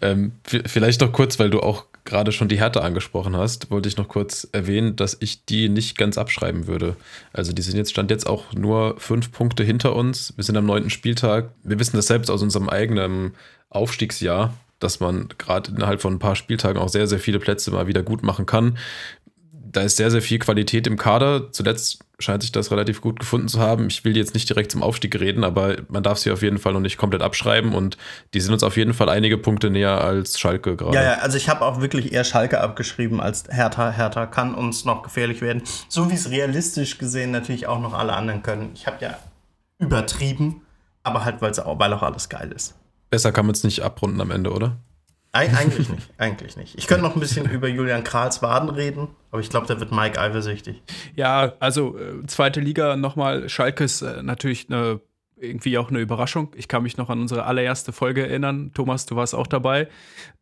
ähm, 0.00 0.32
vielleicht 0.44 1.00
noch 1.00 1.12
kurz, 1.12 1.38
weil 1.38 1.50
du 1.50 1.60
auch 1.60 1.86
gerade 2.10 2.32
schon 2.32 2.48
die 2.48 2.58
Härte 2.58 2.82
angesprochen 2.82 3.36
hast, 3.36 3.70
wollte 3.70 3.88
ich 3.88 3.96
noch 3.96 4.08
kurz 4.08 4.46
erwähnen, 4.50 4.96
dass 4.96 5.16
ich 5.20 5.44
die 5.44 5.68
nicht 5.68 5.96
ganz 5.96 6.18
abschreiben 6.18 6.66
würde. 6.66 6.96
Also 7.32 7.52
die 7.52 7.62
sind 7.62 7.76
jetzt, 7.76 7.92
stand 7.92 8.10
jetzt 8.10 8.26
auch 8.26 8.52
nur 8.52 8.98
fünf 8.98 9.30
Punkte 9.30 9.62
hinter 9.62 9.94
uns. 9.94 10.34
Wir 10.36 10.42
sind 10.42 10.56
am 10.56 10.66
neunten 10.66 10.90
Spieltag. 10.90 11.50
Wir 11.62 11.78
wissen 11.78 11.96
das 11.96 12.08
selbst 12.08 12.28
aus 12.28 12.42
unserem 12.42 12.68
eigenen 12.68 13.34
Aufstiegsjahr, 13.68 14.52
dass 14.80 14.98
man 14.98 15.28
gerade 15.38 15.70
innerhalb 15.70 16.00
von 16.00 16.14
ein 16.14 16.18
paar 16.18 16.34
Spieltagen 16.34 16.82
auch 16.82 16.88
sehr, 16.88 17.06
sehr 17.06 17.20
viele 17.20 17.38
Plätze 17.38 17.70
mal 17.70 17.86
wieder 17.86 18.02
gut 18.02 18.24
machen 18.24 18.44
kann. 18.44 18.76
Da 19.72 19.82
ist 19.82 19.96
sehr, 19.96 20.10
sehr 20.10 20.22
viel 20.22 20.38
Qualität 20.38 20.86
im 20.86 20.96
Kader. 20.96 21.52
Zuletzt 21.52 22.00
scheint 22.18 22.42
sich 22.42 22.52
das 22.52 22.70
relativ 22.70 23.00
gut 23.00 23.20
gefunden 23.20 23.48
zu 23.48 23.60
haben. 23.60 23.86
Ich 23.86 24.04
will 24.04 24.16
jetzt 24.16 24.34
nicht 24.34 24.48
direkt 24.48 24.72
zum 24.72 24.82
Aufstieg 24.82 25.18
reden, 25.18 25.44
aber 25.44 25.76
man 25.88 26.02
darf 26.02 26.18
sie 26.18 26.30
auf 26.30 26.42
jeden 26.42 26.58
Fall 26.58 26.72
noch 26.72 26.80
nicht 26.80 26.98
komplett 26.98 27.22
abschreiben 27.22 27.72
und 27.72 27.96
die 28.34 28.40
sind 28.40 28.52
uns 28.52 28.62
auf 28.62 28.76
jeden 28.76 28.94
Fall 28.94 29.08
einige 29.08 29.38
Punkte 29.38 29.70
näher 29.70 30.02
als 30.02 30.38
Schalke 30.38 30.76
gerade. 30.76 30.96
Ja, 30.96 31.02
ja, 31.02 31.12
also 31.18 31.36
ich 31.36 31.48
habe 31.48 31.64
auch 31.64 31.80
wirklich 31.80 32.12
eher 32.12 32.24
Schalke 32.24 32.60
abgeschrieben 32.60 33.20
als 33.20 33.44
Hertha. 33.48 33.90
Hertha 33.90 34.26
kann 34.26 34.54
uns 34.54 34.84
noch 34.84 35.02
gefährlich 35.02 35.40
werden. 35.40 35.62
So 35.88 36.10
wie 36.10 36.14
es 36.14 36.30
realistisch 36.30 36.98
gesehen 36.98 37.30
natürlich 37.30 37.66
auch 37.66 37.80
noch 37.80 37.94
alle 37.94 38.12
anderen 38.12 38.42
können. 38.42 38.70
Ich 38.74 38.86
habe 38.86 38.96
ja 39.00 39.18
übertrieben, 39.78 40.62
aber 41.04 41.24
halt, 41.24 41.40
weil 41.40 41.92
auch 41.94 42.02
alles 42.02 42.28
geil 42.28 42.52
ist. 42.52 42.74
Besser 43.08 43.32
kann 43.32 43.46
man 43.46 43.54
es 43.54 43.64
nicht 43.64 43.82
abrunden 43.82 44.20
am 44.20 44.30
Ende, 44.30 44.52
oder? 44.52 44.76
Eig 45.32 45.54
eigentlich 45.56 45.88
nicht, 45.88 46.08
eigentlich 46.18 46.56
nicht. 46.56 46.76
Ich 46.76 46.88
könnte 46.88 47.04
noch 47.04 47.14
ein 47.14 47.20
bisschen 47.20 47.48
über 47.48 47.68
Julian 47.68 48.02
Krahls 48.02 48.42
Waden 48.42 48.68
reden, 48.68 49.08
aber 49.30 49.40
ich 49.40 49.48
glaube, 49.48 49.66
da 49.68 49.78
wird 49.78 49.92
Mike 49.92 50.20
eifersüchtig. 50.20 50.82
Ja, 51.14 51.52
also 51.60 51.96
äh, 51.96 52.26
zweite 52.26 52.58
Liga 52.58 52.96
nochmal. 52.96 53.48
Schalke 53.48 53.84
ist 53.84 54.02
äh, 54.02 54.24
natürlich 54.24 54.66
eine, 54.68 55.00
irgendwie 55.36 55.78
auch 55.78 55.88
eine 55.88 56.00
Überraschung. 56.00 56.50
Ich 56.56 56.66
kann 56.66 56.82
mich 56.82 56.96
noch 56.96 57.10
an 57.10 57.20
unsere 57.20 57.44
allererste 57.44 57.92
Folge 57.92 58.26
erinnern. 58.26 58.72
Thomas, 58.74 59.06
du 59.06 59.14
warst 59.14 59.36
auch 59.36 59.46
dabei. 59.46 59.86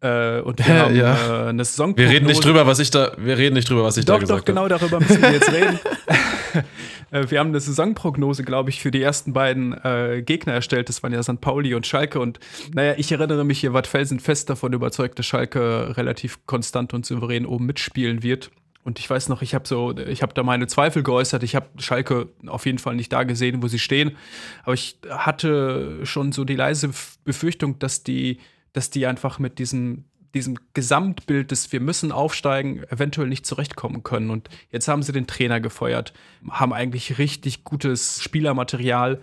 Äh, 0.01 0.41
und 0.41 0.59
wir 0.67 0.79
haben 0.83 0.97
ja. 0.97 1.45
äh, 1.45 1.49
eine 1.51 1.67
Saison. 1.67 1.95
Wir 1.95 2.09
reden 2.09 2.27
nicht 2.27 2.43
drüber, 2.43 2.67
was 2.67 2.79
ich 2.79 2.91
da, 2.91 3.13
wir 3.19 3.37
reden 3.37 3.57
nicht 3.57 3.69
drüber, 3.69 3.85
was 3.85 3.99
ich 3.99 4.07
doch, 4.07 4.15
da 4.15 4.21
gesagt 4.21 4.49
habe. 4.49 4.55
Doch, 4.55 4.69
genau 4.69 4.69
darüber 4.69 5.01
müssen 5.01 5.21
wir 5.21 5.33
jetzt 5.33 5.53
reden. 5.53 5.79
Äh, 7.11 7.31
wir 7.31 7.41
haben 7.41 7.49
eine 7.49 7.61
Saisonprognose, 7.61 8.45
glaube 8.45 8.69
ich, 8.69 8.83
für 8.83 8.91
die 8.91 9.01
ersten 9.01 9.33
beiden 9.33 9.73
äh, 9.83 10.23
Gegner 10.23 10.53
erstellt. 10.53 10.91
Das 10.91 11.03
waren 11.03 11.11
ja 11.11 11.23
St. 11.23 11.41
Pauli 11.41 11.75
und 11.75 11.87
Schalke. 11.87 12.21
Und 12.21 12.39
naja, 12.75 12.95
ich 12.99 13.11
erinnere 13.11 13.47
mich, 13.47 13.65
ihr 13.65 13.73
wart 13.73 13.87
felsenfest 13.87 14.51
davon 14.51 14.75
überzeugt, 14.75 15.19
dass 15.19 15.25
Schalke 15.25 15.97
relativ 15.97 16.45
konstant 16.45 16.93
und 16.93 17.07
souverän 17.07 17.47
oben 17.47 17.65
mitspielen 17.65 18.23
wird. 18.23 18.51
Und 18.85 18.99
ich 18.99 19.09
weiß 19.09 19.29
noch, 19.29 19.41
ich 19.41 19.55
habe 19.55 19.67
so, 19.67 19.97
ich 19.97 20.23
habe 20.23 20.35
da 20.35 20.43
meine 20.43 20.67
Zweifel 20.67 21.03
geäußert. 21.03 21.43
Ich 21.43 21.55
habe 21.55 21.67
Schalke 21.79 22.29
auf 22.47 22.67
jeden 22.67 22.79
Fall 22.79 22.95
nicht 22.95 23.13
da 23.13 23.25
gesehen, 23.25 23.63
wo 23.63 23.69
sie 23.69 23.79
stehen. 23.79 24.17
Aber 24.65 24.75
ich 24.75 24.99
hatte 25.09 26.01
schon 26.05 26.33
so 26.33 26.45
die 26.45 26.57
leise 26.57 26.91
Befürchtung, 27.25 27.79
dass 27.79 28.03
die, 28.03 28.39
dass 28.73 28.91
die 28.91 29.07
einfach 29.07 29.39
mit 29.39 29.59
diesem 29.59 30.05
diesem 30.35 30.59
Gesamtbild 30.75 31.51
des 31.51 31.73
Wir 31.73 31.81
müssen 31.81 32.13
aufsteigen 32.13 32.83
eventuell 32.85 33.29
nicht 33.29 33.47
zurechtkommen 33.47 34.03
können. 34.03 34.31
Und 34.31 34.49
jetzt 34.71 34.89
haben 34.89 35.03
sie 35.03 35.13
den 35.13 35.27
Trainer 35.27 35.61
gefeuert, 35.61 36.13
haben 36.51 36.73
eigentlich 36.73 37.19
richtig 37.19 37.65
gutes 37.65 38.23
Spielermaterial, 38.23 39.21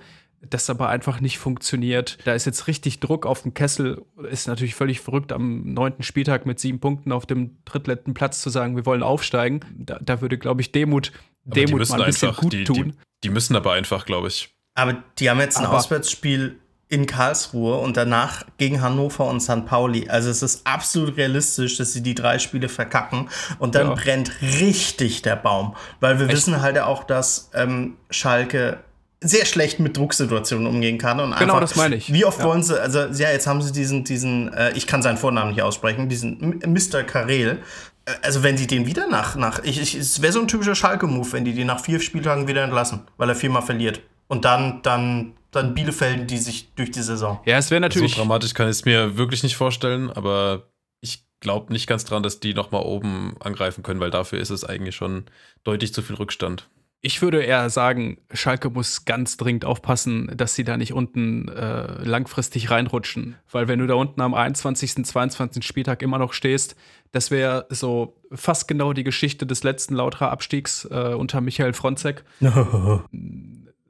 das 0.50 0.70
aber 0.70 0.90
einfach 0.90 1.22
nicht 1.22 1.40
funktioniert. 1.40 2.18
Da 2.26 2.34
ist 2.34 2.46
jetzt 2.46 2.68
richtig 2.68 3.00
Druck 3.00 3.26
auf 3.26 3.42
dem 3.42 3.54
Kessel. 3.54 4.04
Ist 4.30 4.48
natürlich 4.48 4.76
völlig 4.76 5.02
verrückt, 5.02 5.32
am 5.32 5.74
neunten 5.74 6.04
Spieltag 6.04 6.46
mit 6.46 6.60
sieben 6.60 6.80
Punkten 6.80 7.12
auf 7.12 7.26
dem 7.26 7.58
drittletzten 7.66 8.14
Platz 8.14 8.42
zu 8.42 8.50
sagen, 8.50 8.76
wir 8.76 8.86
wollen 8.86 9.04
aufsteigen. 9.04 9.62
Da, 9.76 10.00
da 10.02 10.22
würde, 10.22 10.38
glaube 10.38 10.62
ich, 10.62 10.72
Demut, 10.72 11.12
Demut 11.44 11.90
mal 11.90 12.02
ein 12.02 12.08
bisschen 12.08 12.30
einfach, 12.30 12.42
gut 12.42 12.54
die, 12.54 12.64
tun. 12.64 12.94
Die, 12.94 13.28
die, 13.28 13.30
müssen 13.30 13.56
aber 13.56 13.74
einfach, 13.74 14.06
glaube 14.06 14.28
ich. 14.28 14.50
Aber 14.76 15.04
die 15.18 15.30
haben 15.30 15.40
jetzt 15.40 15.58
ein 15.58 15.66
aber 15.66 15.78
Auswärtsspiel 15.78 16.60
in 16.88 17.08
Karlsruhe 17.08 17.78
und 17.78 17.98
danach 17.98 18.44
gegen 18.58 18.82
Hannover 18.82 19.26
und 19.26 19.40
St. 19.40 19.66
Pauli. 19.66 20.08
Also 20.08 20.30
es 20.30 20.44
ist 20.44 20.68
absolut 20.68 21.18
realistisch, 21.18 21.78
dass 21.78 21.94
sie 21.94 22.04
die 22.04 22.14
drei 22.14 22.38
Spiele 22.38 22.70
verkacken 22.70 23.30
und 23.58 23.74
dann 23.74 23.88
ja. 23.88 23.94
brennt 23.96 24.32
richtig 24.42 25.24
der 25.24 25.36
Baum. 25.36 25.76
Weil 26.00 26.20
wir 26.20 26.28
Echt? 26.28 26.36
wissen 26.36 26.62
halt 26.62 26.78
auch, 26.78 27.04
dass 27.04 27.50
ähm, 27.54 27.98
Schalke 28.12 28.80
sehr 29.22 29.46
schlecht 29.46 29.80
mit 29.80 29.98
Drucksituationen 29.98 30.68
umgehen 30.68 31.00
kann. 31.00 31.20
Und 31.20 31.36
genau, 31.38 31.56
einfach, 31.56 31.60
das 31.62 31.76
meine 31.76 31.96
ich. 31.96 32.14
Wie 32.14 32.26
oft 32.26 32.40
ja. 32.40 32.46
wollen 32.46 32.62
sie, 32.62 32.80
also 32.80 33.00
ja, 33.00 33.32
jetzt 33.32 33.48
haben 33.48 33.62
sie 33.62 33.72
diesen, 33.72 34.04
diesen, 34.04 34.54
äh, 34.54 34.72
ich 34.74 34.86
kann 34.86 35.02
seinen 35.02 35.18
Vornamen 35.18 35.52
nicht 35.52 35.64
aussprechen, 35.64 36.08
diesen 36.08 36.60
Mr. 36.66 37.04
Karel. 37.04 37.60
Äh, 38.06 38.12
also 38.22 38.44
wenn 38.44 38.58
sie 38.58 38.68
den 38.68 38.86
wieder 38.86 39.08
nach, 39.08 39.36
nach 39.36 39.64
ich, 39.64 39.82
ich, 39.82 39.96
es 39.96 40.22
wäre 40.22 40.34
so 40.34 40.42
ein 40.42 40.48
typischer 40.48 40.76
Schalke-Move, 40.76 41.32
wenn 41.32 41.46
die 41.46 41.54
den 41.54 41.68
nach 41.68 41.80
vier 41.80 42.00
Spieltagen 42.00 42.48
wieder 42.48 42.64
entlassen, 42.64 43.02
weil 43.18 43.30
er 43.30 43.36
viermal 43.36 43.64
verliert. 43.64 44.02
Und 44.28 44.46
dann, 44.46 44.82
dann 44.84 45.34
dann 45.56 45.74
Bielefeld, 45.74 46.30
die 46.30 46.38
sich 46.38 46.74
durch 46.76 46.92
die 46.92 47.02
Saison. 47.02 47.40
Ja, 47.46 47.58
es 47.58 47.72
wäre 47.72 47.82
natürlich. 47.82 48.14
So 48.14 48.22
dramatisch 48.22 48.54
kann 48.54 48.68
ich 48.68 48.78
es 48.78 48.86
mir 48.86 49.18
wirklich 49.18 49.44
nicht 49.44 49.56
vorstellen, 49.56 50.10
aber 50.10 50.70
ich 51.02 51.26
glaube 51.40 51.72
nicht 51.72 51.88
ganz 51.88 52.06
dran, 52.06 52.24
dass 52.24 52.40
die 52.40 52.54
nochmal 52.54 52.84
oben 52.84 53.36
angreifen 53.40 53.84
können, 53.84 54.00
weil 54.00 54.12
dafür 54.12 54.40
ist 54.40 54.50
es 54.50 54.64
eigentlich 54.64 54.96
schon 54.96 55.26
deutlich 55.64 55.94
zu 55.94 56.02
viel 56.02 56.16
Rückstand. 56.16 56.70
Ich 57.02 57.22
würde 57.22 57.44
eher 57.44 57.70
sagen, 57.70 58.18
Schalke 58.34 58.72
muss 58.72 59.06
ganz 59.06 59.38
dringend 59.38 59.64
aufpassen, 59.64 60.32
dass 60.36 60.56
sie 60.56 60.64
da 60.64 60.76
nicht 60.76 60.92
unten 60.92 61.50
äh, 61.50 62.04
langfristig 62.04 62.72
reinrutschen. 62.72 63.36
Weil 63.52 63.68
wenn 63.68 63.78
du 63.78 63.86
da 63.86 63.94
unten 63.94 64.22
am 64.22 64.34
21., 64.34 65.06
22. 65.06 65.64
Spieltag 65.64 66.02
immer 66.02 66.18
noch 66.18 66.34
stehst, 66.34 66.76
das 67.12 67.30
wäre 67.30 67.68
so 67.70 68.18
fast 68.32 68.68
genau 68.68 68.94
die 68.94 69.04
Geschichte 69.04 69.46
des 69.46 69.62
letzten 69.62 69.94
Lauterer 69.94 70.32
Abstiegs 70.32 70.86
äh, 70.90 71.14
unter 71.14 71.42
Michael 71.42 71.74
Fronzek. 71.74 72.24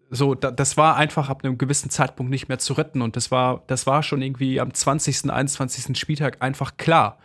so, 0.10 0.36
da, 0.36 0.52
das 0.52 0.78
war 0.78 0.96
einfach 0.96 1.30
ab 1.30 1.44
einem 1.44 1.58
gewissen 1.58 1.90
Zeitpunkt 1.90 2.30
nicht 2.30 2.48
mehr 2.48 2.60
zu 2.60 2.74
retten. 2.74 3.02
Und 3.02 3.16
das 3.16 3.32
war, 3.32 3.64
das 3.68 3.88
war 3.88 4.04
schon 4.04 4.22
irgendwie 4.22 4.60
am 4.60 4.74
20., 4.74 5.30
21. 5.30 5.98
Spieltag 5.98 6.42
einfach 6.42 6.78
klar. 6.78 7.18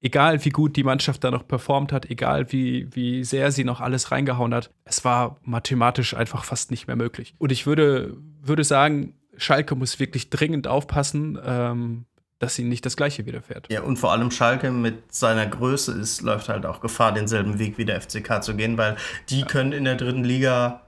Egal 0.00 0.44
wie 0.44 0.50
gut 0.50 0.76
die 0.76 0.84
Mannschaft 0.84 1.24
da 1.24 1.30
noch 1.32 1.46
performt 1.48 1.92
hat, 1.92 2.08
egal 2.08 2.52
wie, 2.52 2.88
wie 2.94 3.24
sehr 3.24 3.50
sie 3.50 3.64
noch 3.64 3.80
alles 3.80 4.12
reingehauen 4.12 4.54
hat, 4.54 4.70
es 4.84 5.04
war 5.04 5.38
mathematisch 5.42 6.14
einfach 6.14 6.44
fast 6.44 6.70
nicht 6.70 6.86
mehr 6.86 6.94
möglich. 6.94 7.34
Und 7.38 7.50
ich 7.50 7.66
würde, 7.66 8.16
würde 8.40 8.62
sagen, 8.62 9.14
Schalke 9.36 9.74
muss 9.74 9.98
wirklich 9.98 10.30
dringend 10.30 10.68
aufpassen, 10.68 11.38
ähm, 11.44 12.04
dass 12.38 12.54
sie 12.54 12.62
nicht 12.62 12.86
das 12.86 12.96
Gleiche 12.96 13.26
widerfährt. 13.26 13.66
Ja, 13.70 13.82
und 13.82 13.98
vor 13.98 14.12
allem 14.12 14.30
Schalke 14.30 14.70
mit 14.70 15.12
seiner 15.12 15.46
Größe 15.46 15.92
ist, 15.92 16.22
läuft 16.22 16.48
halt 16.48 16.66
auch 16.66 16.80
Gefahr, 16.80 17.12
denselben 17.12 17.58
Weg 17.58 17.78
wie 17.78 17.84
der 17.84 18.00
FCK 18.00 18.42
zu 18.42 18.54
gehen, 18.54 18.78
weil 18.78 18.96
die 19.28 19.40
ja. 19.40 19.46
können 19.46 19.72
in 19.72 19.84
der 19.84 19.96
dritten 19.96 20.22
Liga 20.22 20.82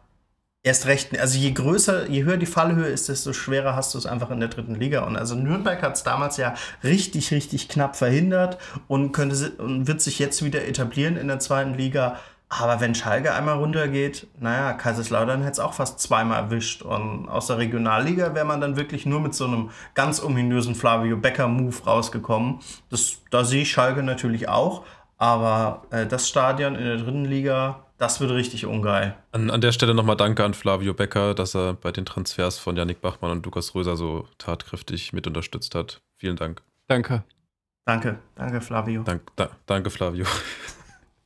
Erst 0.62 0.84
recht, 0.84 1.18
also 1.18 1.38
je 1.38 1.52
größer, 1.52 2.11
je 2.11 2.24
höher 2.24 2.36
die 2.36 2.44
Fallhöhe 2.44 2.88
ist, 2.88 3.08
desto 3.08 3.32
schwerer 3.32 3.74
hast 3.74 3.94
du 3.94 3.98
es 3.98 4.04
einfach 4.04 4.30
in 4.30 4.40
der 4.40 4.50
dritten 4.50 4.74
Liga. 4.74 5.04
Und 5.04 5.16
also 5.16 5.34
Nürnberg 5.34 5.80
hat 5.82 5.96
es 5.96 6.02
damals 6.02 6.36
ja 6.36 6.54
richtig, 6.84 7.30
richtig 7.30 7.70
knapp 7.70 7.96
verhindert 7.96 8.58
und, 8.86 9.12
könnte, 9.12 9.52
und 9.52 9.86
wird 9.86 10.02
sich 10.02 10.18
jetzt 10.18 10.44
wieder 10.44 10.66
etablieren 10.66 11.16
in 11.16 11.28
der 11.28 11.38
zweiten 11.38 11.72
Liga. 11.74 12.18
Aber 12.50 12.80
wenn 12.80 12.94
Schalke 12.94 13.32
einmal 13.32 13.56
runtergeht, 13.56 14.26
naja, 14.38 14.74
Kaiserslautern 14.74 15.40
hätte 15.40 15.52
es 15.52 15.61
auch 15.61 15.72
fast 15.72 16.00
zweimal 16.00 16.42
erwischt. 16.42 16.82
Und 16.82 17.28
aus 17.30 17.46
der 17.46 17.56
Regionalliga 17.56 18.34
wäre 18.34 18.44
man 18.44 18.61
dann 18.61 18.76
wirklich 18.76 19.06
nur 19.06 19.20
mit 19.20 19.34
so 19.34 19.46
einem 19.46 19.70
ganz 19.94 20.22
ominösen 20.22 20.74
Flavio 20.74 21.16
Becker-Move 21.16 21.84
rausgekommen. 21.86 22.58
Das, 22.90 23.22
da 23.30 23.44
sehe 23.44 23.62
ich 23.62 23.70
Schalke 23.70 24.02
natürlich 24.02 24.48
auch. 24.50 24.84
Aber 25.16 25.84
äh, 25.90 26.06
das 26.06 26.28
Stadion 26.28 26.74
in 26.74 26.84
der 26.84 26.96
dritten 26.96 27.24
Liga, 27.24 27.84
Das 28.01 28.18
wird 28.18 28.30
richtig 28.30 28.64
ungeil. 28.64 29.14
An, 29.32 29.51
an 29.51 29.61
der 29.61 29.72
Stelle 29.72 29.92
nochmal 29.92 30.16
Danke 30.16 30.42
an 30.42 30.55
Flavio 30.55 30.94
Becker, 30.94 31.34
dass 31.34 31.55
er 31.55 31.74
bei 31.74 31.92
den 31.92 32.07
Transfers 32.07 32.59
von 32.59 32.74
Yannick 32.74 33.03
Bachmann 33.03 33.30
und 33.30 33.44
Lukas 33.44 33.74
Röser 33.74 33.94
so 33.98 34.26
tatkräftig 34.38 35.12
mit 35.12 35.26
unterstützt 35.26 35.74
hat. 35.74 36.01
Vielen 36.16 36.36
Dank. 36.36 36.62
Danke. 36.88 37.24
Danke, 37.84 38.18
danke, 38.36 38.62
Flavio. 38.62 39.03
Dank, 39.03 39.20
da, 39.36 39.51
danke, 39.66 39.90
Flavio. 39.90 40.24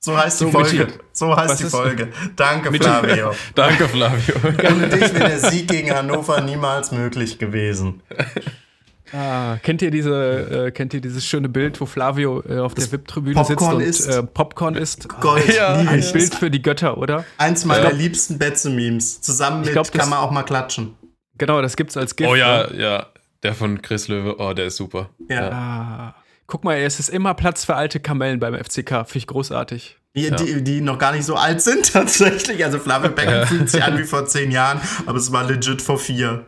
So 0.01 0.19
heißt 0.19 0.39
So 0.39 0.47
die 0.47 0.51
Folge. 0.51 0.79
mit- 0.79 0.99
So 1.13 1.37
heißt 1.37 1.51
Was 1.51 1.59
die 1.59 1.65
Folge. 1.67 2.13
Danke, 2.35 2.73
Flavio. 2.75 3.33
danke, 3.55 3.89
Flavio. 3.89 4.35
Ohne 4.45 4.89
dich 4.89 5.15
wäre 5.15 5.29
der 5.29 5.39
Sieg 5.39 5.69
gegen 5.69 5.93
Hannover 5.95 6.41
niemals 6.41 6.91
möglich 6.91 7.39
gewesen. 7.39 8.03
Ah, 9.13 9.59
kennt 9.63 9.83
ihr 9.83 9.91
diese, 9.91 10.67
äh, 10.67 10.71
kennt 10.71 10.95
ihr 10.95 11.01
dieses 11.01 11.25
schöne 11.27 11.49
Bild, 11.49 11.81
wo 11.81 11.87
Flavio 11.87 12.43
äh, 12.49 12.59
auf 12.59 12.75
der 12.75 12.91
VIP-Tribüne 12.91 13.45
sitzt 13.45 13.59
Popcorn 13.59 13.77
und 13.77 13.83
isst. 13.83 14.09
äh, 14.09 14.23
Popcorn 14.23 14.75
isst? 14.75 15.09
Gold, 15.21 15.47
liebe 15.49 15.67
Ein 15.67 15.99
ich. 15.99 16.13
Bild 16.13 16.35
für 16.35 16.51
die 16.51 16.63
Götter, 16.63 16.97
oder? 16.99 17.25
Eins 17.39 17.65
meiner 17.65 17.91
Ja. 17.91 17.97
liebsten 17.97 18.39
Betze-Memes. 18.39 19.21
Zusammen 19.21 19.61
mit 19.61 19.73
glaub, 19.73 19.91
das- 19.91 20.01
kann 20.01 20.09
man 20.11 20.19
auch 20.21 20.31
mal 20.31 20.43
klatschen. 20.43 20.95
Genau, 21.37 21.61
das 21.61 21.77
gibt's 21.77 21.97
als 21.97 22.17
GIF. 22.17 22.29
Oh 22.29 22.35
ja, 22.35 22.67
ne? 22.71 22.81
ja. 22.81 23.07
Der 23.43 23.55
von 23.55 23.83
Chris 23.83 24.09
Löwe, 24.09 24.37
oh, 24.39 24.55
der 24.55 24.67
ist 24.67 24.77
super. 24.77 25.11
Ja. 25.29 25.51
Ah, 25.51 26.15
guck 26.47 26.65
mal, 26.65 26.79
es 26.79 26.99
ist 26.99 27.11
immer 27.11 27.35
Platz 27.35 27.65
für 27.65 27.75
alte 27.75 28.01
Kamellen 28.01 28.41
beim 28.41 28.55
FCK. 28.55 29.05
Finde 29.07 29.19
ich 29.19 29.27
großartig. 29.27 29.99
Die, 30.17 30.31
die, 30.31 30.63
die 30.65 30.81
noch 30.81 30.97
gar 30.99 31.13
nicht 31.13 31.25
so 31.25 31.35
alt 31.35 31.61
sind 31.61 31.93
tatsächlich. 31.93 32.65
Also 32.65 32.79
Flavio 32.79 33.11
Becker 33.15 33.41
Ja. 33.41 33.47
fühlt 33.47 33.69
sich 33.69 33.83
an 33.83 33.99
wie 33.99 34.05
vor 34.05 34.25
zehn 34.27 34.51
Jahren, 34.51 34.81
aber 35.07 35.19
es 35.19 35.31
war 35.31 35.45
legit 35.45 35.83
vor 35.83 35.99
vier. 35.99 36.47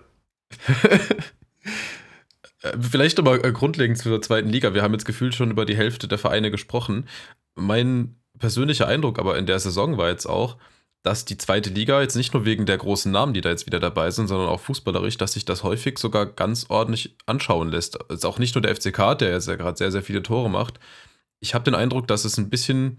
Vielleicht 2.81 3.19
aber 3.19 3.45
äh, 3.45 3.53
grundlegend 3.53 3.99
zur 3.99 4.21
zweiten 4.23 4.49
Liga. 4.49 4.75
Wir 4.75 4.83
haben 4.83 4.93
jetzt 4.93 5.05
gefühlt 5.05 5.35
schon 5.35 5.51
über 5.51 5.65
die 5.65 5.77
Hälfte 5.77 6.09
der 6.09 6.19
Vereine 6.19 6.51
gesprochen. 6.51 7.09
Mein 7.55 8.17
persönlicher 8.39 8.87
Eindruck 8.87 9.19
aber 9.19 9.39
in 9.39 9.47
der 9.47 9.59
Saison 9.59 9.97
war 9.97 10.09
jetzt 10.09 10.27
auch, 10.27 10.57
dass 11.07 11.25
die 11.25 11.39
zweite 11.39 11.71
Liga 11.71 12.01
jetzt 12.01 12.17
nicht 12.17 12.35
nur 12.35 12.45
wegen 12.45 12.67
der 12.67 12.79
großen 12.79 13.13
Namen, 13.13 13.33
die 13.33 13.41
da 13.41 13.51
jetzt 13.51 13.67
wieder 13.67 13.79
dabei 13.79 14.11
sind, 14.11 14.27
sondern 14.27 14.49
auch 14.49 14.61
fußballerisch, 14.61 15.17
dass 15.17 15.35
sich 15.35 15.45
das 15.45 15.63
häufig 15.63 15.99
sogar 15.99 16.27
ganz 16.27 16.67
ordentlich 16.69 17.17
anschauen 17.27 17.71
lässt. 17.71 17.97
Ist 18.11 18.27
auch 18.27 18.41
nicht 18.41 18.57
nur 18.57 18.63
der 18.63 18.75
FCK, 18.75 19.17
der 19.17 19.31
jetzt 19.31 19.47
ja 19.47 19.55
gerade 19.55 19.79
sehr, 19.79 19.93
sehr 19.93 20.03
viele 20.03 20.23
Tore 20.23 20.51
macht. 20.51 20.81
Ich 21.39 21.55
habe 21.55 21.65
den 21.65 21.77
Eindruck, 21.77 22.09
dass 22.09 22.25
es 22.25 22.39
ein 22.39 22.51
bisschen, 22.51 22.97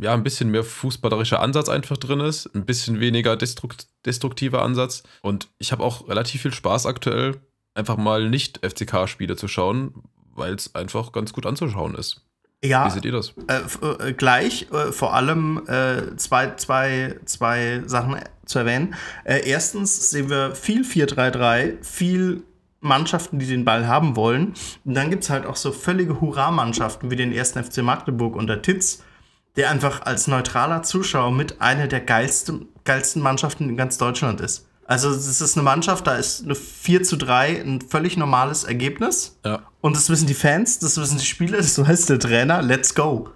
ja, 0.00 0.14
ein 0.14 0.24
bisschen 0.24 0.50
mehr 0.50 0.64
fußballerischer 0.64 1.40
Ansatz 1.40 1.68
einfach 1.68 1.96
drin 1.96 2.20
ist, 2.20 2.52
ein 2.54 2.66
bisschen 2.66 2.98
weniger 2.98 3.36
destrukt 3.36 3.86
destruktiver 4.04 4.62
Ansatz. 4.62 5.04
Und 5.22 5.48
ich 5.58 5.70
habe 5.70 5.84
auch 5.84 6.08
relativ 6.08 6.42
viel 6.42 6.52
Spaß 6.52 6.86
aktuell, 6.86 7.40
einfach 7.74 7.96
mal 7.96 8.28
nicht 8.28 8.60
FCK-Spiele 8.64 9.36
zu 9.36 9.48
schauen, 9.48 9.94
weil 10.34 10.54
es 10.54 10.74
einfach 10.74 11.12
ganz 11.12 11.32
gut 11.32 11.46
anzuschauen 11.46 11.94
ist. 11.94 12.22
Ja, 12.64 12.86
Wie 12.86 12.90
seht 12.90 13.04
ihr 13.04 13.12
das? 13.12 13.34
äh, 13.48 14.08
äh, 14.08 14.12
gleich 14.14 14.68
äh, 14.72 14.90
vor 14.90 15.12
allem 15.14 15.62
äh, 15.66 16.16
zwei, 16.16 16.54
zwei, 16.56 17.16
zwei 17.26 17.82
Sachen 17.84 18.16
zu 18.46 18.58
erwähnen. 18.60 18.94
Äh, 19.24 19.46
erstens 19.48 20.10
sehen 20.10 20.30
wir 20.30 20.54
viel 20.54 20.82
4-3-3, 20.82 21.82
viel 21.84 22.42
Mannschaften, 22.80 23.38
die 23.38 23.46
den 23.46 23.64
Ball 23.66 23.86
haben 23.86 24.16
wollen. 24.16 24.54
Und 24.84 24.94
dann 24.94 25.10
gibt 25.10 25.24
es 25.24 25.30
halt 25.30 25.44
auch 25.44 25.56
so 25.56 25.72
völlige 25.72 26.20
Hurra-Mannschaften 26.22 27.10
wie 27.10 27.16
den 27.16 27.36
1. 27.36 27.52
FC 27.52 27.78
Magdeburg 27.82 28.34
unter 28.34 28.62
Titz, 28.62 29.02
der 29.56 29.70
einfach 29.70 30.06
als 30.06 30.26
neutraler 30.26 30.82
Zuschauer 30.82 31.32
mit 31.32 31.60
einer 31.60 31.86
der 31.86 32.00
geilsten, 32.00 32.68
geilsten 32.84 33.20
Mannschaften 33.22 33.68
in 33.68 33.76
ganz 33.76 33.98
Deutschland 33.98 34.40
ist. 34.40 34.66
Also 34.86 35.10
es 35.10 35.40
ist 35.40 35.56
eine 35.56 35.64
Mannschaft, 35.64 36.06
da 36.06 36.16
ist 36.16 36.44
eine 36.44 36.54
4 36.54 37.02
zu 37.02 37.16
3 37.16 37.62
ein 37.62 37.80
völlig 37.80 38.16
normales 38.16 38.64
Ergebnis. 38.64 39.38
Ja. 39.44 39.62
Und 39.80 39.96
das 39.96 40.10
wissen 40.10 40.26
die 40.26 40.34
Fans, 40.34 40.78
das 40.78 40.98
wissen 40.98 41.18
die 41.18 41.24
Spieler, 41.24 41.58
das 41.58 41.78
weiß 41.78 42.06
der 42.06 42.18
Trainer. 42.18 42.62
Let's 42.62 42.94
go. 42.94 43.30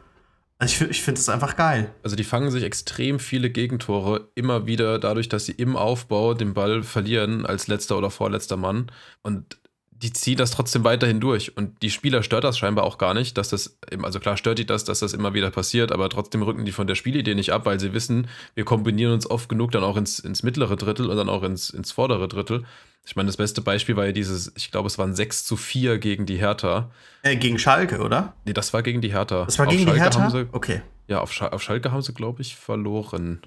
Also 0.58 0.84
ich, 0.84 0.90
ich 0.90 1.02
finde 1.02 1.20
das 1.20 1.28
einfach 1.28 1.56
geil. 1.56 1.94
Also 2.02 2.16
die 2.16 2.24
fangen 2.24 2.50
sich 2.50 2.64
extrem 2.64 3.20
viele 3.20 3.50
Gegentore 3.50 4.28
immer 4.34 4.66
wieder 4.66 4.98
dadurch, 4.98 5.28
dass 5.28 5.46
sie 5.46 5.52
im 5.52 5.76
Aufbau 5.76 6.34
den 6.34 6.52
Ball 6.52 6.82
verlieren 6.82 7.46
als 7.46 7.68
letzter 7.68 7.96
oder 7.96 8.10
vorletzter 8.10 8.56
Mann. 8.56 8.90
Und 9.22 9.58
die 10.02 10.12
ziehen 10.12 10.36
das 10.38 10.52
trotzdem 10.52 10.84
weiterhin 10.84 11.18
durch. 11.20 11.56
Und 11.56 11.82
die 11.82 11.90
Spieler 11.90 12.22
stört 12.22 12.44
das 12.44 12.56
scheinbar 12.56 12.84
auch 12.84 12.98
gar 12.98 13.14
nicht, 13.14 13.36
dass 13.36 13.48
das, 13.48 13.78
eben- 13.90 14.04
also 14.04 14.20
klar 14.20 14.36
stört 14.36 14.58
die 14.58 14.66
das, 14.66 14.84
dass 14.84 15.00
das 15.00 15.12
immer 15.12 15.34
wieder 15.34 15.50
passiert, 15.50 15.90
aber 15.90 16.08
trotzdem 16.08 16.42
rücken 16.42 16.64
die 16.64 16.72
von 16.72 16.86
der 16.86 16.94
Spielidee 16.94 17.34
nicht 17.34 17.52
ab, 17.52 17.66
weil 17.66 17.80
sie 17.80 17.92
wissen, 17.92 18.28
wir 18.54 18.64
kombinieren 18.64 19.12
uns 19.12 19.28
oft 19.28 19.48
genug 19.48 19.72
dann 19.72 19.82
auch 19.82 19.96
ins, 19.96 20.20
ins 20.20 20.42
mittlere 20.44 20.76
Drittel 20.76 21.10
und 21.10 21.16
dann 21.16 21.28
auch 21.28 21.42
ins, 21.42 21.70
ins 21.70 21.90
vordere 21.90 22.28
Drittel. 22.28 22.64
Ich 23.06 23.16
meine, 23.16 23.26
das 23.26 23.36
beste 23.38 23.60
Beispiel 23.60 23.96
war 23.96 24.06
ja 24.06 24.12
dieses, 24.12 24.52
ich 24.56 24.70
glaube, 24.70 24.86
es 24.86 24.98
waren 24.98 25.14
6 25.14 25.44
zu 25.44 25.56
4 25.56 25.98
gegen 25.98 26.26
die 26.26 26.36
Hertha. 26.36 26.90
Äh, 27.22 27.36
gegen 27.36 27.58
Schalke, 27.58 27.98
oder? 28.00 28.34
Nee, 28.44 28.52
das 28.52 28.72
war 28.72 28.82
gegen 28.82 29.00
die 29.00 29.12
Hertha. 29.12 29.46
Das 29.46 29.58
war 29.58 29.66
Auf 29.66 29.72
gegen 29.72 29.84
die 29.84 29.88
Schalke 29.90 30.02
Hertha? 30.02 30.20
Haben 30.22 30.30
sie, 30.30 30.46
okay. 30.52 30.82
ja, 31.08 31.20
auf, 31.20 31.32
Schal 31.32 31.50
auf 31.50 31.62
Schalke 31.62 31.90
haben 31.90 32.02
sie, 32.02 32.12
glaube 32.14 32.42
ich, 32.42 32.54
verloren. 32.54 33.40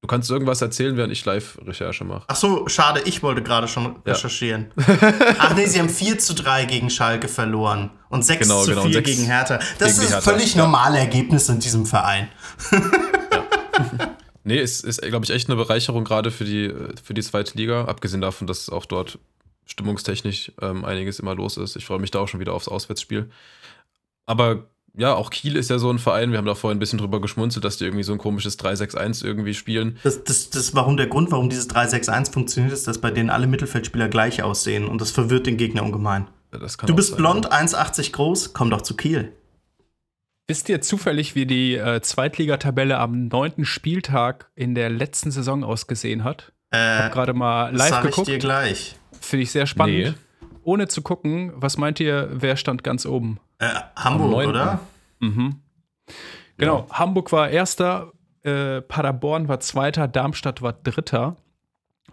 Du 0.00 0.06
kannst 0.06 0.30
irgendwas 0.30 0.62
erzählen, 0.62 0.96
während 0.96 1.12
ich 1.12 1.24
Live-Recherche 1.24 2.04
mache. 2.04 2.24
Ach 2.28 2.36
so, 2.36 2.68
schade, 2.68 3.00
ich 3.04 3.22
wollte 3.24 3.42
gerade 3.42 3.66
schon 3.66 3.96
Ja. 4.06 4.12
recherchieren. 4.14 4.70
Ach 5.38 5.54
nee, 5.56 5.66
sie 5.66 5.80
haben 5.80 5.88
4 5.88 6.18
zu 6.20 6.34
3 6.34 6.66
gegen 6.66 6.88
Schalke 6.88 7.26
verloren 7.26 7.90
und 8.08 8.24
6 8.24 8.46
Genau, 8.46 8.62
zu 8.62 8.70
genau, 8.70 8.82
4 8.84 8.92
sechs 8.92 9.10
gegen 9.10 9.24
Hertha. 9.24 9.58
Das 9.78 9.94
gegen 9.94 10.02
ist 10.06 10.10
Hertha, 10.12 10.20
völlig 10.30 10.54
ja. 10.54 10.62
normale 10.62 10.98
Ergebnis 10.98 11.48
in 11.48 11.58
diesem 11.60 11.84
Verein. 11.86 12.28
Nee, 14.44 14.60
es 14.60 14.80
ist, 14.80 15.02
glaube 15.02 15.26
ich, 15.26 15.30
echt 15.30 15.48
eine 15.50 15.56
Bereicherung 15.56 16.04
gerade 16.04 16.30
für 16.30 16.44
die, 16.46 16.72
für 17.04 17.12
die 17.12 17.20
zweite 17.20 17.58
Liga. 17.58 17.84
Abgesehen 17.84 18.22
davon, 18.22 18.46
dass 18.46 18.70
auch 18.70 18.86
dort 18.86 19.18
stimmungstechnisch 19.66 20.52
ähm, 20.62 20.86
einiges 20.86 21.18
immer 21.18 21.34
los 21.34 21.58
ist. 21.58 21.76
Ich 21.76 21.84
freue 21.84 21.98
mich 21.98 22.10
da 22.10 22.20
auch 22.20 22.28
schon 22.28 22.40
wieder 22.40 22.54
aufs 22.54 22.66
Auswärtsspiel. 22.66 23.30
Aber 24.24 24.64
ja, 24.98 25.14
auch 25.14 25.30
Kiel 25.30 25.56
ist 25.56 25.70
ja 25.70 25.78
so 25.78 25.90
ein 25.90 26.00
Verein. 26.00 26.32
Wir 26.32 26.38
haben 26.38 26.46
da 26.46 26.56
vorhin 26.56 26.76
ein 26.76 26.80
bisschen 26.80 26.98
drüber 26.98 27.20
geschmunzelt, 27.20 27.64
dass 27.64 27.76
die 27.76 27.84
irgendwie 27.84 28.02
so 28.02 28.12
ein 28.12 28.18
komisches 28.18 28.58
3-6-1 28.58 29.24
irgendwie 29.24 29.54
spielen. 29.54 29.96
Das, 30.02 30.24
das, 30.24 30.50
das 30.50 30.74
warum 30.74 30.96
der 30.96 31.06
Grund, 31.06 31.30
warum 31.30 31.48
dieses 31.48 31.70
3-6-1 31.70 32.32
funktioniert, 32.32 32.72
ist, 32.72 32.88
dass 32.88 33.00
bei 33.00 33.12
denen 33.12 33.30
alle 33.30 33.46
Mittelfeldspieler 33.46 34.08
gleich 34.08 34.42
aussehen 34.42 34.88
und 34.88 35.00
das 35.00 35.12
verwirrt 35.12 35.46
den 35.46 35.56
Gegner 35.56 35.84
ungemein. 35.84 36.26
Das 36.50 36.78
kann 36.78 36.88
Du 36.88 36.96
bist 36.96 37.10
sein, 37.10 37.18
blond, 37.18 37.52
1,80 37.52 38.10
groß, 38.10 38.52
komm 38.54 38.70
doch 38.70 38.82
zu 38.82 38.96
Kiel. 38.96 39.32
Wisst 40.48 40.68
ihr 40.68 40.80
zufällig, 40.80 41.36
wie 41.36 41.46
die 41.46 41.76
äh, 41.76 42.00
Zweitligatabelle 42.00 42.98
am 42.98 43.28
neunten 43.28 43.64
Spieltag 43.64 44.50
in 44.56 44.74
der 44.74 44.90
letzten 44.90 45.30
Saison 45.30 45.62
ausgesehen 45.62 46.24
hat? 46.24 46.52
Äh, 46.70 47.08
Gerade 47.10 47.34
mal 47.34 47.74
live 47.74 47.88
sag 47.88 48.04
ich 48.04 48.10
geguckt. 48.10 48.28
dir 48.28 48.38
gleich. 48.38 48.96
Finde 49.20 49.44
ich 49.44 49.52
sehr 49.52 49.66
spannend. 49.66 49.96
Nee. 49.96 50.12
Ohne 50.64 50.88
zu 50.88 51.02
gucken, 51.02 51.52
was 51.54 51.76
meint 51.76 52.00
ihr, 52.00 52.30
wer 52.32 52.56
stand 52.56 52.82
ganz 52.82 53.06
oben? 53.06 53.38
Äh, 53.58 53.74
Hamburg, 53.96 54.48
oder? 54.48 54.80
Mhm. 55.20 55.56
Genau, 56.56 56.86
Hamburg 56.90 57.32
war 57.32 57.50
erster, 57.50 58.12
äh, 58.42 58.80
Paderborn 58.80 59.48
war 59.48 59.60
zweiter, 59.60 60.08
Darmstadt 60.08 60.62
war 60.62 60.72
dritter. 60.72 61.36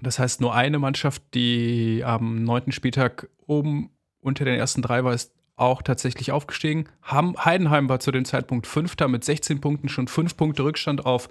Das 0.01 0.19
heißt, 0.19 0.41
nur 0.41 0.53
eine 0.53 0.79
Mannschaft, 0.79 1.23
die 1.33 2.03
am 2.05 2.43
neunten 2.43 2.71
Spieltag 2.71 3.29
oben 3.47 3.89
unter 4.19 4.45
den 4.45 4.59
ersten 4.59 4.81
drei 4.81 5.03
war, 5.03 5.13
ist 5.13 5.33
auch 5.55 5.81
tatsächlich 5.81 6.31
aufgestiegen. 6.31 6.89
Ham 7.03 7.35
Heidenheim 7.43 7.87
war 7.87 7.99
zu 7.99 8.11
dem 8.11 8.25
Zeitpunkt 8.25 8.67
Fünfter 8.67 9.07
mit 9.07 9.23
16 9.23 9.61
Punkten, 9.61 9.87
schon 9.87 10.07
fünf 10.07 10.35
Punkte 10.35 10.63
Rückstand 10.63 11.05
auf 11.05 11.29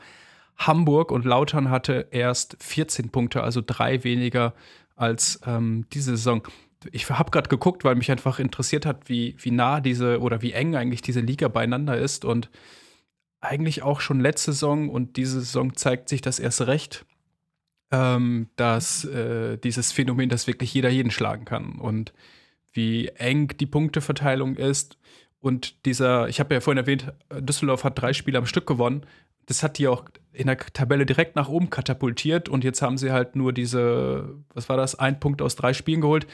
Hamburg 0.57 1.11
und 1.11 1.25
Lautern 1.25 1.71
hatte 1.71 2.09
erst 2.11 2.57
14 2.61 3.11
Punkte, 3.11 3.43
also 3.43 3.61
drei 3.65 4.05
weniger 4.05 4.55
als 4.97 5.41
ähm, 5.47 5.87
diese 5.93 6.12
Saison. 6.17 6.43
Ich 6.93 7.09
habe 7.09 7.30
gerade 7.30 7.49
geguckt, 7.49 7.85
weil 7.85 7.95
mich 7.95 8.11
einfach 8.11 8.39
interessiert 8.39 8.87
hat, 8.87 9.09
wie, 9.09 9.37
wie 9.39 9.51
nah 9.51 9.80
diese 9.80 10.20
oder 10.20 10.43
wie 10.43 10.53
eng 10.53 10.76
eigentlich 10.76 11.03
diese 11.03 11.20
Liga 11.20 11.49
beieinander 11.49 11.97
ist 11.97 12.24
und 12.24 12.51
eigentlich 13.41 13.82
auch 13.82 14.01
schon 14.01 14.20
letzte 14.20 14.53
Saison 14.53 14.89
und 14.89 15.16
diese 15.16 15.41
Saison 15.41 15.76
zeigt 15.76 16.09
sich 16.09 16.22
das 16.22 16.39
erst 16.39 16.62
recht, 16.62 17.05
ähm, 17.91 18.49
dass 18.57 19.05
äh, 19.05 19.59
dieses 19.59 19.93
Phänomen, 19.93 20.28
dass 20.28 20.47
wirklich 20.47 20.72
jeder 20.72 20.89
jeden 20.89 21.11
schlagen 21.11 21.45
kann 21.45 21.78
und 21.78 22.12
wie 22.72 23.09
eng 23.09 23.49
die 23.59 23.66
Punkteverteilung 23.66 24.57
ist. 24.57 24.99
Und 25.41 25.85
dieser, 25.85 26.28
ich 26.28 26.41
habe 26.41 26.55
ja 26.55 26.61
vorhin 26.61 26.78
erwähnt, 26.78 27.12
Düsseldorf 27.39 27.85
hat 27.85 28.01
drei 28.01 28.14
Spiele 28.14 28.39
am 28.39 28.47
Stück 28.47 28.66
gewonnen. 28.66 29.05
Das 29.47 29.62
hat 29.62 29.78
die 29.78 29.89
auch 29.89 30.07
in 30.32 30.47
der 30.47 30.57
Tabelle 30.57 31.05
direkt 31.07 31.37
nach 31.37 31.49
oben 31.49 31.68
katapultiert 31.68 32.49
und 32.49 32.64
jetzt 32.64 32.80
haben 32.80 32.97
sie 32.97 33.12
halt 33.12 33.37
nur 33.37 33.53
diese, 33.53 34.35
was 34.55 34.68
war 34.70 34.78
das, 34.78 34.99
ein 34.99 35.20
Punkt 35.20 35.43
aus 35.43 35.55
drei 35.55 35.74
Spielen 35.74 36.01
geholt 36.01 36.26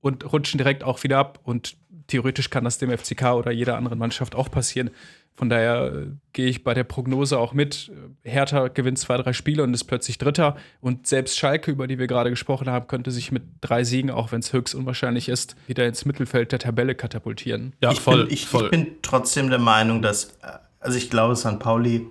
und 0.00 0.32
rutschen 0.32 0.58
direkt 0.58 0.84
auch 0.84 1.02
wieder 1.02 1.18
ab. 1.18 1.40
Und 1.42 1.76
theoretisch 2.06 2.50
kann 2.50 2.64
das 2.64 2.78
dem 2.78 2.96
FCK 2.96 3.34
oder 3.34 3.50
jeder 3.50 3.76
anderen 3.76 3.98
Mannschaft 3.98 4.34
auch 4.34 4.50
passieren. 4.50 4.90
Von 5.34 5.48
daher 5.48 5.92
äh, 5.94 6.06
gehe 6.32 6.48
ich 6.48 6.64
bei 6.64 6.74
der 6.74 6.84
Prognose 6.84 7.38
auch 7.38 7.54
mit. 7.54 7.90
Hertha 8.24 8.68
gewinnt 8.68 8.98
zwei, 8.98 9.16
drei 9.16 9.32
Spiele 9.32 9.62
und 9.62 9.72
ist 9.72 9.84
plötzlich 9.84 10.18
Dritter. 10.18 10.56
Und 10.80 11.06
selbst 11.06 11.38
Schalke, 11.38 11.70
über 11.70 11.86
die 11.86 11.98
wir 11.98 12.08
gerade 12.08 12.30
gesprochen 12.30 12.68
haben, 12.68 12.88
könnte 12.88 13.10
sich 13.10 13.32
mit 13.32 13.44
drei 13.60 13.84
Siegen, 13.84 14.10
auch 14.10 14.32
wenn 14.32 14.40
es 14.40 14.52
höchst 14.52 14.74
unwahrscheinlich 14.74 15.28
ist, 15.28 15.56
wieder 15.66 15.86
ins 15.86 16.04
Mittelfeld 16.04 16.52
der 16.52 16.58
Tabelle 16.58 16.94
katapultieren. 16.94 17.74
Ja, 17.80 17.92
ich 17.92 18.00
voll, 18.00 18.24
Bin, 18.24 18.34
ich, 18.34 18.46
voll. 18.46 18.64
ich 18.64 18.70
bin 18.70 18.86
trotzdem 19.00 19.48
der 19.48 19.60
Meinung, 19.60 20.02
dass, 20.02 20.36
äh, 20.42 20.58
also 20.78 20.98
ich 20.98 21.08
glaube, 21.08 21.36
St. 21.36 21.58
Pauli 21.58 22.06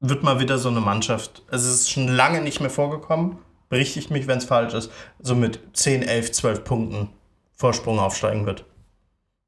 wird 0.00 0.22
mal 0.22 0.40
wieder 0.40 0.58
so 0.58 0.68
eine 0.68 0.80
Mannschaft. 0.80 1.42
Also 1.50 1.68
es 1.68 1.82
ist 1.82 1.90
schon 1.90 2.08
lange 2.08 2.42
nicht 2.42 2.60
mehr 2.60 2.70
vorgekommen. 2.70 3.38
Berichtigt 3.70 4.10
mich, 4.10 4.26
wenn 4.26 4.38
es 4.38 4.44
falsch 4.44 4.74
ist. 4.74 4.92
So 5.20 5.34
mit 5.34 5.60
10, 5.72 6.02
11, 6.02 6.32
12 6.32 6.64
Punkten 6.64 7.08
Vorsprung 7.56 7.98
aufsteigen 7.98 8.44
wird. 8.44 8.66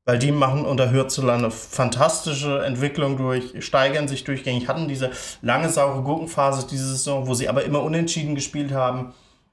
Weil 0.04 0.18
die 0.18 0.32
machen 0.32 0.64
unter 0.64 0.90
Hürzeler 0.90 1.34
eine 1.34 1.50
fantastische 1.50 2.64
Entwicklung 2.64 3.16
durch, 3.16 3.64
steigern 3.64 4.08
sich 4.08 4.24
durchgängig, 4.24 4.66
hatten 4.66 4.88
diese 4.88 5.10
lange 5.42 5.68
saure 5.68 6.02
Gurkenphase 6.02 6.66
diese 6.66 6.86
Saison, 6.88 7.28
wo 7.28 7.34
sie 7.34 7.48
aber 7.48 7.64
immer 7.64 7.82
unentschieden 7.82 8.34
gespielt 8.34 8.72
haben 8.72 9.12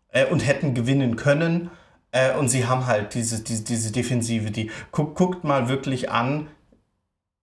äh, 0.09 0.25
und 0.25 0.39
hätten 0.39 0.73
gewinnen 0.73 1.17
können. 1.17 1.69
Äh, 2.11 2.35
und 2.35 2.49
sie 2.49 2.65
haben 2.65 2.87
halt 2.87 3.13
diese, 3.13 3.43
diese, 3.43 3.63
diese 3.63 3.91
Defensive, 3.91 4.49
die 4.49 4.71
guckt, 4.91 5.15
guckt 5.15 5.43
mal 5.43 5.69
wirklich 5.69 6.09
an, 6.09 6.47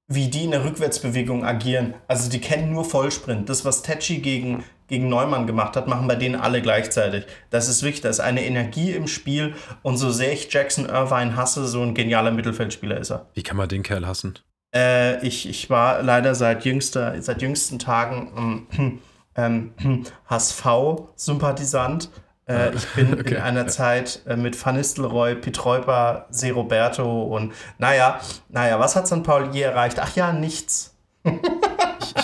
wie 0.09 0.29
die 0.29 0.45
in 0.45 0.53
der 0.53 0.64
Rückwärtsbewegung 0.64 1.45
agieren. 1.45 1.95
Also 2.09 2.31
die 2.31 2.41
kennen 2.41 2.72
nur 2.72 2.85
Vollsprint. 2.85 3.49
Das, 3.49 3.64
was 3.64 3.83
Tetschi 3.83 4.18
gegen, 4.18 4.64
gegen 4.89 5.09
Neumann 5.09 5.47
gemacht 5.47 5.76
hat, 5.76 5.89
machen 5.89 6.09
bei 6.09 6.16
denen 6.16 6.37
alle 6.37 6.62
gleichzeitig. 6.62 7.26
Das 7.51 7.68
ist 7.68 7.82
wichtig. 7.82 8.03
Da 8.03 8.09
ist 8.09 8.20
eine 8.20 8.45
Energie 8.45 8.93
im 8.93 9.09
Spiel. 9.09 9.55
Und 9.82 9.97
so 9.97 10.11
sehr 10.11 10.32
ich 10.32 10.53
Jackson 10.53 10.87
Irvine 10.87 11.37
hasse, 11.37 11.66
so 11.66 11.82
ein 11.82 11.95
genialer 11.95 12.30
Mittelfeldspieler 12.30 12.99
ist 12.99 13.11
er. 13.11 13.26
Wie 13.34 13.43
kann 13.43 13.57
man 13.57 13.68
den 13.68 13.82
Kerl 13.82 14.07
hassen? 14.07 14.39
Äh, 14.74 15.24
ich, 15.26 15.49
ich 15.49 15.70
war 15.70 16.03
leider 16.03 16.34
seit, 16.34 16.64
jüngster, 16.64 17.20
seit 17.22 17.43
jüngsten 17.43 17.78
Tagen 17.78 18.66
ähm, 18.76 19.01
ähm, 19.37 20.05
HSV-Sympathisant. 20.28 22.11
Äh, 22.49 22.74
ich 22.74 22.87
bin 22.95 23.14
okay. 23.20 23.34
in 23.34 23.41
einer 23.41 23.66
Zeit 23.66 24.20
äh, 24.26 24.37
mit 24.37 24.64
Van 24.64 24.76
Nistelrooy, 24.76 25.34
Pietreuper, 25.34 26.26
Se 26.30 26.53
Roberto 26.53 27.22
und 27.24 27.53
naja, 27.78 28.20
naja, 28.49 28.78
was 28.78 28.97
hat 28.97 29.07
St. 29.07 29.22
Pauli 29.22 29.49
je 29.51 29.62
erreicht? 29.62 29.99
Ach 29.99 30.14
ja, 30.14 30.32
nichts. 30.32 30.95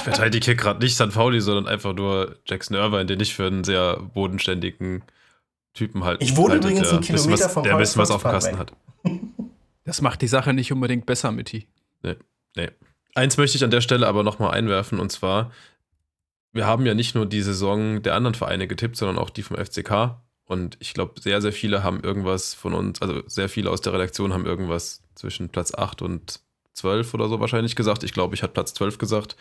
ich, 0.03 0.15
verteidige 0.15 0.45
hier 0.45 0.55
gerade 0.55 0.81
nicht 0.81 0.95
St. 0.95 1.13
Pauli, 1.13 1.41
sondern 1.41 1.67
einfach 1.67 1.95
nur 1.95 2.37
Jackson 2.47 2.77
Irvine, 2.77 3.07
den 3.07 3.21
ich 3.21 3.35
für 3.35 3.47
einen 3.47 3.65
sehr 3.65 3.97
bodenständigen 3.97 5.03
Typen 5.75 6.05
halte. 6.05 6.25
Ich 6.25 6.37
wohne 6.37 6.57
übrigens 6.57 6.91
einen 6.91 7.01
Kilometer 7.01 7.49
vom 7.49 7.63
Der 7.63 7.73
ein 7.73 7.79
bisschen 7.79 8.03
was 8.03 8.11
auf 8.11 8.23
dem 8.23 8.31
Kasten 8.31 8.59
hat. 8.59 8.73
Das 9.85 10.01
macht 10.03 10.23
die 10.23 10.29
Sache 10.29 10.53
nicht 10.53 10.73
unbedingt 10.73 11.07
besser, 11.07 11.33
Mitti. 11.33 11.67
Nee, 12.03 12.17
nee. 12.57 12.71
Eins 13.15 13.37
möchte 13.37 13.57
ich 13.57 13.65
an 13.65 13.71
der 13.71 13.81
Stelle 13.81 14.07
aber 14.07 14.23
nochmal 14.23 14.53
einwerfen, 14.53 14.99
und 15.01 15.11
zwar, 15.11 15.51
wir 16.53 16.67
haben 16.67 16.87
ja 16.87 16.95
nicht 16.95 17.15
nur 17.15 17.27
die 17.27 17.43
Saison 17.43 18.03
der 18.03 18.15
anderen 18.15 18.35
Vereine 18.35 18.67
getippt, 18.67 18.97
sondern 18.97 19.19
auch 19.19 19.31
die 19.31 19.43
vom 19.43 19.57
FCK. 19.57 20.17
Und 20.45 20.77
ich 20.81 20.93
glaube, 20.93 21.21
sehr, 21.21 21.41
sehr 21.41 21.53
viele 21.53 21.83
haben 21.83 22.03
irgendwas 22.03 22.55
von 22.55 22.75
uns, 22.75 23.01
also 23.01 23.23
sehr 23.27 23.49
viele 23.49 23.71
aus 23.71 23.81
der 23.81 23.93
Redaktion 23.93 24.33
haben 24.33 24.45
irgendwas 24.45 25.03
zwischen 25.15 25.49
Platz 25.49 25.75
8 25.75 26.03
und 26.03 26.41
12 26.75 27.15
oder 27.15 27.29
so 27.29 27.41
wahrscheinlich 27.41 27.77
gesagt. 27.77 28.03
Ich 28.03 28.13
glaube, 28.13 28.35
ich 28.35 28.43
hatte 28.43 28.53
Platz 28.53 28.75
12 28.75 28.99
gesagt. 28.99 29.37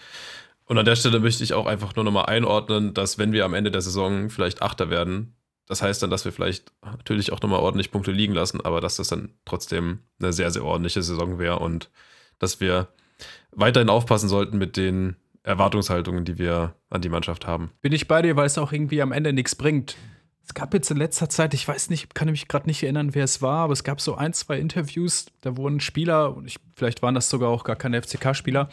Und 0.72 0.78
an 0.78 0.86
der 0.86 0.96
Stelle 0.96 1.20
möchte 1.20 1.44
ich 1.44 1.54
auch 1.54 1.66
einfach 1.66 1.98
nur 1.98 2.06
nochmal 2.06 2.28
einordnen, 2.28 2.94
dass 2.94 3.18
wenn 3.18 3.34
wir 3.34 3.44
am 3.44 3.54
Ende 3.54 3.72
der 3.72 3.82
Saison 3.82 4.30
vielleicht 4.30 4.62
Achter 4.62 4.90
werden, 4.90 5.36
das 5.68 5.82
heißt 5.82 6.02
dann, 6.02 6.10
dass 6.10 6.24
wir 6.24 6.32
vielleicht 6.32 6.72
natürlich 6.82 7.34
auch 7.34 7.42
nochmal 7.42 7.60
ordentlich 7.60 7.92
Punkte 7.92 8.14
liegen 8.14 8.32
lassen, 8.32 8.62
aber 8.62 8.80
dass 8.80 8.96
das 8.96 9.10
dann 9.10 9.34
trotzdem 9.44 10.00
eine 10.22 10.32
sehr, 10.32 10.50
sehr 10.50 10.64
ordentliche 10.64 11.04
Saison 11.04 11.40
wäre 11.40 11.60
und 11.60 11.90
dass 12.40 12.62
wir 12.62 12.88
weiterhin 13.52 13.90
aufpassen 13.90 14.30
sollten 14.30 14.58
mit 14.58 14.78
den 14.78 15.18
Erwartungshaltungen, 15.44 16.24
die 16.24 16.38
wir 16.38 16.74
an 16.90 17.02
die 17.02 17.10
Mannschaft 17.10 17.46
haben. 17.46 17.72
Bin 17.82 17.92
ich 17.92 18.08
bei 18.08 18.22
dir, 18.22 18.38
weil 18.38 18.46
es 18.46 18.58
auch 18.58 18.72
irgendwie 18.72 19.02
am 19.02 19.12
Ende 19.12 19.34
nichts 19.34 19.56
bringt. 19.56 19.98
Es 20.46 20.54
gab 20.54 20.74
jetzt 20.74 20.90
in 20.90 20.96
letzter 20.96 21.28
Zeit, 21.28 21.54
ich 21.54 21.68
weiß 21.68 21.90
nicht, 21.90 22.16
kann 22.16 22.30
mich 22.30 22.48
gerade 22.48 22.68
nicht 22.68 22.82
erinnern, 22.82 23.14
wer 23.14 23.26
es 23.26 23.42
war, 23.42 23.66
aber 23.66 23.74
es 23.74 23.84
gab 23.84 24.00
so 24.00 24.16
ein, 24.16 24.32
zwei 24.32 24.58
Interviews, 24.58 25.26
da 25.42 25.58
wurden 25.58 25.82
Spieler, 25.82 26.34
und 26.34 26.46
ich, 26.46 26.60
vielleicht 26.78 27.02
waren 27.02 27.14
das 27.14 27.30
sogar 27.30 27.50
auch 27.50 27.66
gar 27.66 27.76
keine 27.76 28.02
FCK-Spieler, 28.02 28.70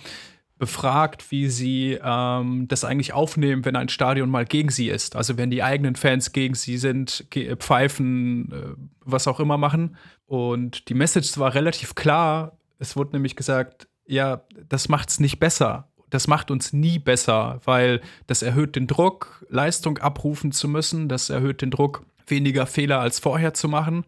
befragt, 0.59 1.31
wie 1.31 1.49
sie 1.49 1.99
ähm, 2.03 2.67
das 2.69 2.85
eigentlich 2.85 3.13
aufnehmen, 3.13 3.65
wenn 3.65 3.77
ein 3.77 3.89
Stadion 3.89 4.29
mal 4.29 4.45
gegen 4.45 4.71
sie 4.71 4.89
ist. 4.89 5.17
Also 5.17 5.39
wenn 5.39 5.51
die 5.51 5.63
eigenen 5.63 5.97
Fans 5.97 6.33
gegen 6.33 6.55
sie 6.55 6.79
sind, 6.79 7.27
pfeifen, 7.59 8.53
äh, 8.53 8.75
was 9.05 9.29
auch 9.29 9.41
immer 9.41 9.59
machen. 9.59 9.97
Und 10.27 10.89
die 10.89 10.95
Message 10.95 11.39
war 11.39 11.55
relativ 11.55 11.95
klar. 11.95 12.59
Es 12.79 12.97
wurde 12.97 13.13
nämlich 13.13 13.37
gesagt, 13.37 13.89
ja, 14.07 14.43
das 14.69 14.89
macht 14.89 15.11
es 15.11 15.21
nicht 15.21 15.39
besser 15.39 15.89
das 16.11 16.27
macht 16.27 16.51
uns 16.51 16.73
nie 16.73 16.99
besser, 16.99 17.61
weil 17.65 18.01
das 18.27 18.43
erhöht 18.43 18.77
den 18.77 18.87
Druck, 18.87 19.45
Leistung 19.49 19.99
abrufen 19.99 20.53
zu 20.53 20.69
müssen, 20.69 21.09
das 21.09 21.31
erhöht 21.31 21.63
den 21.63 21.71
Druck, 21.71 22.05
weniger 22.31 22.67
Fehler 22.67 23.01
als 23.01 23.19
vorher 23.19 23.55
zu 23.55 23.69
machen. 23.69 24.05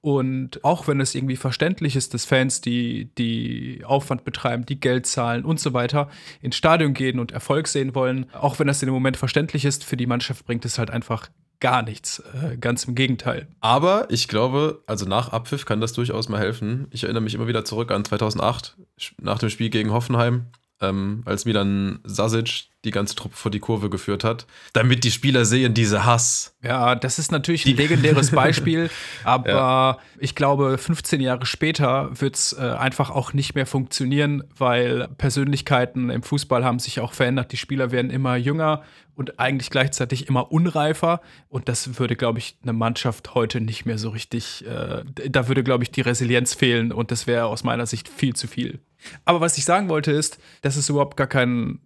Und 0.00 0.64
auch 0.64 0.88
wenn 0.88 1.00
es 1.00 1.14
irgendwie 1.14 1.36
verständlich 1.36 1.96
ist, 1.96 2.14
dass 2.14 2.24
Fans, 2.24 2.60
die, 2.60 3.10
die 3.16 3.82
Aufwand 3.84 4.24
betreiben, 4.24 4.66
die 4.66 4.80
Geld 4.80 5.06
zahlen 5.06 5.44
und 5.44 5.60
so 5.60 5.72
weiter, 5.72 6.08
ins 6.40 6.56
Stadion 6.56 6.94
gehen 6.94 7.18
und 7.18 7.32
Erfolg 7.32 7.68
sehen 7.68 7.94
wollen, 7.94 8.26
auch 8.32 8.58
wenn 8.58 8.66
das 8.66 8.82
in 8.82 8.86
dem 8.86 8.94
Moment 8.94 9.16
verständlich 9.16 9.64
ist, 9.64 9.84
für 9.84 9.96
die 9.96 10.06
Mannschaft 10.06 10.46
bringt 10.46 10.64
es 10.64 10.78
halt 10.78 10.90
einfach 10.90 11.28
gar 11.60 11.82
nichts. 11.82 12.18
Äh, 12.18 12.56
ganz 12.56 12.84
im 12.84 12.94
Gegenteil. 12.94 13.46
Aber 13.60 14.06
ich 14.10 14.26
glaube, 14.26 14.82
also 14.86 15.06
nach 15.06 15.28
Abpfiff 15.28 15.64
kann 15.64 15.80
das 15.80 15.92
durchaus 15.92 16.28
mal 16.28 16.40
helfen. 16.40 16.88
Ich 16.90 17.04
erinnere 17.04 17.22
mich 17.22 17.34
immer 17.34 17.46
wieder 17.46 17.64
zurück 17.64 17.92
an 17.92 18.04
2008, 18.04 18.76
nach 19.20 19.38
dem 19.38 19.48
Spiel 19.48 19.70
gegen 19.70 19.92
Hoffenheim 19.92 20.46
ähm, 20.82 21.22
als 21.24 21.44
Milan 21.44 22.00
Sasic 22.04 22.66
die 22.84 22.90
ganze 22.90 23.14
Truppe 23.14 23.36
vor 23.36 23.50
die 23.50 23.60
Kurve 23.60 23.88
geführt 23.90 24.24
hat, 24.24 24.46
damit 24.72 25.04
die 25.04 25.12
Spieler 25.12 25.44
sehen, 25.44 25.72
diese 25.72 26.04
Hass. 26.04 26.56
Ja, 26.62 26.96
das 26.96 27.20
ist 27.20 27.30
natürlich 27.30 27.64
ein 27.64 27.76
legendäres 27.76 28.32
Beispiel, 28.32 28.90
aber 29.24 29.48
ja. 29.48 29.98
ich 30.18 30.34
glaube, 30.34 30.76
15 30.78 31.20
Jahre 31.20 31.46
später 31.46 32.10
wird 32.20 32.34
es 32.34 32.52
äh, 32.52 32.60
einfach 32.60 33.10
auch 33.10 33.32
nicht 33.32 33.54
mehr 33.54 33.66
funktionieren, 33.66 34.42
weil 34.58 35.08
Persönlichkeiten 35.16 36.10
im 36.10 36.24
Fußball 36.24 36.64
haben 36.64 36.80
sich 36.80 36.98
auch 36.98 37.12
verändert. 37.12 37.52
Die 37.52 37.56
Spieler 37.56 37.92
werden 37.92 38.10
immer 38.10 38.34
jünger 38.34 38.82
und 39.14 39.38
eigentlich 39.38 39.70
gleichzeitig 39.70 40.28
immer 40.28 40.50
unreifer. 40.50 41.20
Und 41.48 41.68
das 41.68 42.00
würde, 42.00 42.16
glaube 42.16 42.40
ich, 42.40 42.56
eine 42.62 42.72
Mannschaft 42.72 43.34
heute 43.34 43.60
nicht 43.60 43.84
mehr 43.86 43.98
so 43.98 44.10
richtig, 44.10 44.66
äh, 44.66 45.04
da 45.28 45.46
würde, 45.46 45.62
glaube 45.62 45.84
ich, 45.84 45.92
die 45.92 46.00
Resilienz 46.00 46.54
fehlen 46.54 46.90
und 46.90 47.12
das 47.12 47.28
wäre 47.28 47.46
aus 47.46 47.62
meiner 47.62 47.86
Sicht 47.86 48.08
viel 48.08 48.34
zu 48.34 48.48
viel. 48.48 48.80
Aber 49.24 49.40
was 49.40 49.58
ich 49.58 49.64
sagen 49.64 49.88
wollte 49.88 50.12
ist, 50.12 50.38
dass 50.62 50.76
es 50.76 50.88
überhaupt 50.88 51.16
gar 51.16 51.26
keinen 51.26 51.80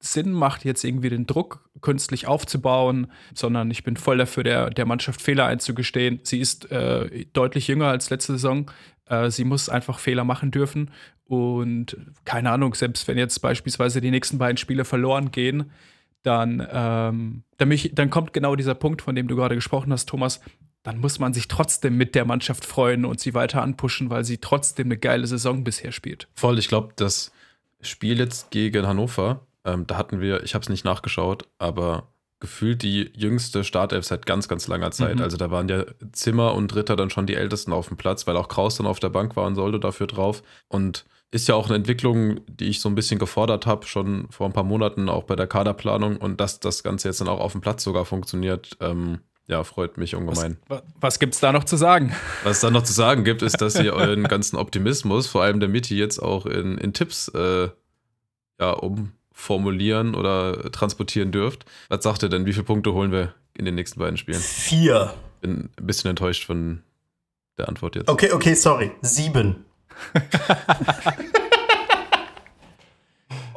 Sinn 0.00 0.32
macht, 0.32 0.64
jetzt 0.64 0.82
irgendwie 0.82 1.10
den 1.10 1.26
Druck 1.26 1.68
künstlich 1.80 2.26
aufzubauen, 2.26 3.06
sondern 3.34 3.70
ich 3.70 3.84
bin 3.84 3.96
voll 3.96 4.18
dafür, 4.18 4.42
der, 4.42 4.70
der 4.70 4.84
Mannschaft 4.84 5.22
Fehler 5.22 5.46
einzugestehen. 5.46 6.20
Sie 6.24 6.40
ist 6.40 6.70
äh, 6.72 7.26
deutlich 7.32 7.68
jünger 7.68 7.86
als 7.86 8.10
letzte 8.10 8.32
Saison. 8.32 8.70
Äh, 9.06 9.30
sie 9.30 9.44
muss 9.44 9.68
einfach 9.68 10.00
Fehler 10.00 10.24
machen 10.24 10.50
dürfen. 10.50 10.90
Und 11.24 11.96
keine 12.24 12.50
Ahnung, 12.50 12.74
selbst 12.74 13.06
wenn 13.06 13.16
jetzt 13.16 13.38
beispielsweise 13.40 14.00
die 14.00 14.10
nächsten 14.10 14.38
beiden 14.38 14.56
Spiele 14.56 14.84
verloren 14.84 15.30
gehen, 15.30 15.70
dann, 16.24 16.66
ähm, 16.70 17.44
dann, 17.58 17.68
mich, 17.68 17.92
dann 17.94 18.10
kommt 18.10 18.32
genau 18.32 18.56
dieser 18.56 18.74
Punkt, 18.74 19.02
von 19.02 19.14
dem 19.14 19.28
du 19.28 19.36
gerade 19.36 19.54
gesprochen 19.54 19.92
hast, 19.92 20.08
Thomas 20.08 20.40
dann 20.82 20.98
muss 20.98 21.18
man 21.18 21.32
sich 21.32 21.48
trotzdem 21.48 21.96
mit 21.96 22.14
der 22.14 22.24
Mannschaft 22.24 22.64
freuen 22.64 23.04
und 23.04 23.20
sie 23.20 23.34
weiter 23.34 23.62
anpushen, 23.62 24.10
weil 24.10 24.24
sie 24.24 24.38
trotzdem 24.38 24.88
eine 24.88 24.98
geile 24.98 25.26
Saison 25.26 25.64
bisher 25.64 25.92
spielt. 25.92 26.28
Voll, 26.34 26.58
ich 26.58 26.68
glaube, 26.68 26.92
das 26.96 27.32
Spiel 27.80 28.18
jetzt 28.18 28.50
gegen 28.50 28.86
Hannover, 28.86 29.46
ähm, 29.64 29.86
da 29.86 29.96
hatten 29.96 30.20
wir, 30.20 30.42
ich 30.42 30.54
habe 30.54 30.62
es 30.62 30.68
nicht 30.68 30.84
nachgeschaut, 30.84 31.48
aber 31.58 32.08
gefühlt 32.40 32.82
die 32.82 33.12
jüngste 33.14 33.62
Startelf 33.62 34.04
seit 34.04 34.26
ganz, 34.26 34.48
ganz 34.48 34.66
langer 34.66 34.90
Zeit. 34.90 35.16
Mhm. 35.16 35.22
Also 35.22 35.36
da 35.36 35.52
waren 35.52 35.68
ja 35.68 35.84
Zimmer 36.10 36.54
und 36.54 36.74
Ritter 36.74 36.96
dann 36.96 37.08
schon 37.08 37.26
die 37.26 37.36
Ältesten 37.36 37.72
auf 37.72 37.86
dem 37.86 37.96
Platz, 37.96 38.26
weil 38.26 38.36
auch 38.36 38.48
Kraus 38.48 38.76
dann 38.76 38.86
auf 38.86 38.98
der 38.98 39.10
Bank 39.10 39.36
war 39.36 39.46
und 39.46 39.54
sollte 39.54 39.78
dafür 39.78 40.08
drauf. 40.08 40.42
Und 40.66 41.04
ist 41.30 41.46
ja 41.46 41.54
auch 41.54 41.66
eine 41.66 41.76
Entwicklung, 41.76 42.40
die 42.48 42.66
ich 42.66 42.80
so 42.80 42.88
ein 42.88 42.96
bisschen 42.96 43.20
gefordert 43.20 43.66
habe, 43.66 43.86
schon 43.86 44.26
vor 44.30 44.46
ein 44.46 44.52
paar 44.52 44.64
Monaten 44.64 45.08
auch 45.08 45.22
bei 45.22 45.36
der 45.36 45.46
Kaderplanung 45.46 46.16
und 46.16 46.40
dass 46.40 46.58
das 46.58 46.82
Ganze 46.82 47.08
jetzt 47.08 47.20
dann 47.20 47.28
auch 47.28 47.40
auf 47.40 47.52
dem 47.52 47.60
Platz 47.60 47.84
sogar 47.84 48.04
funktioniert. 48.04 48.76
Ähm, 48.80 49.20
ja, 49.46 49.64
freut 49.64 49.98
mich 49.98 50.14
ungemein. 50.14 50.56
Was, 50.68 50.82
was 51.00 51.18
gibt 51.18 51.34
es 51.34 51.40
da 51.40 51.52
noch 51.52 51.64
zu 51.64 51.76
sagen? 51.76 52.14
Was 52.44 52.56
es 52.56 52.60
da 52.60 52.70
noch 52.70 52.84
zu 52.84 52.92
sagen 52.92 53.24
gibt, 53.24 53.42
ist, 53.42 53.60
dass 53.60 53.74
ihr 53.82 53.92
euren 53.94 54.24
ganzen 54.24 54.56
Optimismus, 54.56 55.26
vor 55.26 55.42
allem 55.42 55.60
der 55.60 55.68
Mitti, 55.68 55.96
jetzt 55.96 56.20
auch 56.20 56.46
in, 56.46 56.78
in 56.78 56.92
Tipps 56.92 57.28
äh, 57.28 57.68
ja, 58.60 58.70
umformulieren 58.70 60.14
oder 60.14 60.70
transportieren 60.70 61.32
dürft. 61.32 61.64
Was 61.88 62.04
sagt 62.04 62.22
ihr 62.22 62.28
denn? 62.28 62.46
Wie 62.46 62.52
viele 62.52 62.64
Punkte 62.64 62.92
holen 62.92 63.12
wir 63.12 63.34
in 63.54 63.64
den 63.64 63.74
nächsten 63.74 63.98
beiden 63.98 64.16
Spielen? 64.16 64.40
Vier. 64.40 65.14
Bin 65.40 65.70
ein 65.76 65.86
bisschen 65.86 66.10
enttäuscht 66.10 66.44
von 66.44 66.82
der 67.58 67.68
Antwort 67.68 67.96
jetzt. 67.96 68.08
Okay, 68.08 68.30
okay, 68.32 68.54
sorry. 68.54 68.92
Sieben. 69.02 69.64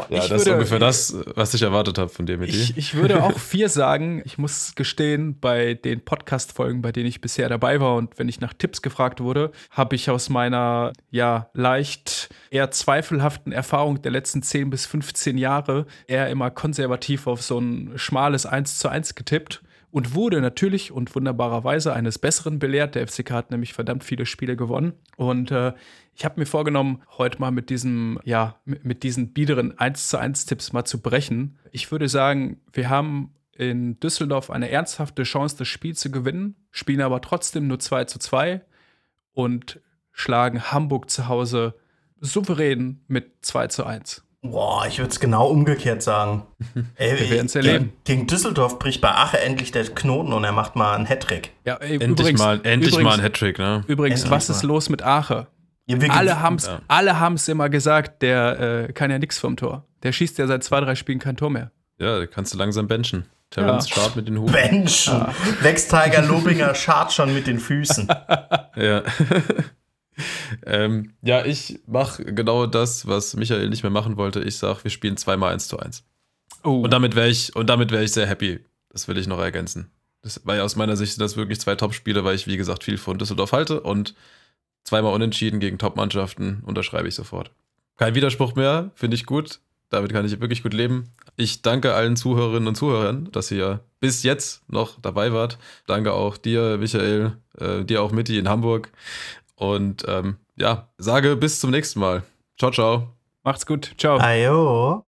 Ja, 0.10 0.18
ich 0.18 0.30
das 0.30 0.30
würde, 0.30 0.42
ist 0.42 0.48
ungefähr 0.48 0.80
das, 0.80 1.16
was 1.36 1.54
ich 1.54 1.62
erwartet 1.62 1.98
habe 1.98 2.10
von 2.10 2.26
dir, 2.26 2.38
mit 2.38 2.50
ich, 2.50 2.78
ich 2.78 2.96
würde 2.96 3.24
auch 3.24 3.38
vier 3.40 3.70
sagen. 3.70 4.22
Ich 4.26 4.38
muss 4.38 4.76
gestehen, 4.76 5.40
bei 5.40 5.74
den 5.74 6.02
Podcast-Folgen, 6.02 6.82
bei 6.82 6.92
denen 6.92 7.08
ich 7.08 7.22
bisher 7.22 7.50
dabei 7.50 7.80
war 7.80 7.96
und 7.96 8.18
wenn 8.20 8.30
ich 8.30 8.40
nach 8.42 8.54
Tipps 8.54 8.82
gefragt 8.82 9.22
wurde, 9.22 9.52
habe 9.72 9.96
ich 9.96 10.10
aus 10.10 10.30
meiner 10.30 10.94
ja 11.12 11.50
leicht 11.54 12.30
eher 12.50 12.72
zweifelhaften 12.72 13.52
Erfahrung 13.52 14.02
der 14.02 14.12
letzten 14.12 14.42
10 14.42 14.70
bis 14.70 14.86
15 14.86 15.38
Jahre 15.38 15.86
eher 16.08 16.30
immer 16.30 16.52
konservativ 16.52 17.28
auf 17.28 17.42
so 17.42 17.60
ein 17.60 17.94
schmales 17.96 18.46
1 18.46 18.78
zu 18.78 18.90
1 18.90 19.16
getippt 19.16 19.62
und 19.96 20.14
wurde 20.14 20.42
natürlich 20.42 20.92
und 20.92 21.16
wunderbarerweise 21.16 21.94
eines 21.94 22.20
Besseren 22.20 22.60
belehrt. 22.60 22.96
Der 22.96 23.08
FCK 23.08 23.32
hat 23.32 23.52
nämlich 23.52 23.74
verdammt 23.74 24.04
viele 24.04 24.26
Spiele 24.26 24.58
gewonnen. 24.58 24.92
Und 25.16 25.52
äh, 25.52 25.72
ich 26.16 26.24
habe 26.24 26.40
mir 26.40 26.46
vorgenommen, 26.46 27.02
heute 27.18 27.40
mal 27.40 27.52
mit 27.52 27.70
diesem, 27.70 28.20
ja, 28.24 28.56
mit, 28.64 29.04
diesen 29.04 29.34
biederen 29.34 29.78
1 29.78 30.10
zu 30.10 30.18
1 30.18 30.46
Tipps 30.46 30.72
mal 30.72 30.86
zu 30.86 31.02
brechen. 31.02 31.60
Ich 31.72 31.92
würde 31.92 32.08
sagen, 32.08 32.62
wir 32.72 32.90
haben 32.90 33.34
in 33.58 34.00
Düsseldorf 34.00 34.50
eine 34.50 34.70
ernsthafte 34.70 35.24
Chance, 35.24 35.58
das 35.58 35.68
Spiel 35.68 35.96
zu 35.96 36.12
gewinnen, 36.12 36.56
spielen 36.72 37.02
aber 37.02 37.22
trotzdem 37.22 37.68
nur 37.68 37.80
2 37.80 38.06
zu 38.06 38.20
2 38.20 38.62
und 39.34 39.82
schlagen 40.12 40.72
Hamburg 40.72 41.10
zu 41.10 41.28
Hause 41.28 41.76
souverän 42.22 43.02
mit 43.08 43.32
2 43.42 43.68
zu 43.68 43.86
1. 43.86 44.24
Boah, 44.42 44.86
ich 44.88 45.00
würde 45.00 45.10
es 45.10 45.20
genau 45.20 45.48
umgekehrt 45.48 46.04
sagen. 46.04 46.44
Ey, 46.96 47.20
Wir 47.20 47.30
werden's 47.32 47.56
erleben. 47.56 47.94
Gegen 48.04 48.28
Düsseldorf 48.28 48.80
bricht 48.80 49.02
bei 49.02 49.10
Ache 49.10 49.40
endlich 49.40 49.72
der 49.72 49.84
Knoten 49.86 50.34
und 50.34 50.44
er 50.44 50.52
macht 50.52 50.76
mal 50.76 50.96
einen 50.96 51.06
Hattrick. 51.08 51.52
Ja, 51.66 51.76
ey, 51.78 51.94
Endlich 51.96 52.10
übrigens, 52.10 52.40
mal, 52.40 52.62
endlich 52.64 52.94
übrigens, 52.94 53.04
mal 53.04 53.20
ein 53.20 53.24
Hattrick, 53.24 53.58
ne? 53.58 53.84
Übrigens, 53.88 54.22
Endlich 54.22 54.32
was 54.32 54.50
ist 54.50 54.64
mal. 54.64 54.68
los 54.70 54.90
mit 54.90 55.02
Ache? 55.02 55.48
Ja, 55.88 55.98
Alle 56.10 56.32
gew- 56.34 56.40
haben's, 56.40 56.66
Ja. 56.68 56.82
alle 56.88 57.20
haben's 57.20 57.48
immer 57.48 57.70
gesagt, 57.70 58.22
der 58.22 58.88
äh, 58.90 58.94
kann 58.94 59.12
ja 59.12 59.20
nichts 59.20 59.38
vom 59.38 59.56
Tor. 59.56 59.86
Der 60.04 60.12
schießt 60.12 60.38
ja 60.40 60.48
seit 60.48 60.64
zwei, 60.64 60.80
drei 60.82 60.96
Spielen 60.96 61.20
kein 61.20 61.38
Tor 61.38 61.50
mehr. 61.52 61.72
Ja, 62.00 62.20
da 62.20 62.26
kannst 62.26 62.54
du 62.54 62.58
langsam 62.58 62.88
benchen. 62.88 63.26
Terence 63.52 63.90
Ja. 63.96 64.12
Mit 64.16 64.28
den 64.28 64.40
Hufen. 64.40 64.54
Menschen. 64.54 65.26
Lex 65.62 65.88
Tiger 65.88 66.24
Lobinger 66.24 66.74
schart 66.76 67.14
schon 67.14 67.34
mit 67.34 67.48
den 67.48 67.60
Füßen. 67.60 68.08
Ja. 68.78 69.04
ähm, 70.66 71.14
ja, 71.22 71.46
ich 71.46 71.80
mache 71.88 72.24
genau 72.26 72.66
das, 72.66 73.08
was 73.08 73.36
Michael 73.36 73.70
nicht 73.70 73.84
mehr 73.84 73.90
machen 73.90 74.18
wollte. 74.18 74.42
Ich 74.42 74.58
sag, 74.58 74.84
wir 74.84 74.92
spielen 74.92 75.16
zweimal 75.18 75.54
1 75.54 75.68
zu 75.68 75.80
1. 75.80 76.04
Oh, 76.64 76.82
Und 76.82 76.92
damit 76.92 77.16
wäre 77.16 77.30
ich, 77.30 77.56
und 77.56 77.70
damit 77.70 77.92
wäre 77.92 78.04
ich 78.04 78.12
sehr 78.12 78.28
happy. 78.28 78.60
Das 78.90 79.08
will 79.08 79.18
ich 79.18 79.28
noch 79.28 79.40
ergänzen. 79.40 79.92
Das 80.24 80.46
war 80.46 80.56
ja 80.56 80.64
aus 80.64 80.76
meiner 80.76 80.96
Sicht 80.98 81.20
das 81.22 81.38
wirklich 81.38 81.60
zwei 81.62 81.76
Top-Spiele, 81.76 82.24
weil 82.24 82.36
ich, 82.36 82.48
wie 82.48 82.58
gesagt, 82.58 82.84
viel 82.84 82.98
von 82.98 83.18
Düsseldorf 83.18 83.52
halte 83.52 83.82
und 83.82 84.16
zweimal 84.86 85.14
unentschieden 85.14 85.60
gegen 85.60 85.78
Top-Mannschaften 85.78 86.64
unterschreibe 86.66 87.10
ich 87.10 87.16
sofort. 87.16 87.52
Kein 87.98 88.16
Widerspruch 88.16 88.56
mehr, 88.56 88.92
finde 88.96 89.16
ich 89.16 89.26
gut. 89.26 89.60
Damit 89.90 90.12
kann 90.14 90.26
ich 90.26 90.40
wirklich 90.42 90.64
gut 90.64 90.74
leben. 90.74 91.12
Ich 91.36 91.62
danke 91.62 91.94
allen 91.94 92.16
Zuhörerinnen 92.16 92.68
und 92.68 92.76
Zuhörern, 92.76 93.30
dass 93.32 93.52
ihr 93.52 93.82
bis 94.00 94.24
jetzt 94.24 94.64
noch 94.70 95.00
dabei 95.00 95.32
wart. 95.34 95.58
Danke 95.86 96.14
auch 96.14 96.38
dir, 96.38 96.78
Michael, 96.78 97.38
äh, 97.60 97.84
dir 97.84 98.02
auch 98.02 98.12
Mitti 98.12 98.38
in 98.38 98.50
Hamburg. 98.50 98.92
Und 99.56 100.04
ähm, 100.08 100.38
ja, 100.58 100.90
sage 100.98 101.36
bis 101.36 101.60
zum 101.60 101.72
nächsten 101.72 102.00
Mal. 102.00 102.24
Ciao, 102.58 102.72
ciao. 102.72 103.16
macht's 103.44 103.66
gut. 103.66 103.94
Ciao. 103.98 104.18
Ayo. 104.18 105.04